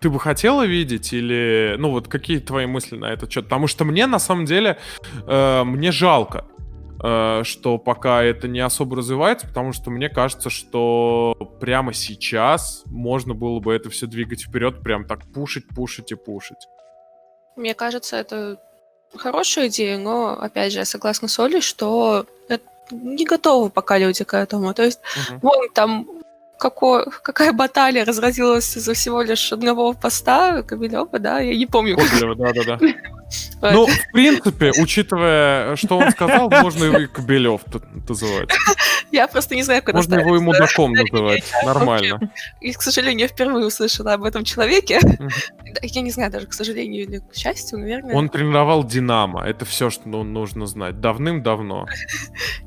Ты 0.00 0.10
бы 0.10 0.20
хотела 0.20 0.64
видеть 0.64 1.12
или, 1.12 1.74
ну 1.78 1.90
вот 1.90 2.08
какие 2.08 2.38
твои 2.38 2.66
мысли 2.66 2.96
на 2.96 3.06
этот 3.06 3.32
счет? 3.32 3.44
Потому 3.44 3.66
что 3.66 3.84
мне 3.84 4.06
на 4.06 4.18
самом 4.18 4.44
деле 4.44 4.78
э, 5.26 5.64
мне 5.64 5.90
жалко, 5.90 6.44
э, 7.02 7.42
что 7.44 7.78
пока 7.78 8.22
это 8.22 8.46
не 8.48 8.60
особо 8.60 8.96
развивается, 8.96 9.46
потому 9.48 9.72
что 9.72 9.90
мне 9.90 10.08
кажется, 10.08 10.50
что 10.50 11.34
прямо 11.60 11.92
сейчас 11.92 12.82
можно 12.86 13.34
было 13.34 13.58
бы 13.60 13.74
это 13.74 13.90
все 13.90 14.06
двигать 14.06 14.42
вперед, 14.42 14.82
прям 14.82 15.04
так 15.04 15.26
пушить, 15.32 15.66
пушить 15.68 16.12
и 16.12 16.14
пушить. 16.14 16.68
Мне 17.56 17.74
кажется, 17.74 18.16
это 18.16 18.60
хорошая 19.16 19.68
идея, 19.68 19.98
но 19.98 20.38
опять 20.40 20.72
же 20.72 20.78
я 20.78 20.84
согласна 20.84 21.26
с 21.26 21.38
Олей, 21.40 21.60
что 21.60 22.26
не 22.90 23.24
готовы 23.24 23.70
пока 23.70 23.98
люди 23.98 24.24
к 24.24 24.36
этому. 24.36 24.72
То 24.74 24.84
есть, 24.84 25.00
угу. 25.30 25.40
вон 25.42 25.68
там 25.74 26.06
какой, 26.58 27.04
какая 27.22 27.52
баталия 27.52 28.04
разразилась 28.04 28.76
из-за 28.76 28.94
всего 28.94 29.22
лишь 29.22 29.52
одного 29.52 29.92
поста 29.92 30.62
Кобелева, 30.62 31.18
да? 31.18 31.40
Я 31.40 31.56
не 31.56 31.66
помню. 31.66 31.96
Кобелева, 31.96 32.34
да-да-да. 32.34 32.78
Ну, 33.60 33.86
в 33.86 34.12
принципе, 34.12 34.72
учитывая, 34.80 35.76
что 35.76 35.98
он 35.98 36.10
сказал, 36.10 36.48
можно 36.62 36.84
его 36.84 36.98
и 36.98 37.06
Кобелев 37.06 37.60
называть. 38.08 38.48
Я 39.10 39.28
просто 39.28 39.54
не 39.54 39.62
знаю, 39.62 39.82
куда 39.82 39.98
Можно 39.98 40.14
его 40.14 40.36
и 40.36 40.40
мудаком 40.40 40.92
называть. 40.92 41.44
Нормально. 41.64 42.32
И, 42.60 42.72
к 42.72 42.80
сожалению, 42.80 43.20
я 43.20 43.28
впервые 43.28 43.66
услышала 43.66 44.14
об 44.14 44.24
этом 44.24 44.44
человеке. 44.44 45.00
Я 45.82 46.00
не 46.00 46.10
знаю 46.10 46.30
даже, 46.30 46.46
к 46.46 46.54
сожалению 46.54 47.02
или 47.02 47.18
к 47.18 47.34
счастью, 47.34 47.78
наверное. 47.80 48.14
Он 48.14 48.28
тренировал 48.28 48.84
Динамо. 48.84 49.44
Это 49.44 49.64
все, 49.64 49.90
что 49.90 50.08
нужно 50.24 50.66
знать. 50.66 51.00
Давным-давно. 51.00 51.86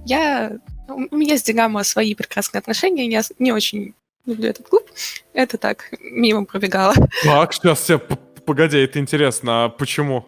Я 0.05 0.51
у 0.95 1.15
меня 1.15 1.37
с 1.37 1.43
Динамо 1.43 1.83
свои 1.83 2.15
прекрасные 2.15 2.59
отношения, 2.59 3.07
я 3.07 3.21
не 3.39 3.51
очень 3.51 3.93
люблю 4.25 4.49
этот 4.49 4.67
клуб. 4.67 4.89
Это 5.33 5.57
так, 5.57 5.93
мимо 5.99 6.45
пробегала. 6.45 6.93
Так, 7.23 7.53
сейчас 7.53 7.81
все, 7.81 7.99
погоди, 8.45 8.77
это 8.77 8.99
интересно, 8.99 9.65
а 9.65 9.69
почему? 9.69 10.25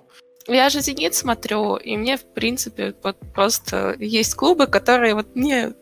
Я 0.47 0.69
же 0.69 0.81
«Зенит» 0.81 1.15
смотрю, 1.15 1.77
и 1.77 1.95
мне, 1.95 2.17
в 2.17 2.25
принципе, 2.25 2.93
вот 3.01 3.17
просто 3.33 3.95
есть 3.97 4.35
клубы, 4.35 4.67
которые 4.67 5.15
вот 5.15 5.35
мне 5.35 5.73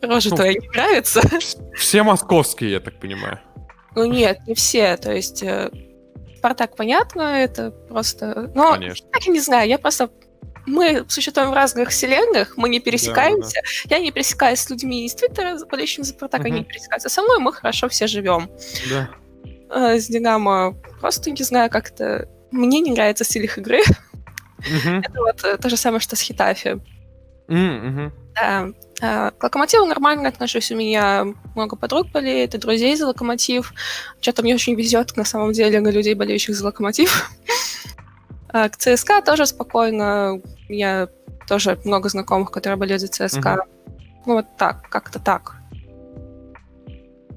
рожа 0.00 0.30
ну, 0.30 0.36
твоя 0.36 0.54
не 0.54 0.68
нравится. 0.68 1.20
Все 1.74 2.02
московские, 2.02 2.70
я 2.70 2.80
так 2.80 2.98
понимаю. 2.98 3.40
Ну 3.94 4.06
нет, 4.06 4.40
не 4.46 4.54
все, 4.54 4.96
то 4.96 5.12
есть 5.12 5.42
э, 5.42 5.70
Спартак, 6.42 6.74
понятно, 6.74 7.20
это 7.42 7.70
просто... 7.70 8.50
Но, 8.54 8.72
Конечно. 8.72 9.06
я 9.24 9.32
не 9.32 9.38
знаю, 9.38 9.68
я 9.68 9.78
просто 9.78 10.10
мы 10.66 11.04
существуем 11.08 11.50
в 11.50 11.54
разных 11.54 11.90
вселенных, 11.90 12.56
мы 12.56 12.68
не 12.68 12.80
пересекаемся. 12.80 13.54
Да, 13.54 13.88
да. 13.88 13.96
Я 13.96 14.02
не 14.02 14.12
пересекаюсь 14.12 14.60
с 14.60 14.70
людьми 14.70 15.06
из 15.06 15.14
Твиттера, 15.14 15.58
болельщиками 15.66 16.04
за 16.04 16.12
Спартак, 16.12 16.40
угу. 16.40 16.48
они 16.48 16.58
не 16.60 16.64
пересекаются 16.64 17.08
со 17.08 17.22
мной, 17.22 17.38
мы 17.38 17.52
хорошо 17.52 17.88
все 17.88 18.06
живем. 18.06 18.50
Да. 18.88 19.10
Э, 19.70 19.98
с 19.98 20.06
Динамо 20.06 20.74
просто 21.00 21.30
не 21.30 21.42
знаю, 21.42 21.70
как-то... 21.70 22.28
Мне 22.50 22.80
не 22.80 22.92
нравится 22.92 23.24
стиль 23.24 23.44
их 23.44 23.58
игры. 23.58 23.80
Угу. 24.58 24.96
Это 25.02 25.20
вот 25.20 25.44
э, 25.44 25.56
то 25.56 25.68
же 25.68 25.76
самое, 25.76 26.00
что 26.00 26.16
с 26.16 26.20
Хитафи. 26.20 26.80
Угу. 27.48 28.12
Да. 28.34 28.68
Э, 29.00 29.30
к 29.36 29.42
Локомотиву 29.42 29.86
нормально 29.86 30.28
отношусь. 30.28 30.70
У 30.70 30.76
меня 30.76 31.26
много 31.54 31.76
подруг 31.76 32.10
болеет 32.10 32.54
и 32.54 32.58
друзей 32.58 32.94
за 32.96 33.06
Локомотив. 33.06 33.72
Что-то 34.20 34.42
мне 34.42 34.54
очень 34.54 34.74
везет, 34.74 35.16
на 35.16 35.24
самом 35.24 35.52
деле, 35.52 35.80
на 35.80 35.88
людей, 35.88 36.14
болеющих 36.14 36.54
за 36.54 36.64
Локомотив. 36.64 37.30
А, 38.52 38.68
к 38.68 38.76
ЦСКА 38.76 39.22
тоже 39.22 39.46
спокойно. 39.46 40.40
Я 40.68 41.08
тоже 41.48 41.78
много 41.84 42.08
знакомых, 42.08 42.50
которые 42.50 42.76
болеют 42.76 43.00
за 43.02 43.08
ЦСКА. 43.08 43.54
Угу. 43.54 43.92
Ну 44.26 44.34
вот 44.34 44.46
так, 44.56 44.88
как-то 44.88 45.18
так. 45.18 45.56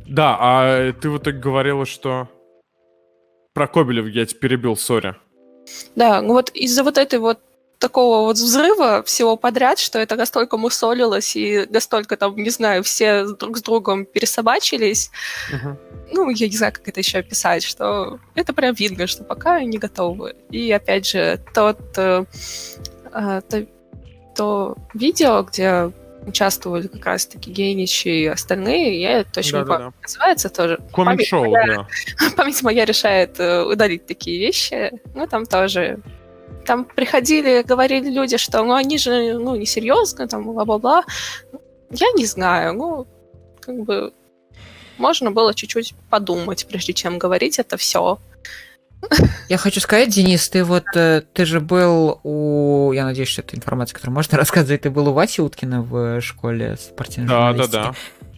Да, 0.08 0.38
а 0.40 0.94
ты 0.94 1.10
вот 1.10 1.24
так 1.24 1.40
говорила, 1.40 1.86
что 1.86 2.28
про 3.54 3.68
Кобелев 3.68 4.08
я 4.08 4.26
тебя 4.26 4.40
перебил, 4.40 4.76
сори. 4.76 5.16
Да, 5.96 6.22
ну 6.22 6.34
вот 6.34 6.50
из-за 6.50 6.84
вот 6.84 6.98
этой 6.98 7.20
вот 7.20 7.40
такого 7.86 8.26
вот 8.26 8.38
взрыва 8.38 9.04
всего 9.04 9.38
подряд, 9.38 9.78
что 9.78 10.00
это 10.00 10.16
настолько 10.16 10.58
мусолилось 10.58 11.36
и 11.36 11.68
настолько 11.70 12.18
там, 12.18 12.36
не 12.36 12.50
знаю, 12.50 12.82
все 12.82 13.26
друг 13.26 13.58
с 13.58 13.62
другом 13.62 14.06
пересобачились. 14.06 15.12
Uh-huh. 15.52 15.78
Ну, 16.12 16.30
я 16.32 16.48
не 16.48 16.58
знаю, 16.58 16.74
как 16.74 16.88
это 16.88 17.02
еще 17.02 17.20
описать, 17.20 17.62
что 17.62 18.20
это 18.34 18.54
прям 18.54 18.74
видно, 18.74 19.06
что 19.06 19.24
пока 19.24 19.62
не 19.62 19.78
готовы. 19.78 20.36
И 20.50 20.72
опять 20.72 21.06
же, 21.06 21.40
тот 21.54 21.80
э, 21.98 22.26
э, 23.14 23.42
то, 23.48 23.68
то 24.36 24.78
видео, 24.96 25.44
где 25.44 25.92
участвовали 26.26 26.88
как 26.88 27.06
раз-таки 27.06 27.52
Гейнич 27.52 28.08
и 28.08 28.26
остальные, 28.26 29.00
я 29.00 29.24
точно 29.26 29.60
да, 29.60 29.64
не 29.64 29.68
помню, 29.68 29.92
да. 29.92 30.02
называется 30.02 30.50
тоже. 30.50 30.80
Коммент-шоу, 30.92 31.52
да. 31.52 31.88
Память 32.36 32.64
моя 32.64 32.84
решает 32.84 33.40
э, 33.40 33.62
удалить 33.62 34.08
такие 34.08 34.40
вещи. 34.40 34.92
Ну, 35.14 35.28
там 35.28 35.46
тоже 35.46 36.00
там 36.66 36.86
приходили, 36.86 37.64
говорили 37.64 38.10
люди, 38.10 38.38
что 38.38 38.64
ну 38.64 38.74
они 38.74 38.98
же 38.98 39.34
ну 39.34 39.56
несерьезно, 39.56 40.28
там 40.28 40.44
бла-бла-бла. 40.44 41.04
Я 41.92 42.08
не 42.16 42.26
знаю, 42.26 42.74
ну 42.74 43.08
как 43.62 43.76
бы 43.84 44.14
можно 44.98 45.32
было 45.32 45.54
чуть-чуть 45.54 45.94
подумать, 46.10 46.66
прежде 46.68 46.94
чем 46.94 47.18
говорить 47.18 47.60
это 47.60 47.78
все. 47.78 48.20
Я 49.50 49.58
хочу 49.58 49.80
сказать, 49.80 50.10
Денис, 50.10 50.50
ты 50.50 50.64
вот, 50.64 50.86
э, 50.96 51.22
ты 51.34 51.46
же 51.46 51.60
был 51.60 52.20
у, 52.24 52.92
я 52.94 53.04
надеюсь, 53.04 53.30
что 53.30 53.42
это 53.42 53.56
информация, 53.56 53.94
которую 53.94 54.16
можно 54.16 54.38
рассказывать, 54.38 54.82
ты 54.82 54.90
был 54.90 55.10
у 55.10 55.14
Васи 55.14 55.42
Уткина 55.42 55.82
в 55.82 56.22
школе 56.22 56.78
спортивной 56.78 57.30
Да, 57.30 57.54
да, 57.54 57.68
да. 57.68 57.94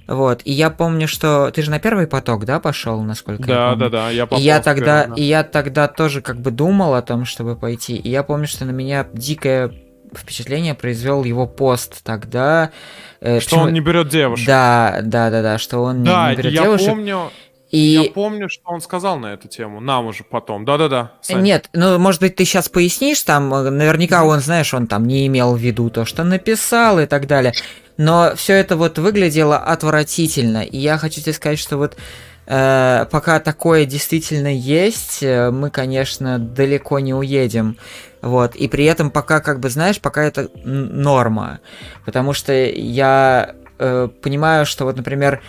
Вот, 0.08 0.41
и 0.45 0.51
я 0.51 0.70
помню, 0.70 1.08
что 1.08 1.51
ты 1.51 1.62
же 1.62 1.70
на 1.70 1.80
первый 1.80 2.08
поток, 2.08 2.45
да, 2.45 2.60
пошел, 2.60 3.01
насколько 3.01 3.43
да, 3.43 3.53
я 3.53 3.70
помню. 3.72 3.80
Да, 3.80 3.89
да, 3.89 4.10
я 4.10 4.26
попал. 4.26 4.39
И 4.39 4.43
я 4.43 4.62
тогда, 4.62 5.05
да. 5.05 5.14
и 5.16 5.24
я 5.24 5.43
тогда 5.43 5.88
тоже 5.88 6.22
как 6.22 6.39
бы 6.39 6.51
думал 6.51 6.93
о 6.93 7.01
том, 7.01 7.26
чтобы 7.26 7.55
пойти. 7.55 7.97
И 7.97 8.10
я 8.10 8.24
помню, 8.24 8.47
что 8.47 8.64
на 8.66 8.72
меня 8.72 9.05
дикое 9.14 9.72
впечатление 10.16 10.74
произвел 10.74 11.24
его 11.24 11.45
пост 11.45 12.03
тогда. 12.03 12.72
Э, 13.20 13.39
что 13.39 13.49
почему... 13.49 13.64
он 13.66 13.74
не 13.74 13.82
берет 13.82 14.10
девушек. 14.10 14.47
Да, 14.47 14.99
да, 15.03 15.30
да, 15.30 15.41
да, 15.41 15.58
что 15.58 15.80
он 15.80 16.03
да, 16.03 16.26
не, 16.26 16.32
не 16.32 16.38
берет 16.38 16.53
я 16.53 16.64
девушек. 16.64 16.88
помню. 16.88 17.32
И... 17.70 17.78
Я 17.78 18.03
помню, 18.11 18.49
что 18.49 18.70
он 18.70 18.82
сказал 18.82 19.18
на 19.18 19.34
эту 19.34 19.47
тему, 19.47 19.80
нам 19.80 20.07
уже 20.07 20.24
потом. 20.24 20.63
Да-да-да. 20.63 21.11
Нет, 21.30 21.70
ну, 21.74 21.99
может 21.99 22.22
быть, 22.22 22.36
ты 22.36 22.45
сейчас 22.45 22.70
пояснишь, 22.70 23.22
там, 23.24 23.49
наверняка 23.49 24.24
он, 24.24 24.39
знаешь, 24.39 24.74
он 24.74 24.88
там 24.88 25.05
не 25.05 25.28
имел 25.28 25.55
в 25.55 25.59
виду 25.59 25.89
то, 25.89 26.05
что 26.05 26.24
написал 26.24 26.99
и 26.99 27.05
так 27.05 27.28
далее. 27.28 27.53
Но 27.97 28.34
все 28.36 28.53
это 28.53 28.78
вот 28.78 28.99
выглядело 28.99 29.57
отвратительно. 29.57 30.63
И 30.63 30.78
я 30.78 30.97
хочу 30.97 31.20
тебе 31.20 31.34
сказать, 31.34 31.59
что 31.59 31.78
вот 31.78 31.97
э, 32.45 33.05
пока 33.11 33.39
такое 33.39 33.86
действительно 33.86 34.55
есть, 34.55 35.22
э, 35.22 35.51
мы, 35.51 35.70
конечно, 35.70 36.39
далеко 36.39 36.99
не 36.99 37.13
уедем. 37.13 37.78
Вот. 38.22 38.55
И 38.55 38.68
при 38.68 38.86
этом 38.86 39.11
пока, 39.11 39.41
как 39.41 39.59
бы, 39.59 39.70
знаешь, 39.70 39.99
пока 39.99 40.24
это 40.24 40.49
норма. 40.63 41.59
Потому 42.05 42.34
что 42.34 42.53
я 42.53 43.55
э, 43.80 44.09
понимаю, 44.22 44.65
что 44.65 44.86
вот, 44.86 44.95
например, 44.95 45.41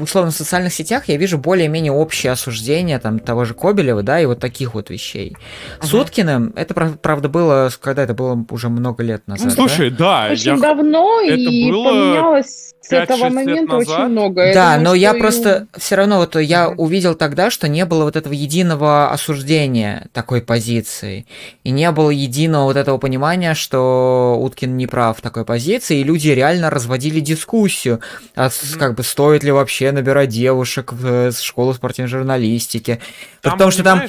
условно 0.00 0.30
в 0.30 0.34
социальных 0.34 0.72
сетях 0.72 1.08
я 1.08 1.16
вижу 1.16 1.38
более-менее 1.38 1.92
общее 1.92 2.32
осуждение 2.32 2.98
там 2.98 3.18
того 3.18 3.44
же 3.44 3.54
Кобелева, 3.54 4.02
да, 4.02 4.20
и 4.20 4.26
вот 4.26 4.40
таких 4.40 4.74
вот 4.74 4.90
вещей. 4.90 5.36
Uh-huh. 5.80 5.86
С 5.86 5.94
Уткиным, 5.94 6.52
это 6.56 6.74
правда 6.74 7.28
было, 7.28 7.70
когда 7.80 8.02
это 8.02 8.14
было 8.14 8.44
уже 8.50 8.68
много 8.68 9.02
лет 9.02 9.26
назад. 9.26 9.52
Слушай, 9.52 9.90
да, 9.90 10.26
да 10.26 10.32
очень 10.32 10.54
я... 10.54 10.58
давно 10.58 11.20
это 11.20 11.34
и 11.34 11.70
было... 11.70 11.84
поменялось 11.84 12.74
с 12.88 12.92
этого 12.92 13.28
момента 13.28 13.76
очень 13.76 14.08
много. 14.08 14.52
да, 14.54 14.76
думаю, 14.76 14.84
но 14.84 14.94
я 14.94 15.12
и... 15.14 15.20
просто 15.20 15.66
все 15.76 15.96
равно 15.96 16.18
вот 16.18 16.36
я 16.36 16.68
увидел 16.70 17.14
тогда, 17.14 17.50
что 17.50 17.68
не 17.68 17.84
было 17.84 18.04
вот 18.04 18.16
этого 18.16 18.32
единого 18.32 19.10
осуждения 19.10 20.08
такой 20.12 20.40
позиции. 20.40 21.26
И 21.64 21.70
не 21.70 21.90
было 21.90 22.10
единого 22.10 22.64
вот 22.64 22.76
этого 22.76 22.98
понимания, 22.98 23.54
что 23.54 24.38
Уткин 24.40 24.76
не 24.76 24.86
прав 24.86 25.18
в 25.18 25.20
такой 25.20 25.44
позиции, 25.44 25.98
и 25.98 26.04
люди 26.04 26.28
реально 26.28 26.70
разводили 26.70 27.20
дискуссию, 27.20 28.00
а 28.34 28.46
mm-hmm. 28.46 28.78
как 28.78 28.94
бы 28.94 29.02
стоит 29.02 29.44
ли 29.44 29.50
вообще 29.50 29.67
набирать 29.92 30.28
девушек 30.30 30.92
в 30.92 31.06
э, 31.06 31.32
школу 31.32 31.74
спортивной 31.74 32.08
журналистики. 32.08 33.00
Там, 33.40 33.52
Потому 33.52 33.70
что 33.70 33.82
там 33.82 34.02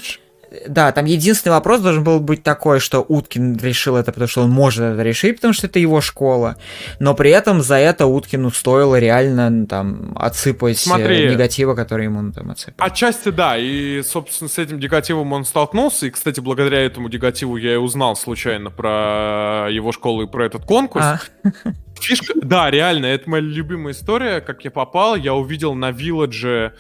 да, 0.68 0.92
там 0.92 1.06
единственный 1.06 1.52
вопрос 1.52 1.82
должен 1.82 2.04
был 2.04 2.20
быть 2.20 2.44
такой, 2.44 2.80
что 2.80 3.06
Уткин 3.08 3.58
решил 3.58 3.96
это, 3.96 4.12
потому 4.12 4.28
что 4.28 4.42
он 4.42 4.50
может 4.50 4.82
это 4.82 5.04
решить, 5.04 5.36
потому 5.36 5.54
что 5.54 5.68
это 5.68 5.80
его 5.80 6.02
школа. 6.02 6.58
Но 7.00 7.14
при 7.14 7.30
этом 7.32 7.62
за 7.62 7.76
это 7.76 8.08
Уткину 8.08 8.50
стоило 8.52 8.98
реально 8.98 9.68
там 9.68 10.14
отсыпать 10.16 10.78
э, 10.78 10.80
Смотри, 10.80 11.30
негатива, 11.30 11.76
который 11.76 12.06
ему 12.06 12.32
там 12.32 12.52
отсыпал. 12.52 12.86
Отчасти 12.86 13.30
да, 13.30 13.58
и, 13.58 14.02
собственно, 14.02 14.50
с 14.50 14.58
этим 14.58 14.80
негативом 14.80 15.34
он 15.34 15.46
столкнулся, 15.46 16.08
и, 16.08 16.10
кстати, 16.10 16.40
благодаря 16.40 16.80
этому 16.82 17.10
негативу 17.10 17.58
я 17.58 17.74
и 17.74 17.78
узнал 17.78 18.16
случайно 18.16 18.72
про 18.72 19.68
его 19.70 19.92
школу 19.92 20.24
и 20.24 20.28
про 20.28 20.46
этот 20.46 20.66
конкурс. 20.66 21.06
А. 21.06 21.20
Фишка, 22.00 22.34
да, 22.42 22.72
реально, 22.72 23.08
это 23.08 23.30
моя 23.30 23.44
любимая 23.44 23.94
история, 23.94 24.42
как 24.42 24.64
я 24.64 24.72
попал, 24.72 25.16
я 25.16 25.36
увидел 25.36 25.76
на 25.76 25.92
Вилладже 25.92 26.74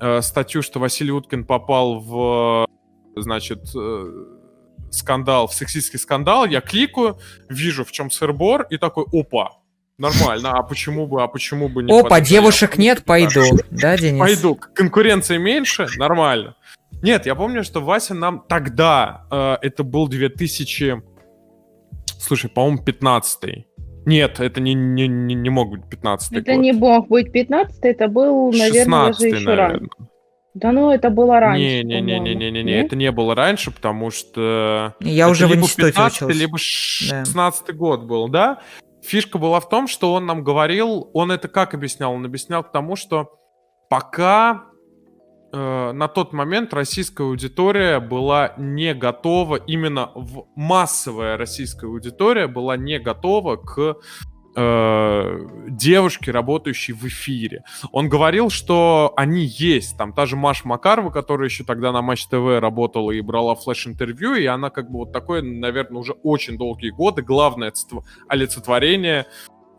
э, 0.00 0.20
статью, 0.20 0.62
что 0.62 0.78
Василий 0.78 1.12
Уткин 1.12 1.44
попал 1.44 1.98
в 1.98 2.66
значит, 3.16 3.70
э, 3.74 4.24
скандал, 4.90 5.46
в 5.48 5.54
сексистский 5.54 5.98
скандал, 5.98 6.46
я 6.46 6.60
кликаю, 6.60 7.18
вижу, 7.48 7.84
в 7.84 7.92
чем 7.92 8.10
сырбор, 8.10 8.66
и 8.70 8.76
такой, 8.76 9.04
опа, 9.12 9.58
нормально, 9.98 10.52
а 10.52 10.62
почему 10.62 11.06
бы, 11.06 11.22
а 11.22 11.26
почему 11.28 11.68
бы 11.68 11.82
не... 11.82 11.98
Опа, 11.98 12.20
девушек 12.20 12.78
нет, 12.78 13.04
пойду, 13.04 13.42
да, 13.70 13.96
Денис? 13.96 14.20
Пойду, 14.20 14.54
конкуренции 14.54 15.38
меньше, 15.38 15.86
нормально. 15.96 16.56
Нет, 17.02 17.26
я 17.26 17.34
помню, 17.34 17.62
что 17.62 17.80
Вася 17.80 18.14
нам 18.14 18.44
тогда, 18.48 19.26
э, 19.30 19.56
это 19.66 19.82
был 19.84 20.08
2000, 20.08 21.02
слушай, 22.18 22.48
по-моему, 22.50 22.82
15 22.82 23.66
нет, 24.06 24.38
это 24.38 24.60
не, 24.60 24.72
не, 24.72 25.08
не, 25.08 25.34
не 25.34 25.50
мог 25.50 25.68
быть 25.70 25.88
15 25.90 26.30
Это 26.32 26.52
год. 26.52 26.62
не 26.62 26.72
мог 26.72 27.08
быть 27.08 27.32
15 27.32 27.80
это 27.82 28.06
был, 28.06 28.52
наверное, 28.52 29.06
даже 29.06 29.26
еще 29.26 29.44
наверное. 29.44 29.56
раньше. 29.56 29.90
Да 30.56 30.72
ну, 30.72 30.90
это 30.90 31.10
было 31.10 31.38
раньше. 31.38 31.62
Не-не-не-не-не-не, 31.62 32.62
не, 32.62 32.72
это 32.72 32.96
не 32.96 33.12
было 33.12 33.34
раньше, 33.34 33.70
потому 33.70 34.10
что... 34.10 34.94
Я 35.00 35.28
уже 35.28 35.46
в 35.46 35.54
институте 35.54 35.92
15 35.92 36.22
учился. 36.22 36.38
либо 36.38 36.56
16 36.56 37.66
да. 37.66 37.72
год 37.74 38.04
был, 38.04 38.28
да? 38.28 38.62
Фишка 39.02 39.36
была 39.36 39.60
в 39.60 39.68
том, 39.68 39.86
что 39.86 40.14
он 40.14 40.24
нам 40.24 40.42
говорил, 40.42 41.10
он 41.12 41.30
это 41.30 41.48
как 41.48 41.74
объяснял? 41.74 42.14
Он 42.14 42.24
объяснял 42.24 42.64
к 42.64 42.72
тому, 42.72 42.96
что 42.96 43.38
пока 43.90 44.64
э, 45.52 45.92
на 45.92 46.08
тот 46.08 46.32
момент 46.32 46.72
российская 46.72 47.24
аудитория 47.24 48.00
была 48.00 48.54
не 48.56 48.94
готова, 48.94 49.56
именно 49.56 50.10
в 50.14 50.46
массовая 50.56 51.36
российская 51.36 51.86
аудитория 51.86 52.46
была 52.46 52.78
не 52.78 52.98
готова 52.98 53.56
к 53.56 53.96
э, 54.56 55.38
девушки, 55.68 56.30
работающие 56.30 56.96
в 56.96 57.04
эфире. 57.06 57.62
Он 57.92 58.08
говорил, 58.08 58.50
что 58.50 59.12
они 59.16 59.44
есть. 59.44 59.96
Там 59.96 60.12
та 60.12 60.26
же 60.26 60.36
Маша 60.36 60.66
Макарова, 60.66 61.10
которая 61.10 61.48
еще 61.48 61.64
тогда 61.64 61.92
на 61.92 62.02
Матч 62.02 62.26
ТВ 62.26 62.60
работала 62.60 63.10
и 63.10 63.20
брала 63.20 63.54
флеш-интервью, 63.54 64.34
и 64.34 64.46
она 64.46 64.70
как 64.70 64.90
бы 64.90 64.98
вот 65.00 65.12
такое, 65.12 65.42
наверное, 65.42 66.00
уже 66.00 66.12
очень 66.22 66.56
долгие 66.56 66.90
годы 66.90 67.22
главное 67.22 67.72
олицетворение 68.28 69.26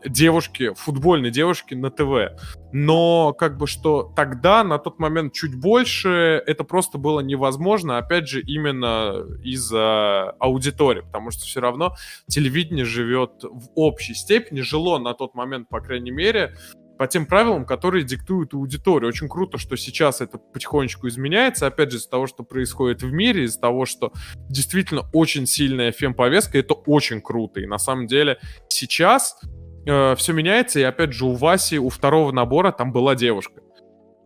девушки, 0.04 0.72
футбольной 0.74 1.30
девушки 1.30 1.74
на 1.74 1.90
ТВ. 1.90 2.40
Но 2.72 3.32
как 3.32 3.56
бы 3.58 3.66
что 3.66 4.12
тогда, 4.14 4.62
на 4.64 4.78
тот 4.78 4.98
момент 4.98 5.32
чуть 5.32 5.58
больше, 5.58 6.42
это 6.46 6.64
просто 6.64 6.98
было 6.98 7.20
невозможно, 7.20 7.98
опять 7.98 8.28
же, 8.28 8.40
именно 8.42 9.24
из-за 9.42 10.30
аудитории, 10.38 11.00
потому 11.00 11.30
что 11.30 11.44
все 11.44 11.60
равно 11.60 11.94
телевидение 12.26 12.84
живет 12.84 13.42
в 13.42 13.70
общей 13.74 14.14
степени, 14.14 14.60
жило 14.60 14.98
на 14.98 15.14
тот 15.14 15.34
момент, 15.34 15.68
по 15.68 15.80
крайней 15.80 16.10
мере, 16.10 16.54
по 16.98 17.06
тем 17.06 17.26
правилам, 17.26 17.64
которые 17.64 18.04
диктуют 18.04 18.54
аудиторию. 18.54 19.08
Очень 19.08 19.28
круто, 19.28 19.56
что 19.56 19.76
сейчас 19.76 20.20
это 20.20 20.36
потихонечку 20.36 21.06
изменяется, 21.06 21.66
опять 21.68 21.92
же, 21.92 21.98
из-за 21.98 22.10
того, 22.10 22.26
что 22.26 22.42
происходит 22.42 23.02
в 23.02 23.12
мире, 23.12 23.44
из-за 23.44 23.60
того, 23.60 23.86
что 23.86 24.12
действительно 24.50 25.08
очень 25.12 25.46
сильная 25.46 25.92
фем-повестка, 25.92 26.58
это 26.58 26.74
очень 26.74 27.22
круто. 27.22 27.60
И 27.60 27.66
на 27.66 27.78
самом 27.78 28.08
деле 28.08 28.38
сейчас 28.68 29.40
э, 29.88 30.14
все 30.16 30.32
меняется, 30.32 30.78
и 30.78 30.82
опять 30.82 31.12
же 31.12 31.24
у 31.24 31.34
Васи, 31.34 31.78
у 31.78 31.88
второго 31.88 32.30
набора 32.32 32.70
там 32.72 32.92
была 32.92 33.14
девушка. 33.14 33.62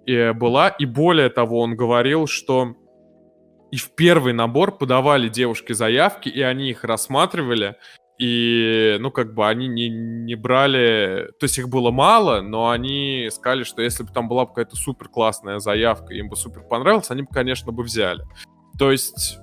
И 0.05 0.33
была, 0.33 0.69
и 0.69 0.85
более 0.85 1.31
того, 1.31 1.61
он 1.61 1.77
говорил, 1.77 2.27
что 2.27 2.75
и 3.71 3.77
в 3.77 3.95
первый 3.95 4.33
набор 4.33 4.77
подавали 4.77 5.29
девушки 5.29 5.73
заявки, 5.73 6.29
и 6.29 6.43
они 6.43 6.71
их 6.71 6.85
рассматривали, 6.85 7.77
и, 8.19 8.99
ну, 9.01 9.11
как 9.11 9.35
бы 9.35 9.49
они 9.49 9.67
не, 9.67 9.89
не 9.89 10.35
брали... 10.35 11.31
То 11.41 11.45
есть 11.45 11.59
их 11.59 11.69
было 11.69 11.91
мало, 11.91 12.41
но 12.41 12.71
они 12.71 13.29
сказали, 13.33 13.65
что 13.65 13.83
если 13.83 14.03
бы 14.03 14.13
там 14.13 14.29
была 14.29 14.47
какая-то 14.47 14.77
супер 14.77 15.09
классная 15.09 15.59
заявка, 15.59 16.13
им 16.15 16.29
бы 16.29 16.37
супер 16.37 16.63
понравилось, 16.63 17.11
они 17.11 17.23
бы, 17.23 17.29
конечно, 17.33 17.73
бы 17.73 17.83
взяли. 17.83 18.23
То 18.79 18.93
есть 18.93 19.39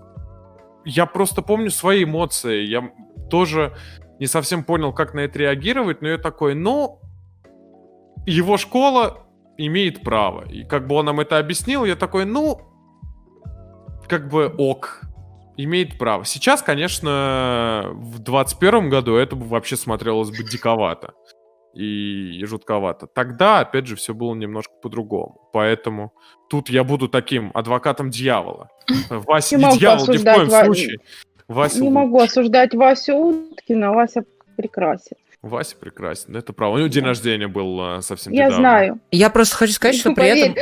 я 0.86 1.06
просто 1.06 1.42
помню 1.42 1.72
свои 1.72 2.04
эмоции. 2.04 2.66
Я 2.66 2.92
тоже 3.30 3.76
не 4.20 4.28
совсем 4.28 4.64
понял, 4.64 4.94
как 4.94 5.14
на 5.14 5.22
это 5.22 5.40
реагировать, 5.40 6.02
но 6.02 6.10
я 6.10 6.18
такой, 6.18 6.56
ну, 6.56 7.00
его 8.26 8.58
школа 8.58 9.26
имеет 9.58 10.02
право. 10.02 10.46
И 10.50 10.64
как 10.64 10.88
бы 10.88 10.96
он 10.96 11.06
нам 11.06 11.20
это 11.20 11.38
объяснил, 11.38 11.86
я 11.86 11.96
такой, 11.96 12.26
ну, 12.26 12.62
как 14.08 14.28
бы 14.30 14.54
ок, 14.58 15.02
имеет 15.58 15.98
право. 15.98 16.26
Сейчас, 16.26 16.62
конечно, 16.62 17.90
в 17.94 18.20
21 18.20 18.90
году 18.90 19.16
это 19.16 19.36
бы 19.36 19.46
вообще 19.46 19.76
смотрелось 19.78 20.30
бы 20.30 20.44
диковато 20.44 21.14
и, 21.74 22.40
и 22.40 22.46
жутковато. 22.46 23.08
Тогда, 23.08 23.60
опять 23.60 23.88
же, 23.88 23.96
все 23.96 24.14
было 24.14 24.34
немножко 24.36 24.74
по-другому. 24.82 25.50
Поэтому 25.54 26.14
тут 26.50 26.70
я 26.70 26.84
буду 26.84 27.08
таким 27.08 27.52
адвокатом 27.54 28.10
дьявола. 28.10 28.70
Вася 29.10 29.58
не 29.58 29.78
дьявол 29.78 30.08
ни 30.08 30.18
в 30.18 30.24
коем 30.24 30.50
случае. 30.50 31.00
Вася 31.50 31.82
не 31.82 31.90
могу 31.90 32.20
осуждать 32.20 32.76
Васю 32.76 33.16
Уткина, 33.16 33.92
Вася 33.92 34.24
прекрасен. 34.56 35.18
Вася 35.42 35.76
прекрасен, 35.78 36.36
это 36.36 36.54
правда. 36.54 36.76
У 36.76 36.78
него 36.80 36.90
день 36.90 37.06
рождения 37.06 37.48
был 37.48 37.80
а, 37.82 38.02
совсем 38.02 38.32
Я 38.34 38.46
недавно. 38.46 38.58
знаю. 38.58 39.00
Я 39.12 39.30
просто 39.30 39.56
хочу 39.56 39.74
сказать, 39.74 39.96
что 39.96 40.14
при 40.14 40.28
этом 40.28 40.56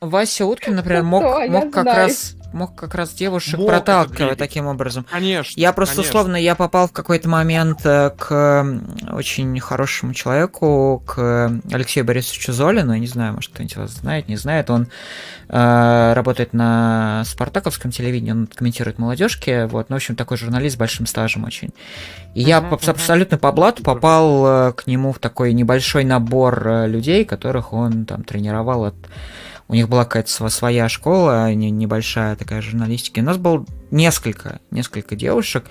Вася 0.00 0.46
Уткин, 0.46 0.74
например, 0.74 1.02
мог, 1.04 1.22
мог 1.48 1.70
как 1.70 1.86
раз 1.86 2.36
мог 2.54 2.74
как 2.74 2.94
раз 2.94 3.12
девушек 3.12 3.58
мог 3.58 3.68
проталкивать 3.68 4.38
таким 4.38 4.66
образом. 4.66 5.04
Конечно. 5.10 5.60
Я 5.60 5.72
просто 5.72 5.96
конечно. 5.96 6.10
условно, 6.10 6.36
я 6.36 6.54
попал 6.54 6.88
в 6.88 6.92
какой-то 6.92 7.28
момент 7.28 7.80
э, 7.84 8.10
к 8.16 8.66
очень 9.12 9.58
хорошему 9.60 10.14
человеку, 10.14 11.02
к 11.06 11.52
Алексею 11.70 12.06
Борисовичу 12.06 12.52
Золину, 12.52 12.94
не 12.94 13.06
знаю, 13.06 13.34
может 13.34 13.52
кто-нибудь 13.52 13.76
вас 13.76 13.90
знает, 13.90 14.28
не 14.28 14.36
знает, 14.36 14.70
он 14.70 14.88
э, 15.48 16.12
работает 16.14 16.52
на 16.52 17.22
спартаковском 17.26 17.90
телевидении, 17.90 18.32
он 18.32 18.46
комментирует 18.46 18.98
молодежки, 18.98 19.66
вот, 19.66 19.90
ну, 19.90 19.96
в 19.96 19.98
общем, 19.98 20.16
такой 20.16 20.36
журналист 20.36 20.76
с 20.76 20.78
большим 20.78 21.06
стажем 21.06 21.44
очень. 21.44 21.70
И 22.34 22.40
uh-huh, 22.40 22.48
я 22.48 22.58
uh-huh. 22.58 22.90
абсолютно 22.90 23.36
по 23.36 23.52
блату 23.52 23.82
попал 23.82 24.46
э, 24.46 24.72
к 24.72 24.86
нему 24.86 25.12
в 25.12 25.18
такой 25.18 25.52
небольшой 25.52 26.04
набор 26.04 26.66
э, 26.66 26.86
людей, 26.88 27.24
которых 27.24 27.72
он 27.72 28.04
там 28.06 28.22
тренировал 28.22 28.84
от 28.84 28.94
у 29.68 29.74
них 29.74 29.88
была 29.88 30.04
какая-то 30.04 30.50
своя 30.50 30.88
школа, 30.88 31.52
не, 31.54 31.70
небольшая 31.70 32.36
такая 32.36 32.60
журналистики. 32.60 33.20
У 33.20 33.24
нас 33.24 33.38
было 33.38 33.64
несколько, 33.90 34.60
несколько 34.70 35.16
девушек. 35.16 35.64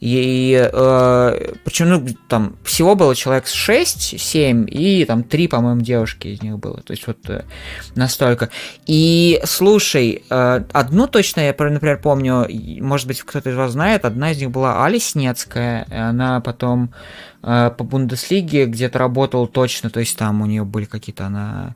И 0.00 0.70
э, 0.70 1.52
причем, 1.64 1.88
ну, 1.88 2.06
там 2.28 2.56
всего 2.62 2.94
было 2.94 3.14
человек 3.16 3.46
6-7, 3.46 4.68
и 4.68 5.04
там 5.06 5.24
3, 5.24 5.48
по-моему, 5.48 5.80
девушки 5.80 6.28
из 6.28 6.42
них 6.42 6.58
было. 6.58 6.82
То 6.82 6.92
есть 6.92 7.06
вот 7.06 7.18
э, 7.28 7.44
настолько. 7.94 8.50
И 8.86 9.40
слушай, 9.44 10.22
э, 10.28 10.64
одну 10.72 11.06
точно 11.06 11.40
я, 11.40 11.54
например, 11.58 12.00
помню, 12.02 12.46
может 12.82 13.06
быть, 13.06 13.22
кто-то 13.22 13.50
из 13.50 13.56
вас 13.56 13.72
знает, 13.72 14.04
одна 14.04 14.32
из 14.32 14.38
них 14.38 14.50
была 14.50 14.84
Али 14.84 14.98
Снецкая, 14.98 15.86
она 15.90 16.40
потом 16.40 16.92
по 17.44 17.84
Бундеслиге 17.84 18.66
где-то 18.66 18.98
работала 18.98 19.46
точно, 19.46 19.90
то 19.90 20.00
есть 20.00 20.16
там 20.16 20.40
у 20.40 20.46
нее 20.46 20.64
были 20.64 20.86
какие-то, 20.86 21.26
она 21.26 21.74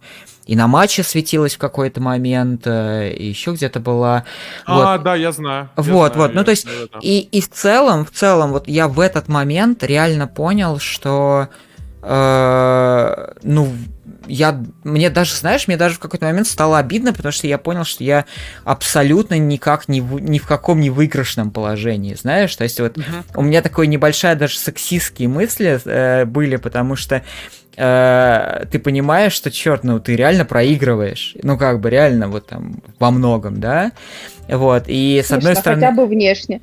и 0.49 0.57
на 0.57 0.67
матче 0.67 1.03
светилась 1.03 1.57
в 1.57 1.59
какой-то 1.59 2.01
момент, 2.01 2.63
э, 2.65 3.13
и 3.13 3.27
еще 3.29 3.53
где-то 3.53 3.81
была. 3.81 4.25
А, 4.65 4.97
вот. 4.97 5.03
да, 5.03 5.15
я 5.15 5.31
знаю. 5.31 5.69
Вот, 5.77 5.87
я 5.87 5.95
вот, 5.95 6.15
знаю, 6.15 6.33
ну 6.35 6.45
то 6.45 6.51
есть, 6.51 6.67
и, 7.03 7.21
и 7.21 7.43
в 7.43 7.51
целом, 7.51 8.07
в 8.07 8.11
целом, 8.11 8.53
вот 8.53 8.67
я 8.67 8.89
в 8.89 8.99
этот 8.99 9.29
момент 9.29 9.83
реально 9.83 10.27
понял, 10.27 10.79
что, 10.79 11.49
э, 12.01 13.33
ну, 13.43 13.73
я, 14.27 14.63
мне 14.85 15.11
даже, 15.11 15.35
знаешь, 15.35 15.69
мне 15.69 15.77
даже 15.77 15.97
в 15.97 15.99
какой-то 15.99 16.27
момент 16.27 16.47
стало 16.47 16.79
обидно, 16.79 17.13
потому 17.13 17.33
что 17.33 17.47
я 17.47 17.59
понял, 17.59 17.85
что 17.85 18.05
я 18.05 18.25
абсолютно 18.65 19.39
никак 19.39 19.89
не 19.89 20.01
в, 20.01 20.19
ни 20.19 20.39
в 20.39 20.47
каком 20.47 20.81
не 20.81 20.91
выигрышном 20.91 21.51
положении, 21.51 22.15
знаешь, 22.15 22.55
то 22.55 22.65
есть 22.65 22.81
вот 22.81 22.97
uh-huh. 22.97 23.25
у 23.35 23.43
меня 23.43 23.63
такой 23.63 23.87
небольшая 23.87 24.37
даже 24.37 24.59
сексистские 24.59 25.29
мысли 25.29 25.81
э, 25.85 26.25
были, 26.25 26.57
потому 26.57 26.97
что 26.97 27.23
э, 27.77 28.65
ты 28.71 28.79
понимаешь, 28.79 29.33
что, 29.33 29.51
черт, 29.51 29.85
ну 29.85 30.01
ты 30.01 30.17
реально 30.17 30.45
проигрываешь. 30.45 31.37
Ну, 31.43 31.57
как 31.57 31.81
бы 31.81 31.91
реально, 31.91 32.29
вот 32.29 32.47
там 32.47 32.83
во 32.99 33.11
многом, 33.11 33.61
да. 33.61 33.93
Вот. 34.49 34.85
И 34.87 35.23
с 35.25 35.31
одной 35.31 35.55
стороны. 35.57 35.83
Хотя 35.83 35.95
бы 35.95 36.07
внешне. 36.07 36.61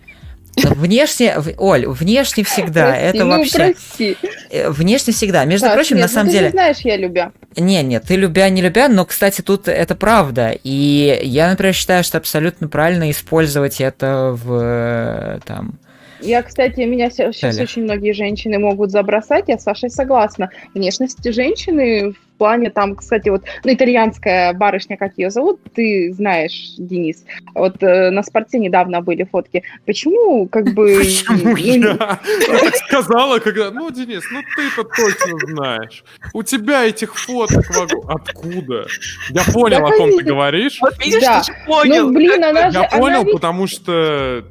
Внешне, 0.64 1.36
Оль, 1.58 1.86
внешне 1.88 2.43
всегда. 2.43 2.88
Прости, 2.88 3.06
это 3.06 3.26
ну, 3.26 3.30
вообще. 3.30 3.58
Прости. 3.58 4.18
Э, 4.49 4.70
внешне 4.70 5.14
всегда. 5.14 5.45
Между 5.45 5.68
так, 5.68 5.76
прочим, 5.76 5.97
нет, 5.97 6.03
на 6.03 6.08
самом 6.08 6.28
ну, 6.28 6.32
ты 6.32 6.38
деле. 6.38 6.47
Ты 6.47 6.51
знаешь, 6.51 6.80
я 6.80 6.97
любя. 6.97 7.32
Не, 7.58 7.84
нет, 7.84 8.03
ты 8.08 8.16
любя, 8.16 8.49
не 8.49 8.62
любя, 8.62 8.88
но, 8.88 9.06
кстати, 9.06 9.41
тут 9.41 9.68
это 9.68 9.95
правда. 9.95 10.58
И 10.64 11.20
я, 11.24 11.49
например, 11.49 11.74
считаю, 11.74 12.03
что 12.03 12.18
абсолютно 12.18 12.68
правильно 12.68 13.12
использовать 13.12 13.82
это 13.82 14.38
в 14.43 14.60
э, 14.62 15.39
там 15.45 15.80
я, 16.22 16.41
кстати, 16.41 16.80
меня 16.82 17.10
сейчас 17.12 17.39
Далее. 17.39 17.64
очень 17.64 17.84
многие 17.84 18.14
женщины 18.14 18.58
могут 18.58 18.89
забросать, 18.89 19.45
я 19.47 19.60
с 19.60 19.64
Сашей 19.64 19.89
согласна. 19.89 20.49
Внешность 20.74 21.24
женщины 21.24 22.14
в 22.14 22.25
плане 22.38 22.70
там, 22.70 22.96
кстати, 22.96 23.30
вот, 23.30 23.44
ну, 23.64 23.74
итальянская 23.74 24.54
барышня, 24.54 24.98
как 24.98 25.18
ее 25.18 25.30
зовут, 25.30 25.60
ты 25.74 26.14
знаешь, 26.14 26.76
Денис. 26.78 27.24
Вот 27.54 27.82
э, 27.82 28.12
на 28.12 28.24
спорте 28.24 28.60
недавно 28.60 29.02
были 29.02 29.24
фотки. 29.24 29.64
Почему, 29.86 30.48
как 30.48 30.74
бы... 30.74 30.98
Почему 31.00 31.56
я 31.58 32.72
сказала, 32.88 33.40
когда... 33.40 33.72
Ну, 33.72 33.90
Денис, 33.92 34.24
ну 34.32 34.42
ты-то 34.56 34.84
точно 34.84 35.38
знаешь. 35.48 36.04
У 36.34 36.44
тебя 36.44 36.86
этих 36.86 37.16
фоток 37.16 37.66
откуда? 38.08 38.86
Я 39.30 39.44
понял, 39.52 39.86
о 39.86 39.92
ком 39.92 40.12
ты 40.18 40.24
говоришь. 40.24 40.80
Вот 40.82 40.98
видишь, 41.04 41.24
ты 41.46 41.54
понял. 41.66 42.08
Ну, 42.08 42.14
блин, 42.14 42.44
она 42.44 42.72
же... 42.72 42.80
Я 42.80 42.90
понял, 42.90 43.26
потому 43.26 43.68
что 43.68 44.46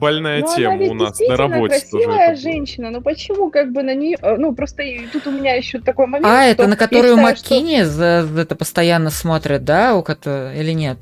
больная 0.00 0.40
ну, 0.40 0.56
тема 0.56 0.82
у 0.84 0.94
нас 0.94 1.20
на 1.20 1.36
работе. 1.36 1.68
красивая 1.68 2.34
женщина, 2.34 2.90
но 2.90 3.00
почему 3.00 3.50
как 3.50 3.72
бы 3.72 3.82
на 3.82 3.94
нее... 3.94 4.16
Э, 4.22 4.36
ну, 4.36 4.54
просто 4.54 4.82
тут 5.12 5.26
у 5.26 5.30
меня 5.30 5.54
еще 5.54 5.78
такой 5.78 6.06
момент, 6.06 6.26
А, 6.26 6.44
это 6.44 6.66
на 6.66 6.76
которую 6.76 7.16
Маккини 7.18 7.82
что... 7.82 7.90
за 7.90 8.28
это 8.38 8.56
постоянно 8.56 9.10
смотрят, 9.10 9.64
да, 9.64 9.94
у 9.94 10.02
которой... 10.02 10.58
или 10.58 10.72
нет? 10.72 10.98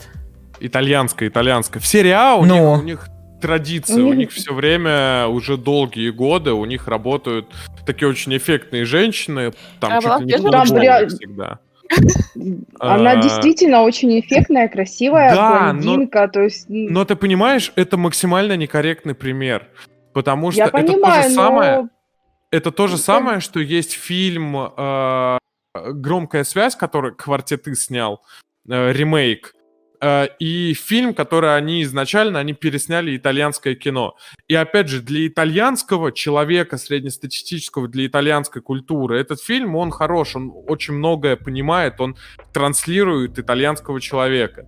Итальянская, 0.61 1.28
итальянская. 1.28 1.80
В 1.80 1.86
серии 1.86 2.38
у, 2.38 2.44
ну. 2.44 2.74
них, 2.74 2.82
у 2.82 2.84
них 2.84 3.09
традиция, 3.40 4.03
у 4.03 4.12
них 4.12 4.32
все 4.32 4.53
время 4.53 5.28
уже 5.28 5.57
долгие 5.57 6.11
годы, 6.11 6.53
у 6.53 6.64
них 6.64 6.88
работают 6.88 7.46
такие 7.86 8.09
очень 8.09 8.36
эффектные 8.36 8.84
женщины, 8.84 9.53
там 9.80 9.92
а 9.92 10.03
чуть 10.03 10.26
ли 10.26 10.42
не 10.42 10.51
там 10.51 10.66
всегда. 10.66 11.61
Она 12.78 13.12
а, 13.12 13.22
действительно 13.22 13.82
очень 13.82 14.18
эффектная, 14.20 14.68
красивая, 14.68 15.34
да, 15.34 15.72
блондинка, 15.72 16.22
но, 16.22 16.28
то 16.28 16.43
есть... 16.43 16.66
Но 16.68 17.05
ты 17.05 17.16
понимаешь, 17.16 17.72
это 17.76 17.97
максимально 17.97 18.57
некорректный 18.57 19.14
пример, 19.14 19.68
потому 20.12 20.51
что 20.51 20.59
Я 20.59 20.66
это 20.66 20.72
понимаю, 20.72 21.22
то 21.22 21.28
же 21.28 21.34
самое... 21.34 21.89
Это 22.51 22.72
то 22.72 22.86
же 22.86 22.97
самое, 22.97 23.41
что 23.41 23.61
есть 23.61 23.93
фильм 23.93 24.57
э, 24.57 25.39
«Громкая 25.74 26.45
связь», 26.45 26.76
который 26.76 27.14
«Квартеты» 27.14 27.74
снял, 27.74 28.22
э, 28.68 28.93
ремейк, 28.93 29.55
и 30.01 30.74
фильм, 30.74 31.14
который 31.14 31.57
они 31.57 31.82
изначально, 31.82 32.38
они 32.38 32.53
пересняли 32.53 33.16
итальянское 33.16 33.74
кино. 33.74 34.14
И 34.46 34.55
опять 34.55 34.88
же, 34.88 35.03
для 35.03 35.26
итальянского 35.26 36.12
человека, 36.12 36.78
среднестатистического, 36.78 37.88
для 37.88 38.07
итальянской 38.07 38.62
культуры, 38.62 39.18
этот 39.18 39.42
фильм, 39.42 39.74
он 39.76 39.90
хорош, 39.90 40.36
он 40.36 40.53
очень 40.68 40.94
многое 40.94 41.36
понимает, 41.36 42.01
он 42.01 42.16
транслирует 42.53 43.38
итальянского 43.38 44.01
человека. 44.01 44.66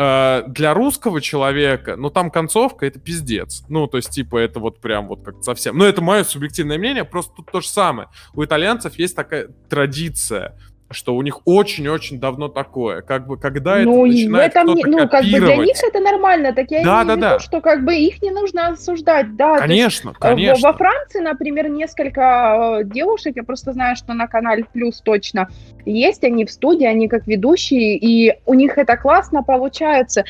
Э, 0.00 0.44
для 0.46 0.74
русского 0.74 1.20
человека, 1.20 1.96
ну 1.96 2.08
там 2.08 2.30
концовка 2.30 2.86
это 2.86 3.00
пиздец. 3.00 3.64
Ну, 3.68 3.88
то 3.88 3.96
есть, 3.96 4.10
типа, 4.10 4.36
это 4.36 4.60
вот 4.60 4.80
прям 4.80 5.08
вот 5.08 5.24
как 5.24 5.42
совсем. 5.42 5.76
Но 5.76 5.84
это 5.84 6.00
мое 6.00 6.22
субъективное 6.22 6.78
мнение, 6.78 7.04
просто 7.04 7.34
тут 7.34 7.50
то 7.50 7.60
же 7.60 7.66
самое. 7.66 8.08
У 8.32 8.44
итальянцев 8.44 8.96
есть 8.96 9.16
такая 9.16 9.48
традиция 9.68 10.56
что 10.90 11.14
у 11.14 11.22
них 11.22 11.40
очень-очень 11.44 12.18
давно 12.18 12.48
такое. 12.48 13.02
Как 13.02 13.26
бы, 13.26 13.36
когда 13.36 13.76
ну, 13.76 14.06
это 14.06 14.14
начинает 14.14 14.50
этом, 14.52 14.72
кто-то 14.72 14.88
Ну, 14.88 15.08
как 15.08 15.24
бы 15.24 15.38
для 15.40 15.56
них 15.56 15.76
это 15.82 16.00
нормально, 16.00 16.52
так 16.54 16.70
я 16.70 16.82
да, 16.82 17.04
да, 17.04 17.14
не 17.14 17.20
да. 17.20 17.34
Виду, 17.34 17.40
что 17.40 17.60
как 17.60 17.84
бы 17.84 17.94
их 17.94 18.22
не 18.22 18.30
нужно 18.30 18.68
осуждать, 18.68 19.36
да. 19.36 19.58
Конечно, 19.58 20.10
есть, 20.10 20.18
конечно. 20.18 20.68
Во 20.68 20.76
Франции, 20.76 21.20
например, 21.20 21.68
несколько 21.68 22.80
э, 22.80 22.84
девушек, 22.84 23.36
я 23.36 23.42
просто 23.42 23.72
знаю, 23.72 23.96
что 23.96 24.14
на 24.14 24.26
канале 24.26 24.64
Плюс 24.72 25.00
точно 25.00 25.48
есть, 25.84 26.24
они 26.24 26.46
в 26.46 26.50
студии, 26.50 26.86
они 26.86 27.08
как 27.08 27.26
ведущие, 27.26 27.96
и 27.96 28.34
у 28.46 28.54
них 28.54 28.78
это 28.78 28.96
классно 28.96 29.42
получается. 29.42 30.24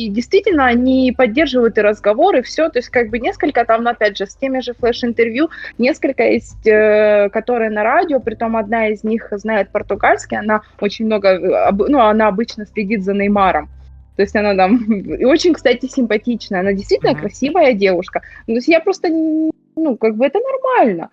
И 0.00 0.08
действительно, 0.08 0.64
они 0.64 1.12
поддерживают 1.12 1.76
и 1.76 1.82
разговоры, 1.82 2.40
все. 2.40 2.70
То 2.70 2.78
есть, 2.78 2.88
как 2.88 3.10
бы 3.10 3.18
несколько 3.18 3.66
там, 3.66 3.86
опять 3.86 4.16
же, 4.16 4.26
с 4.26 4.34
теми 4.34 4.60
же 4.60 4.72
флеш-интервью, 4.72 5.50
несколько 5.76 6.22
есть, 6.22 6.66
э, 6.66 7.28
которые 7.28 7.68
на 7.68 7.84
радио, 7.84 8.18
притом 8.18 8.56
одна 8.56 8.88
из 8.88 9.04
них 9.04 9.28
знает 9.32 9.68
португальский, 9.68 10.38
она 10.38 10.62
очень 10.80 11.04
много, 11.04 11.28
э, 11.28 11.70
ну, 11.72 12.00
она 12.00 12.28
обычно 12.28 12.64
следит 12.64 13.04
за 13.04 13.12
Неймаром. 13.12 13.68
То 14.16 14.22
есть 14.22 14.34
она 14.34 14.54
там 14.54 14.78
и 14.90 15.26
очень, 15.26 15.52
кстати, 15.52 15.84
симпатичная. 15.84 16.60
Она 16.60 16.72
действительно 16.72 17.10
mm-hmm. 17.10 17.20
красивая 17.20 17.74
девушка. 17.74 18.22
То 18.46 18.52
есть 18.52 18.68
я 18.68 18.80
просто, 18.80 19.08
ну, 19.10 19.96
как 19.98 20.16
бы 20.16 20.24
это 20.24 20.38
нормально. 20.38 21.10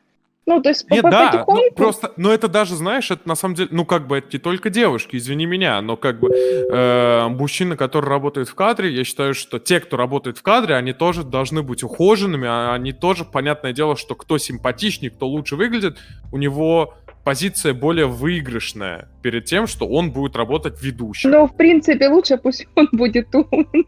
Ну, 0.47 0.61
то 0.61 0.69
есть 0.69 0.89
Нет, 0.89 1.01
по 1.01 1.11
да, 1.11 1.29
потихоньку... 1.29 1.61
ну, 1.61 1.71
просто, 1.75 2.13
но 2.15 2.33
это 2.33 2.47
даже, 2.47 2.75
знаешь, 2.75 3.11
это 3.11 3.27
на 3.27 3.35
самом 3.35 3.55
деле, 3.55 3.67
ну, 3.73 3.85
как 3.85 4.07
бы, 4.07 4.17
это 4.17 4.29
не 4.31 4.39
только 4.39 4.69
девушки, 4.69 5.17
извини 5.17 5.45
меня, 5.45 5.81
но 5.81 5.97
как 5.97 6.21
бы 6.21 6.29
э, 6.33 7.27
мужчины, 7.27 7.75
которые 7.75 8.09
работают 8.09 8.47
в 8.47 8.55
кадре, 8.55 8.89
я 8.93 9.03
считаю, 9.03 9.33
что 9.33 9.59
те, 9.59 9.81
кто 9.81 9.97
работает 9.97 10.37
в 10.37 10.43
кадре, 10.43 10.75
они 10.75 10.93
тоже 10.93 11.25
должны 11.25 11.63
быть 11.63 11.83
ухоженными, 11.83 12.47
а 12.47 12.73
они 12.73 12.93
тоже, 12.93 13.25
понятное 13.25 13.73
дело, 13.73 13.97
что 13.97 14.15
кто 14.15 14.37
симпатичнее, 14.37 15.11
кто 15.11 15.27
лучше 15.27 15.57
выглядит, 15.57 15.97
у 16.31 16.37
него 16.37 16.93
позиция 17.25 17.73
более 17.73 18.05
выигрышная 18.05 19.09
перед 19.21 19.43
тем, 19.43 19.67
что 19.67 19.85
он 19.85 20.11
будет 20.11 20.37
работать 20.37 20.81
ведущим. 20.81 21.29
Ну, 21.29 21.47
в 21.47 21.57
принципе, 21.57 22.07
лучше 22.07 22.37
пусть 22.37 22.65
он 22.75 22.87
будет 22.93 23.35
умным. 23.35 23.83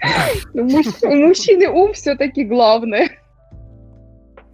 У 0.54 1.14
мужчины 1.14 1.68
ум 1.68 1.92
все-таки 1.92 2.44
главное. 2.44 3.10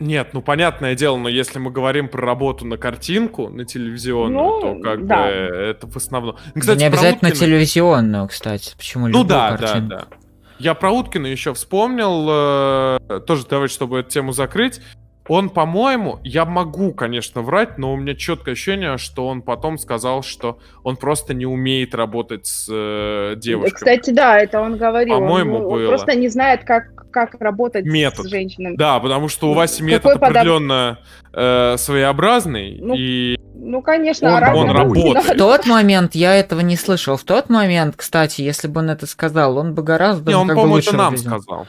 Нет, 0.02 0.30
ну 0.32 0.42
понятное 0.42 0.96
дело, 0.96 1.16
но 1.16 1.28
если 1.28 1.60
мы 1.60 1.70
говорим 1.70 2.08
про 2.08 2.26
работу 2.26 2.66
на 2.66 2.76
картинку, 2.76 3.48
на 3.48 3.64
телевизионную, 3.64 4.44
ну, 4.44 4.60
то 4.60 4.80
как 4.82 5.06
да. 5.06 5.26
бы 5.26 5.30
это 5.30 5.86
в 5.86 5.96
основном. 5.96 6.36
Кстати, 6.58 6.80
не 6.80 6.86
обязательно 6.86 7.30
Уткина... 7.30 7.46
телевизионную, 7.46 8.28
кстати. 8.28 8.74
Почему 8.76 9.06
Ну 9.06 9.22
да, 9.22 9.56
картинку? 9.56 9.88
да, 9.88 10.06
да. 10.10 10.16
Я 10.58 10.74
про 10.74 10.90
Уткина 10.90 11.26
еще 11.26 11.54
вспомнил, 11.54 12.26
э, 12.28 13.20
тоже 13.26 13.44
давайте, 13.48 13.74
чтобы 13.74 14.00
эту 14.00 14.10
тему 14.10 14.32
закрыть. 14.32 14.80
Он, 15.28 15.50
по-моему, 15.50 16.18
я 16.24 16.44
могу, 16.44 16.92
конечно, 16.92 17.42
врать, 17.42 17.78
но 17.78 17.92
у 17.92 17.96
меня 17.96 18.16
четкое 18.16 18.54
ощущение, 18.54 18.98
что 18.98 19.28
он 19.28 19.42
потом 19.42 19.78
сказал, 19.78 20.24
что 20.24 20.58
он 20.82 20.96
просто 20.96 21.32
не 21.32 21.46
умеет 21.46 21.94
работать 21.94 22.46
с 22.48 22.66
э, 22.68 23.34
девушкой. 23.36 23.76
Кстати, 23.76 24.10
да, 24.10 24.36
это 24.38 24.60
он 24.60 24.76
говорил. 24.76 25.14
По-моему, 25.14 25.58
он, 25.58 25.62
было. 25.62 25.82
Он 25.82 25.88
просто 25.88 26.16
не 26.16 26.28
знает, 26.28 26.64
как, 26.64 27.01
как 27.12 27.36
работать 27.40 27.84
метод. 27.84 28.26
с 28.26 28.28
женщинами. 28.28 28.76
Да, 28.76 28.98
потому 28.98 29.28
что 29.28 29.50
у 29.50 29.54
Васи 29.54 29.82
метод 29.82 30.14
Какой 30.14 30.28
определенно 30.28 30.98
э, 31.32 31.76
своеобразный. 31.76 32.78
Ну, 32.80 32.94
и 32.96 33.38
ну, 33.54 33.80
конечно, 33.80 34.36
он, 34.36 34.44
а 34.44 34.54
он 34.54 34.70
работает. 34.70 35.24
В 35.24 35.36
тот 35.36 35.66
момент 35.66 36.16
я 36.16 36.34
этого 36.34 36.60
не 36.60 36.76
слышал. 36.76 37.16
В 37.16 37.22
тот 37.22 37.48
момент, 37.48 37.94
кстати, 37.96 38.40
если 38.40 38.66
бы 38.66 38.80
он 38.80 38.90
это 38.90 39.06
сказал, 39.06 39.56
он 39.56 39.74
бы 39.74 39.84
гораздо... 39.84 40.30
Не, 40.30 40.36
он, 40.36 40.48
по-моему, 40.48 40.78
это 40.78 40.96
нам 40.96 41.16
сказал. 41.16 41.66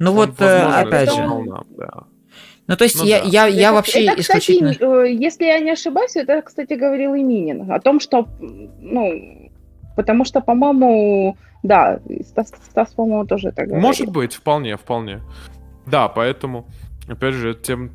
Ну 0.00 0.10
он, 0.10 0.16
вот, 0.16 0.40
э, 0.40 0.64
возможно, 0.64 0.78
опять 0.80 1.14
же... 1.14 1.20
Нам, 1.20 1.64
да. 1.78 1.90
Ну, 2.66 2.76
то 2.76 2.84
есть 2.84 2.98
ну, 2.98 3.04
я, 3.04 3.20
да. 3.20 3.26
я, 3.26 3.46
я 3.46 3.68
это, 3.68 3.74
вообще 3.74 4.06
это, 4.06 4.20
исключительно... 4.20 4.72
Кстати, 4.72 5.06
э, 5.06 5.12
если 5.12 5.44
я 5.44 5.60
не 5.60 5.70
ошибаюсь, 5.70 6.16
это, 6.16 6.42
кстати, 6.42 6.74
говорил 6.74 7.14
и 7.14 7.22
Минин 7.22 7.70
о 7.70 7.80
том, 7.80 8.00
что, 8.00 8.26
ну, 8.40 9.52
потому 9.94 10.24
что, 10.24 10.40
по-моему, 10.40 11.36
да, 11.62 12.00
Стас, 12.22 12.52
Стас 12.70 12.92
по-моему, 12.92 13.26
тоже 13.26 13.48
это 13.48 13.64
говорил. 13.64 13.80
Может 13.80 14.08
быть, 14.08 14.34
вполне, 14.34 14.76
вполне. 14.76 15.20
Да, 15.86 16.08
поэтому... 16.08 16.68
Опять 17.08 17.34
же, 17.34 17.54
тем 17.54 17.92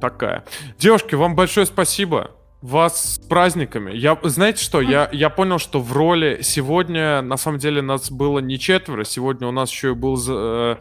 такая. 0.00 0.44
Девушки, 0.78 1.14
вам 1.14 1.34
большое 1.34 1.66
спасибо. 1.66 2.30
Вас 2.62 3.14
с 3.14 3.18
праздниками. 3.18 3.92
Я, 3.92 4.18
знаете 4.22 4.62
что, 4.62 4.80
я, 4.80 5.08
я 5.12 5.28
понял, 5.30 5.58
что 5.58 5.80
в 5.80 5.92
роли 5.92 6.38
сегодня, 6.42 7.20
на 7.22 7.36
самом 7.36 7.58
деле, 7.58 7.82
нас 7.82 8.10
было 8.10 8.38
не 8.38 8.58
четверо. 8.58 9.04
Сегодня 9.04 9.48
у 9.48 9.50
нас 9.50 9.70
еще 9.70 9.90
и 9.90 9.94
был 9.94 10.18
э, 10.28 10.76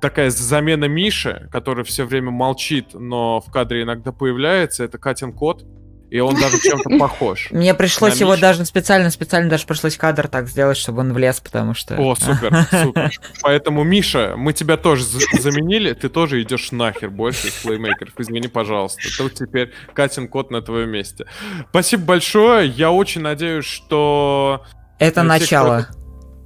такая 0.00 0.30
замена 0.30 0.86
Миши, 0.86 1.48
который 1.52 1.84
все 1.84 2.04
время 2.04 2.30
молчит, 2.30 2.94
но 2.94 3.40
в 3.40 3.50
кадре 3.50 3.82
иногда 3.82 4.12
появляется. 4.12 4.84
Это 4.84 4.98
Катин 4.98 5.32
кот 5.32 5.64
и 6.10 6.18
он 6.18 6.34
даже 6.34 6.58
чем-то 6.60 6.90
похож. 6.98 7.48
Мне 7.50 7.72
пришлось 7.72 8.20
его 8.20 8.36
даже 8.36 8.64
специально, 8.64 9.10
специально 9.10 9.48
даже 9.48 9.64
пришлось 9.64 9.96
кадр 9.96 10.28
так 10.28 10.48
сделать, 10.48 10.76
чтобы 10.76 11.00
он 11.00 11.12
влез, 11.12 11.40
потому 11.40 11.74
что... 11.74 11.96
О, 11.96 12.14
супер, 12.16 12.66
супер. 12.70 13.12
Поэтому, 13.42 13.84
Миша, 13.84 14.34
мы 14.36 14.52
тебя 14.52 14.76
тоже 14.76 15.04
заменили, 15.04 15.92
ты 15.92 16.08
тоже 16.08 16.42
идешь 16.42 16.72
нахер 16.72 17.10
больше 17.10 17.48
из 17.48 17.54
плеймейкеров. 17.54 18.14
Извини, 18.18 18.48
пожалуйста. 18.48 19.00
Тут 19.16 19.34
теперь 19.34 19.72
Катин 19.94 20.28
кот 20.28 20.50
на 20.50 20.60
твоем 20.62 20.90
месте. 20.90 21.26
Спасибо 21.70 22.04
большое. 22.04 22.68
Я 22.68 22.90
очень 22.90 23.20
надеюсь, 23.20 23.64
что... 23.64 24.64
Это 24.98 25.22
начало. 25.22 25.86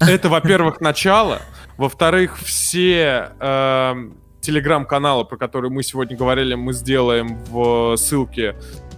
Это, 0.00 0.28
во-первых, 0.28 0.80
начало. 0.80 1.40
Во-вторых, 1.78 2.38
все 2.38 3.30
эм, 3.40 4.18
телеграм-каналы, 4.40 5.24
про 5.24 5.36
которые 5.36 5.70
мы 5.70 5.82
сегодня 5.82 6.16
говорили, 6.16 6.54
мы 6.54 6.72
сделаем 6.72 7.38
в 7.46 7.96
ссылке 7.96 8.54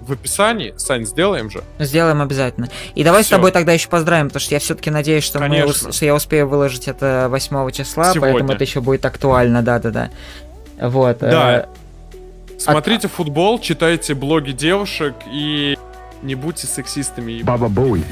в 0.07 0.13
описании. 0.13 0.75
Сань, 0.77 1.05
сделаем 1.05 1.51
же? 1.51 1.63
Сделаем 1.79 2.23
обязательно. 2.23 2.69
И 2.95 3.05
давай 3.05 3.23
Всё. 3.23 3.29
с 3.29 3.31
тобой 3.31 3.53
тогда 3.53 3.73
еще 3.73 3.89
поздравим, 3.89 4.29
потому 4.29 4.41
что 4.41 4.55
я 4.55 4.61
все-таки 4.61 4.91
надеюсь, 4.91 5.25
что, 5.25 5.41
мы, 5.41 5.67
что 5.73 6.05
я 6.05 6.15
успею 6.15 6.49
выложить 6.49 6.89
это 6.89 7.29
8 7.31 7.71
числа, 7.71 8.13
Сегодня. 8.13 8.21
поэтому 8.21 8.53
это 8.53 8.65
еще 8.65 8.81
будет 8.81 9.05
актуально, 9.05 9.63
да-да-да. 9.63 10.11
Вот. 10.81 11.19
Да. 11.19 11.61
Э, 11.61 11.65
Смотрите 12.59 13.07
От... 13.07 13.13
футбол, 13.13 13.61
читайте 13.61 14.15
блоги 14.15 14.53
девушек 14.53 15.15
и 15.31 15.77
не 16.23 16.35
будьте 16.35 16.67
сексистами. 16.67 17.43
Баба 17.43 17.69
Боуи. 17.69 18.03